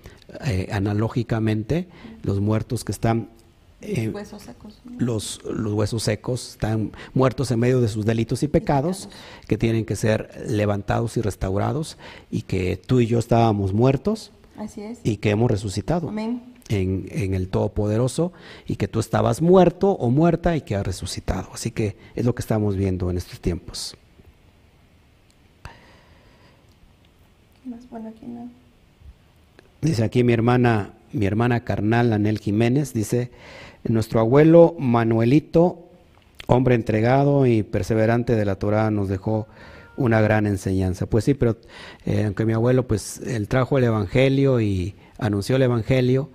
[0.44, 1.88] eh, analógicamente,
[2.22, 3.30] los muertos que están
[3.80, 4.80] eh, huesos secos.
[4.98, 9.08] los, los huesos secos están muertos en medio de sus delitos y pecados,
[9.46, 11.98] que tienen que ser levantados y restaurados,
[12.30, 15.00] y que tú y yo estábamos muertos Así es.
[15.04, 16.53] y que hemos resucitado Amén.
[16.68, 18.32] En, en el Todopoderoso,
[18.66, 21.50] y que tú estabas muerto o muerta y que has resucitado.
[21.52, 23.96] Así que es lo que estamos viendo en estos tiempos.
[27.62, 27.88] ¿Qué más?
[27.90, 28.48] Bueno, aquí no.
[29.80, 33.30] Dice aquí mi hermana, mi hermana carnal Anel Jiménez, dice,
[33.84, 35.78] nuestro abuelo Manuelito,
[36.46, 39.46] hombre entregado y perseverante de la Torah, nos dejó
[39.96, 41.06] una gran enseñanza.
[41.06, 41.58] Pues sí, pero
[42.06, 46.30] eh, aunque mi abuelo, pues él trajo el Evangelio y anunció el Evangelio,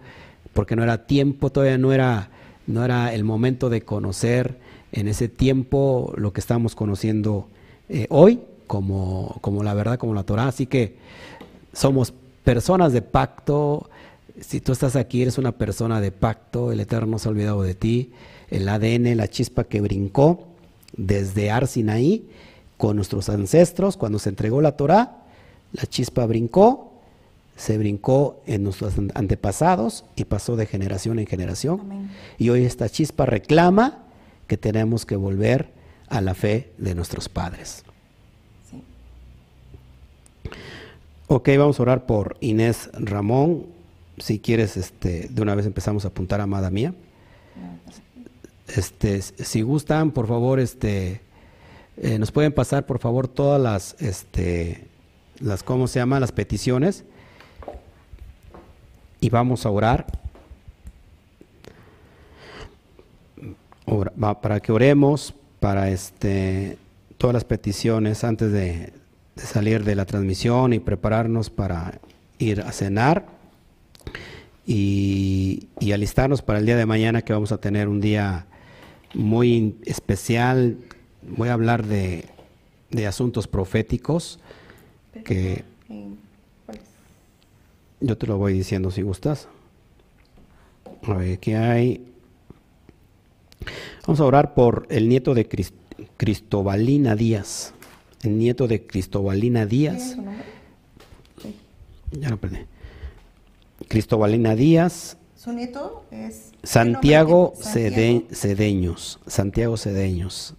[0.53, 2.29] porque no era tiempo, todavía no era,
[2.67, 4.57] no era el momento de conocer
[4.91, 7.47] en ese tiempo lo que estamos conociendo
[7.89, 10.47] eh, hoy, como, como la verdad, como la Torah.
[10.47, 10.95] Así que
[11.73, 12.13] somos
[12.43, 13.89] personas de pacto.
[14.39, 16.71] Si tú estás aquí, eres una persona de pacto.
[16.71, 18.11] El Eterno no se ha olvidado de ti.
[18.49, 20.47] El ADN, la chispa que brincó
[20.95, 22.27] desde Arsinaí
[22.77, 25.23] con nuestros ancestros cuando se entregó la Torah,
[25.73, 26.88] la chispa brincó,
[27.59, 31.81] se brincó en nuestros an- antepasados y pasó de generación en generación.
[31.81, 32.09] Amén.
[32.37, 34.05] Y hoy esta chispa reclama
[34.47, 35.67] que tenemos que volver
[36.07, 37.83] a la fe de nuestros padres.
[38.71, 38.81] Sí.
[41.27, 43.65] Ok, vamos a orar por Inés Ramón.
[44.17, 46.93] Si quieres, este, de una vez empezamos a apuntar amada mía.
[48.67, 51.21] Este, si gustan, por favor, este,
[51.97, 54.85] eh, nos pueden pasar, por favor, todas las, este,
[55.39, 56.19] las, ¿cómo se llama?
[56.19, 57.03] Las peticiones.
[59.21, 60.05] Y vamos a orar.
[64.41, 66.77] Para que oremos para este,
[67.17, 68.93] todas las peticiones antes de,
[69.35, 71.99] salir de la transmisión y prepararnos para
[72.37, 73.25] ir a cenar
[74.65, 78.45] y, y alistarnos para el día de mañana que vamos a tener un día
[79.13, 80.77] muy especial.
[81.23, 82.25] Voy a hablar de,
[82.91, 84.39] de asuntos proféticos
[85.23, 85.63] que.
[88.01, 89.47] Yo te lo voy diciendo si gustas.
[91.03, 92.05] A ver, ¿qué hay?
[94.05, 95.73] Vamos a orar por el nieto de Cris-
[96.17, 97.73] Cristobalina Díaz.
[98.23, 100.17] El nieto de Cristobalina ¿Quién es Díaz.
[101.41, 101.55] Sí.
[102.19, 102.57] Ya lo perdí.
[103.87, 105.17] Cristobalina Díaz.
[105.35, 106.51] Su nieto es...
[106.63, 108.25] Santiago, ¿qué nombre Cede-?
[108.35, 109.19] Cedeños.
[109.25, 110.53] Santiago Cedeños.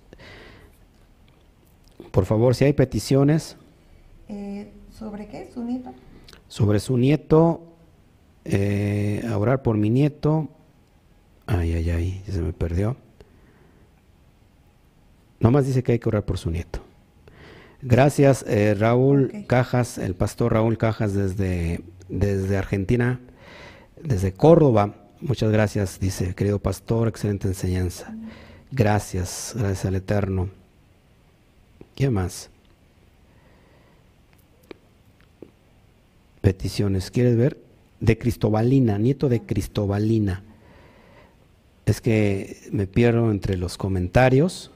[2.10, 3.56] Por favor, si hay peticiones
[4.28, 5.50] Eh, ¿Sobre qué?
[5.52, 5.92] ¿Su nieto?
[6.50, 7.62] Sobre su nieto,
[8.44, 10.48] eh, a orar por mi nieto.
[11.46, 12.96] Ay, ay, ay, se me perdió.
[15.38, 16.80] Nomás dice que hay que orar por su nieto.
[17.82, 19.44] Gracias, eh, Raúl.
[19.46, 23.20] Cajas, el pastor Raúl Cajas desde, desde Argentina,
[24.02, 24.96] desde Córdoba.
[25.20, 28.12] Muchas gracias, dice, querido pastor, excelente enseñanza.
[28.72, 30.48] Gracias, gracias al Eterno.
[31.94, 32.50] ¿Qué más?
[36.40, 37.58] Peticiones, ¿quieres ver?
[38.00, 40.42] De Cristobalina, nieto de Cristobalina.
[41.86, 44.70] Es que me pierdo entre los comentarios.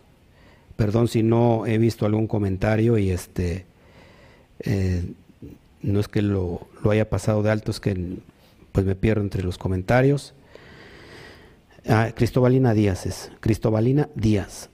[0.76, 3.64] Perdón si no he visto algún comentario y este
[4.60, 5.04] eh,
[5.82, 8.16] no es que lo, haya pasado de alto, es que
[8.72, 10.34] pues me pierdo entre los comentarios.
[11.86, 14.70] Ah, Cristobalina Díaz es, Cristobalina Díaz,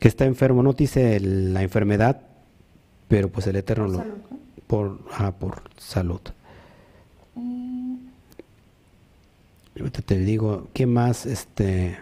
[0.00, 2.22] que está enfermo, no dice la enfermedad,
[3.08, 4.04] pero pues el Eterno lo.
[4.68, 6.20] Por, ah, por salud.
[7.34, 7.96] Mm,
[9.78, 11.24] Ahorita te digo, ¿qué más?
[11.26, 11.98] Este.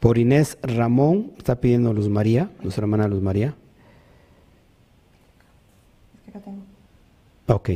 [0.00, 3.56] Por Inés Ramón, está pidiendo Luz María, nuestra hermana Luz María.
[6.14, 6.62] es que acá tengo.
[7.48, 7.70] Ok.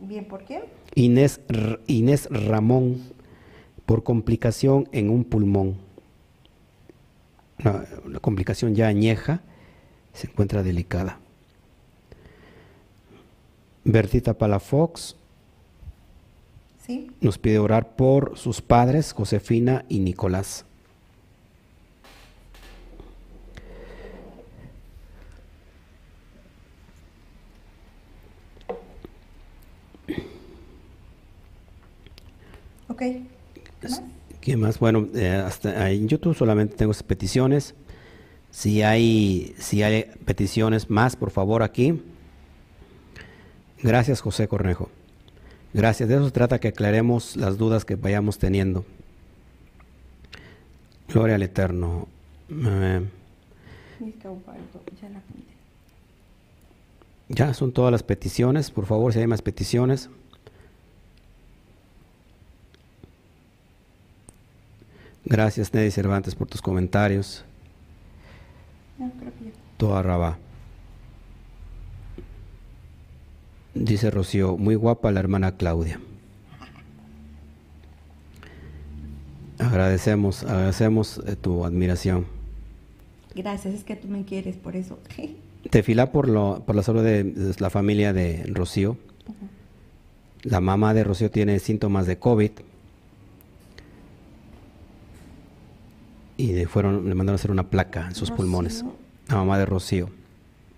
[0.00, 0.62] Bien, ¿por qué?
[0.94, 1.40] Inés,
[1.86, 3.02] Inés Ramón,
[3.86, 5.76] por complicación en un pulmón.
[7.60, 9.42] Una, una complicación ya añeja,
[10.12, 11.18] se encuentra delicada.
[13.84, 15.16] Bertita Palafox
[16.86, 17.10] ¿Sí?
[17.20, 20.64] nos pide orar por sus padres, Josefina y Nicolás.
[32.88, 33.02] Ok.
[33.82, 34.02] ¿Qué más?
[34.40, 34.78] ¿Qué más?
[34.78, 37.74] Bueno, eh, hasta en YouTube solamente tengo esas peticiones.
[38.50, 42.00] Si hay, si hay peticiones más, por favor, aquí.
[43.82, 44.88] Gracias, José Cornejo.
[45.74, 46.08] Gracias.
[46.08, 48.84] De eso se trata que aclaremos las dudas que vayamos teniendo.
[51.08, 52.06] Gloria al Eterno.
[52.50, 53.04] Eh.
[57.28, 58.70] Ya son todas las peticiones.
[58.70, 60.10] Por favor, si hay más peticiones.
[65.24, 67.44] Gracias, Neddy Cervantes, por tus comentarios.
[69.76, 70.38] Toda raba.
[73.74, 76.00] Dice Rocío, muy guapa la hermana Claudia.
[79.58, 82.26] Agradecemos, agradecemos eh, tu admiración.
[83.34, 84.98] Gracias, es que tú me quieres, por eso.
[85.70, 88.96] Tefilá por, lo, por la salud de la familia de Rocío.
[90.42, 92.50] La mamá de Rocío tiene síntomas de COVID.
[96.42, 98.84] Y le, fueron, le mandaron a hacer una placa en sus pulmones.
[99.28, 100.10] La mamá de Rocío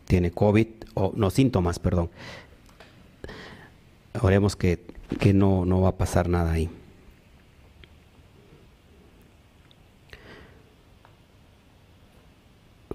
[0.04, 2.10] tiene COVID, o no, síntomas, perdón.
[4.20, 4.78] Oremos que,
[5.18, 6.68] que no, no va a pasar nada ahí.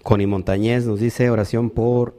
[0.03, 2.13] Connie Montañez nos dice oración por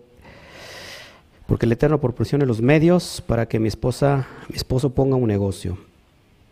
[1.46, 5.78] porque el Eterno proporcione los medios para que mi esposa, mi esposo ponga un negocio.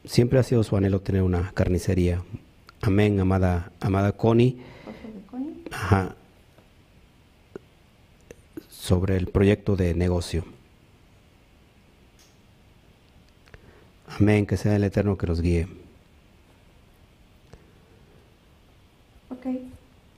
[0.04, 2.22] Siempre ha sido su anhelo tener una carnicería.
[2.80, 4.58] Amén, amada, amada Connie.
[5.70, 6.14] Ajá.
[8.70, 10.44] Sobre el proyecto de negocio.
[14.08, 15.68] Amén, que sea el Eterno que los guíe.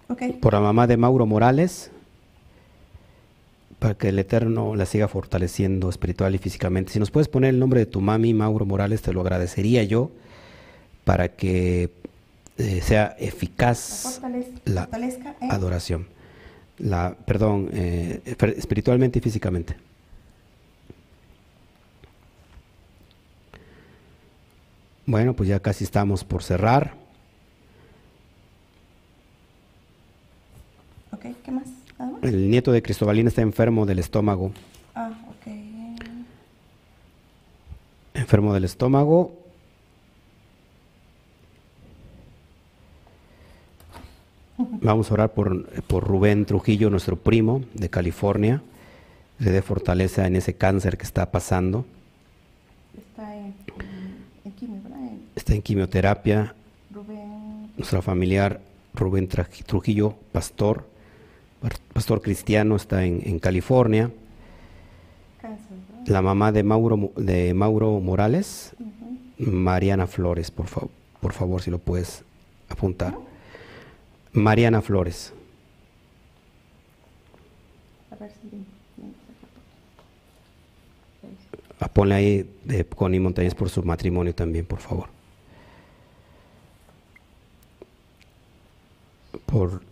[0.09, 0.33] Okay.
[0.41, 1.91] Por la mamá de Mauro Morales,
[3.79, 6.93] para que el Eterno la siga fortaleciendo espiritual y físicamente.
[6.93, 10.11] Si nos puedes poner el nombre de tu mami, Mauro Morales, te lo agradecería yo,
[11.05, 11.91] para que
[12.61, 14.21] eh, sea eficaz
[14.67, 15.49] la, ¿eh?
[15.51, 16.07] adoración.
[16.79, 18.21] La, perdón, eh,
[18.57, 19.77] espiritualmente y físicamente.
[25.07, 26.95] Bueno, pues ya casi estamos por cerrar.
[31.45, 31.69] ¿qué más?
[32.23, 34.53] El nieto de Cristobalina está enfermo del estómago.
[34.95, 35.53] Ah, ok.
[38.15, 39.40] Enfermo del estómago.
[44.83, 48.63] Vamos a orar por, por Rubén Trujillo, nuestro primo de California.
[49.39, 51.85] Le dé fortaleza en ese cáncer que está pasando.
[52.97, 53.55] Está en,
[54.45, 56.55] en, Está en quimioterapia.
[56.93, 57.71] Rubén.
[57.77, 58.61] Nuestra familiar
[58.95, 60.91] Rubén Trujillo, pastor
[61.93, 64.11] pastor cristiano, está en, California.
[66.07, 68.75] La mamá de Mauro, de Mauro Morales,
[69.39, 70.67] Mariana Flores, por,
[71.21, 72.25] por favor, si lo puedes
[72.69, 73.15] apuntar.
[74.33, 75.33] Mariana Flores.
[81.81, 85.09] A ah, ponle ahí de Connie Montañez por su matrimonio también, por favor.
[89.47, 89.83] Por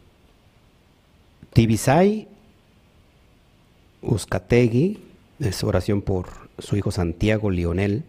[1.54, 2.28] Tibisay
[4.02, 4.98] Uzcategui,
[5.40, 6.28] es oración por
[6.58, 8.04] su hijo Santiago Lionel.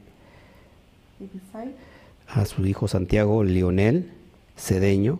[2.28, 4.12] A su hijo Santiago Lionel
[4.58, 5.20] Cedeño.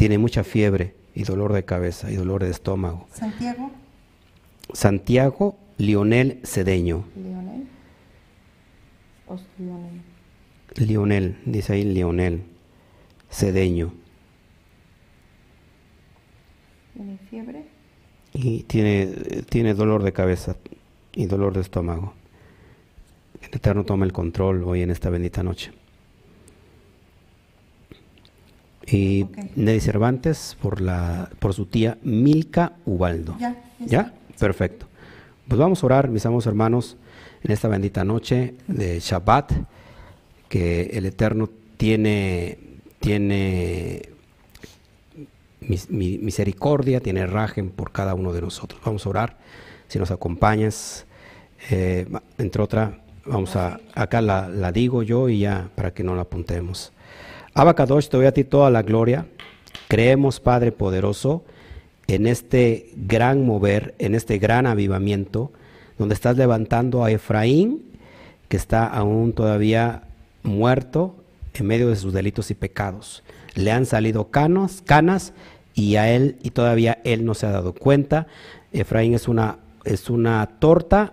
[0.00, 3.06] Tiene mucha fiebre y dolor de cabeza y dolor de estómago.
[3.12, 3.70] Santiago.
[4.72, 7.04] Santiago Lionel Cedeño.
[7.14, 7.66] Lionel.
[9.58, 10.00] Lionel.
[10.76, 12.44] Lionel, dice ahí Lionel
[13.30, 13.92] Cedeño.
[16.94, 17.66] ¿Tiene fiebre?
[18.32, 19.06] Y tiene,
[19.50, 20.56] tiene dolor de cabeza
[21.12, 22.14] y dolor de estómago.
[23.42, 25.72] El Eterno toma el control hoy en esta bendita noche.
[28.90, 29.26] Y
[29.56, 33.36] Nelly Cervantes por, la, por su tía Milka Ubaldo.
[33.38, 33.56] ¿Ya?
[33.78, 34.14] ¿Ya?
[34.38, 34.86] Perfecto.
[35.46, 36.96] Pues vamos a orar, mis amados hermanos,
[37.42, 39.52] en esta bendita noche de Shabbat,
[40.48, 42.58] que el Eterno tiene,
[42.98, 44.10] tiene
[45.60, 48.80] misericordia, tiene rajen por cada uno de nosotros.
[48.84, 49.36] Vamos a orar,
[49.88, 51.06] si nos acompañas,
[51.70, 52.06] eh,
[52.38, 52.92] entre otras,
[53.24, 56.92] vamos a, acá la, digo yo y ya para que no la apuntemos.
[57.54, 59.26] Abacadosh, te doy a ti toda la gloria.
[59.88, 61.42] Creemos, Padre poderoso,
[62.06, 65.50] en este gran mover, en este gran avivamiento,
[65.98, 67.82] donde estás levantando a Efraín,
[68.48, 70.04] que está aún todavía
[70.42, 71.14] muerto
[71.54, 73.22] en medio de sus delitos y pecados.
[73.54, 75.32] Le han salido canos, canas
[75.74, 78.26] y a él, y todavía él no se ha dado cuenta.
[78.72, 81.12] Efraín es una, es una torta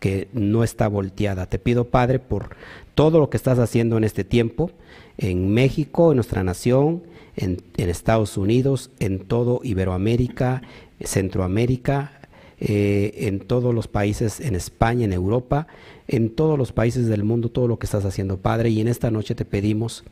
[0.00, 1.46] que no está volteada.
[1.46, 2.56] Te pido, Padre, por
[2.94, 4.70] todo lo que estás haciendo en este tiempo,
[5.18, 7.02] en México, en nuestra nación,
[7.36, 10.62] en, Estados Unidos, en todo Iberoamérica,
[11.00, 12.12] Centroamérica,
[12.58, 15.66] eh, en todos los países, en España, en Europa,
[16.08, 18.70] en todos los países del mundo, todo lo que estás haciendo, Padre.
[18.70, 20.04] Y en esta noche te pedimos,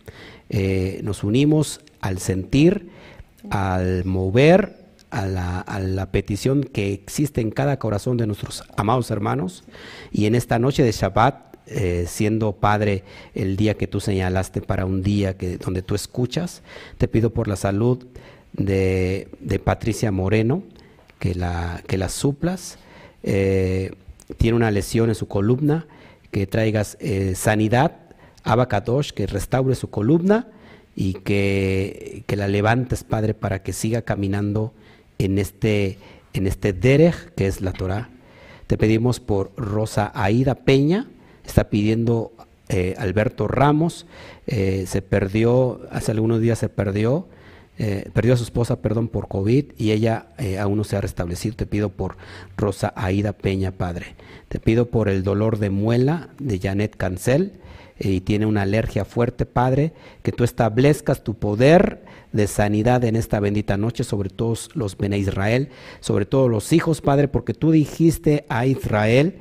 [0.50, 2.90] eh, nos unimos al sentir
[3.50, 9.10] al mover, a la, a la, petición que existe en cada corazón de nuestros amados
[9.10, 9.64] hermanos.
[10.10, 13.04] Y en esta noche de Shabbat, eh, siendo Padre
[13.34, 16.62] el día que tú señalaste para un día que, donde tú escuchas,
[16.98, 18.04] te pido por la salud
[18.52, 19.28] de,
[19.64, 20.62] Patricia Moreno,
[21.18, 22.78] que la, que la suplas.
[23.22, 23.92] Eh,
[24.36, 25.86] tiene una lesión en su columna,
[26.30, 27.92] que traigas eh, sanidad,
[28.42, 30.48] Abacadosh, que restaure su columna
[30.94, 34.72] y que, que, la levantes, Padre, para que siga caminando
[35.18, 35.98] en este,
[36.34, 38.10] en este derech que es la Torah.
[38.66, 41.06] Te pedimos por Rosa Aida Peña,
[41.44, 42.32] está pidiendo
[42.68, 44.06] eh, Alberto Ramos,
[44.46, 47.28] eh, se perdió, hace algunos días se perdió,
[47.78, 50.28] eh, perdió a su esposa, perdón, por COVID y ella
[50.60, 51.56] aún no se ha restablecido.
[51.56, 52.16] Te pido por
[52.56, 54.14] Rosa Aida Peña, Padre.
[54.48, 57.52] Te pido por el dolor de muela de Janet Cancel
[57.98, 59.92] y tiene una alergia fuerte, Padre,
[60.22, 62.02] que tú establezcas tu poder
[62.34, 65.68] de sanidad en esta bendita noche sobre todos los Bene Israel,
[66.00, 69.36] sobre todos los hijos, Padre, porque tú dijiste a Israel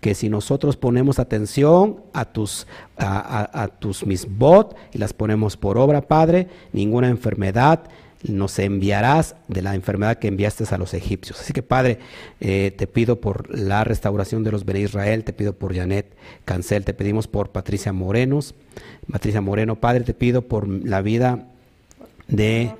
[0.00, 6.02] que si nosotros ponemos atención a tus, a, a, misbot y las ponemos por obra,
[6.02, 7.90] Padre, ninguna enfermedad
[8.22, 11.40] nos enviarás de la enfermedad que enviaste a los egipcios.
[11.40, 11.98] Así que Padre,
[12.40, 16.14] eh, te pido por la restauración de los Bene Israel, te pido por Janet
[16.44, 18.54] Cancel, te pedimos por Patricia Morenos,
[19.10, 21.48] Patricia Moreno, Padre, te pido por la vida
[22.28, 22.72] de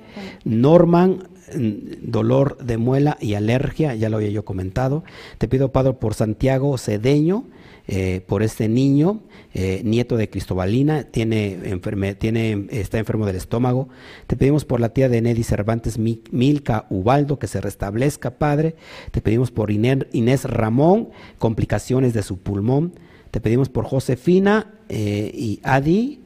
[0.43, 5.03] Norman, mm, dolor de muela y alergia, ya lo había yo comentado.
[5.37, 7.45] Te pido, Padre, por Santiago Cedeño,
[7.89, 9.21] eh, por este niño,
[9.53, 13.87] eh, nieto de Cristobalina, tiene enferme, tiene, está enfermo del estómago.
[14.27, 18.75] Te pedimos por la tía de Nelly Cervantes, Milka Ubaldo, que se restablezca, Padre.
[19.11, 22.91] Te pedimos por Inés Ramón, complicaciones de su pulmón.
[23.31, 26.19] Te pedimos por Josefina eh, y Adi.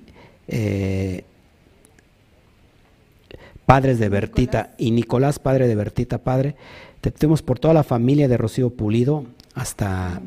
[3.66, 6.56] Padres de Bertita y Nicolás, padre de Bertita, padre.
[7.02, 10.22] Te pedimos por toda la familia de Rocío Pulido, hasta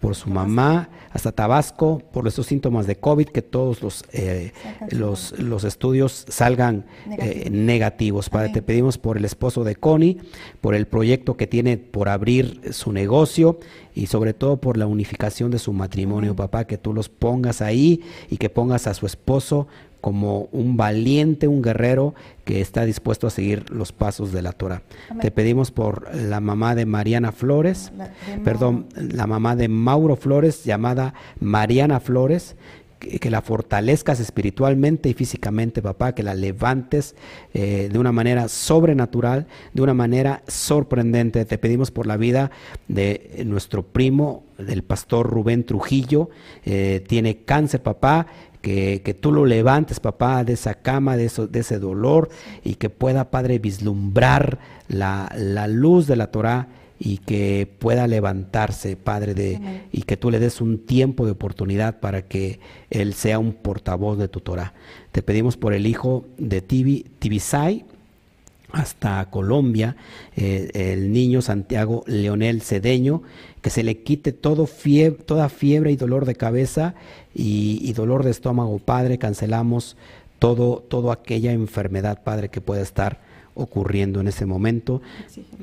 [0.00, 4.52] por su mamá, hasta Tabasco, por esos síntomas de COVID, que todos los, eh,
[4.90, 6.86] los, los, estudios salgan
[7.18, 8.30] eh, negativos.
[8.30, 10.18] Padre, te pedimos por el esposo de Connie,
[10.62, 13.58] por el proyecto que tiene por abrir su negocio
[13.94, 18.02] y sobre todo por la unificación de su matrimonio, papá, que tú los pongas ahí
[18.30, 19.66] y que pongas a su esposo
[20.00, 22.14] como un valiente, un guerrero
[22.44, 24.82] que está dispuesto a seguir los pasos de la Torah.
[25.20, 27.92] Te pedimos por la mamá de Mariana Flores,
[28.44, 32.56] perdón, la mamá de Mauro Flores, llamada Mariana Flores,
[33.00, 37.16] que, la fortalezcas espiritualmente y físicamente, papá, que la levantes
[37.54, 41.44] eh, de una manera sobrenatural, de una manera sorprendente.
[41.44, 42.50] Te pedimos por la vida
[42.88, 46.28] de nuestro primo, del pastor Rubén Trujillo,
[46.64, 48.26] eh, tiene cáncer, papá,
[48.62, 52.28] que, que, tú lo levantes, papá, de esa cama, de, eso, de ese dolor,
[52.62, 54.58] y que pueda, Padre, vislumbrar
[54.88, 56.68] la, la luz de la Torah
[57.02, 59.58] y que pueda levantarse, Padre, de,
[59.90, 62.60] y que tú le des un tiempo de oportunidad para que
[62.90, 64.74] él sea un portavoz de tu Torah.
[65.10, 67.86] Te pedimos por el hijo de Tibi, Tibisay,
[68.72, 69.96] hasta Colombia,
[70.36, 73.22] eh, el niño Santiago Leonel Cedeño,
[73.62, 76.94] que se le quite todo fiebre, toda fiebre y dolor de cabeza
[77.34, 79.96] y, dolor de estómago, Padre, cancelamos
[80.38, 83.20] todo, toda aquella enfermedad, Padre, que pueda estar
[83.54, 85.02] ocurriendo en ese momento.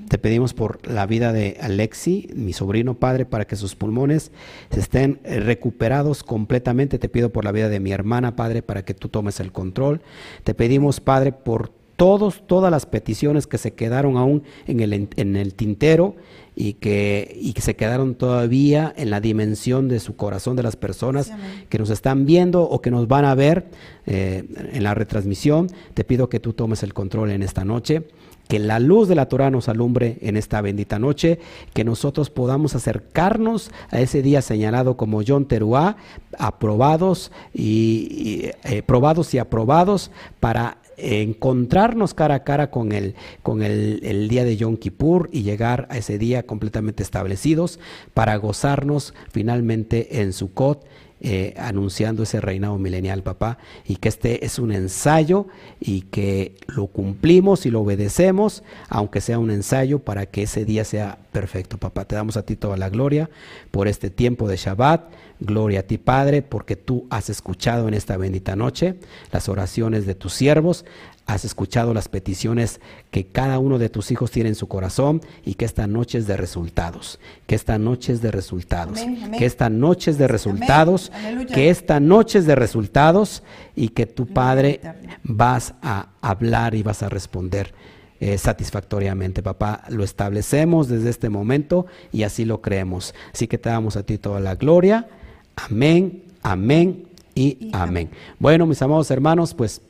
[0.07, 4.31] Te pedimos por la vida de Alexi, mi sobrino padre, para que sus pulmones
[4.71, 6.99] se estén recuperados completamente.
[6.99, 10.01] Te pido por la vida de mi hermana, padre, para que tú tomes el control.
[10.43, 15.35] Te pedimos, padre, por todos, todas las peticiones que se quedaron aún en el, en
[15.35, 16.15] el tintero
[16.55, 20.75] y que, y que se quedaron todavía en la dimensión de su corazón de las
[20.75, 21.31] personas
[21.69, 23.65] que nos están viendo o que nos van a ver
[24.05, 25.67] eh, en la retransmisión.
[25.93, 28.05] Te pido que tú tomes el control en esta noche
[28.47, 31.39] que la luz de la Torah nos alumbre en esta bendita noche,
[31.73, 35.97] que nosotros podamos acercarnos a ese día señalado como John Teruá,
[36.39, 44.27] aprobados y, eh, probados y aprobados para encontrarnos cara a cara con el, con el,
[44.27, 47.79] día de Yom Kippur y llegar a ese día completamente establecidos
[48.13, 50.85] para gozarnos finalmente en Sukkot.
[51.19, 53.57] Eh, anunciando ese reinado milenial, papá,
[53.87, 55.47] y que este es un ensayo
[55.79, 60.85] y que lo cumplimos y lo obedecemos, aunque sea un ensayo para que ese día
[60.85, 62.05] sea perfecto, papá.
[62.05, 63.31] Te damos a ti toda la gloria
[63.71, 68.17] por este tiempo de Shabbat Gloria a ti, Padre, porque tú has escuchado en esta
[68.17, 68.95] bendita noche
[69.31, 70.83] las oraciones de tus siervos,
[71.27, 72.79] has escuchado las peticiones
[73.11, 76.25] que cada uno de tus hijos tiene en su corazón y que esta noche es
[76.25, 78.99] de resultados, que esta noche es de resultados,
[79.37, 81.11] que esta noche es de resultados,
[81.53, 83.43] que esta noche es de resultados
[83.75, 84.79] y que tu Padre
[85.23, 87.73] vas a hablar y vas a responder
[88.19, 89.43] eh, satisfactoriamente.
[89.43, 93.13] Papá, lo establecemos desde este momento y así lo creemos.
[93.33, 95.07] Así que te damos a ti toda la gloria.
[95.55, 97.03] Amén, amén
[97.35, 98.09] y, amén.
[98.39, 99.81] Bueno, mis amados hermanos, pues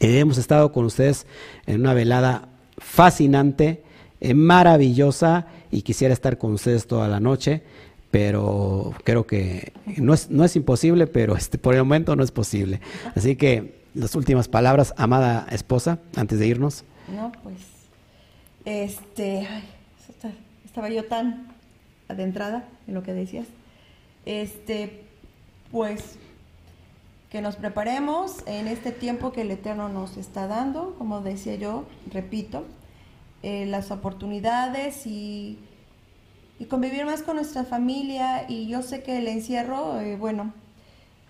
[0.00, 1.26] hemos estado con ustedes
[1.66, 2.48] en una velada
[2.78, 3.82] fascinante,
[4.20, 7.62] eh, maravillosa y quisiera estar con ustedes toda la noche
[8.10, 12.30] pero creo que no es, no es imposible, pero este, por el momento no es
[12.30, 12.80] posible.
[13.14, 16.84] Así que las últimas palabras, amada esposa, antes de irnos.
[17.14, 17.56] No, pues,
[18.64, 19.46] este,
[20.64, 21.48] estaba yo tan
[22.08, 23.48] adentrada en lo que decías.
[24.24, 25.02] Este,
[25.70, 26.18] pues,
[27.36, 31.84] que nos preparemos en este tiempo que el Eterno nos está dando, como decía yo,
[32.10, 32.64] repito,
[33.42, 35.58] eh, las oportunidades y,
[36.58, 38.46] y, convivir más con nuestra familia.
[38.48, 40.54] Y yo sé que el encierro, eh, bueno,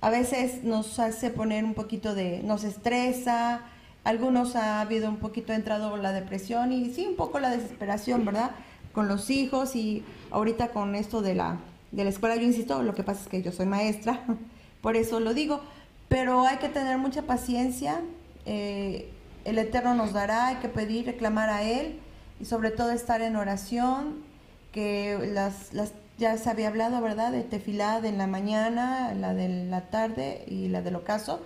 [0.01, 3.63] a veces nos hace poner un poquito de, nos estresa,
[4.05, 8.53] algunos ha habido un poquito entrado la depresión y sí, un poco la desesperación, ¿verdad?
[8.93, 11.57] Con los hijos y ahorita con esto de la,
[11.91, 14.23] de la escuela, yo insisto, lo que pasa es que yo soy maestra,
[14.83, 15.63] por eso lo digo,
[16.09, 18.01] pero hay que tener mucha paciencia,
[18.45, 19.11] eh,
[19.45, 22.01] el Eterno nos dará, hay que pedir, reclamar a Él
[22.41, 24.25] y sobre todo estar en oración,
[24.73, 29.67] que las, las ya se había hablado, ¿verdad?, de tefilá en la mañana, la de
[29.67, 31.41] la tarde y la del ocaso,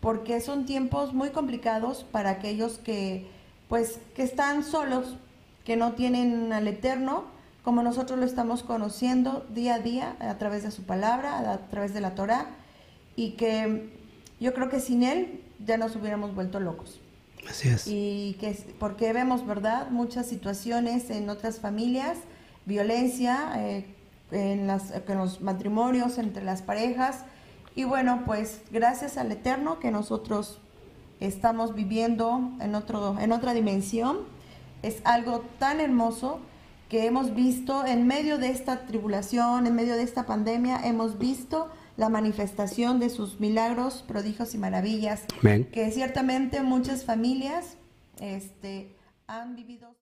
[0.00, 3.26] porque son tiempos muy complicados para aquellos que,
[3.68, 5.16] pues, que están solos,
[5.64, 7.24] que no tienen al Eterno,
[7.62, 11.94] como nosotros lo estamos conociendo día a día a través de su palabra, a través
[11.94, 12.46] de la Torah,
[13.16, 13.95] y que
[14.40, 17.00] yo creo que sin Él ya nos hubiéramos vuelto locos.
[17.48, 17.86] Así es.
[17.86, 22.18] Y que, porque vemos, ¿verdad?, muchas situaciones en otras familias,
[22.64, 23.86] violencia, eh,
[24.30, 27.24] en, las, en los matrimonios, entre las parejas.
[27.74, 30.58] Y bueno, pues gracias al Eterno que nosotros
[31.20, 34.18] estamos viviendo en, otro, en otra dimensión.
[34.82, 36.40] Es algo tan hermoso
[36.88, 41.68] que hemos visto en medio de esta tribulación, en medio de esta pandemia, hemos visto
[41.96, 45.24] la manifestación de sus milagros, prodigios y maravillas,
[45.72, 47.76] que ciertamente muchas familias
[48.20, 48.94] este,
[49.26, 49.88] han vivido.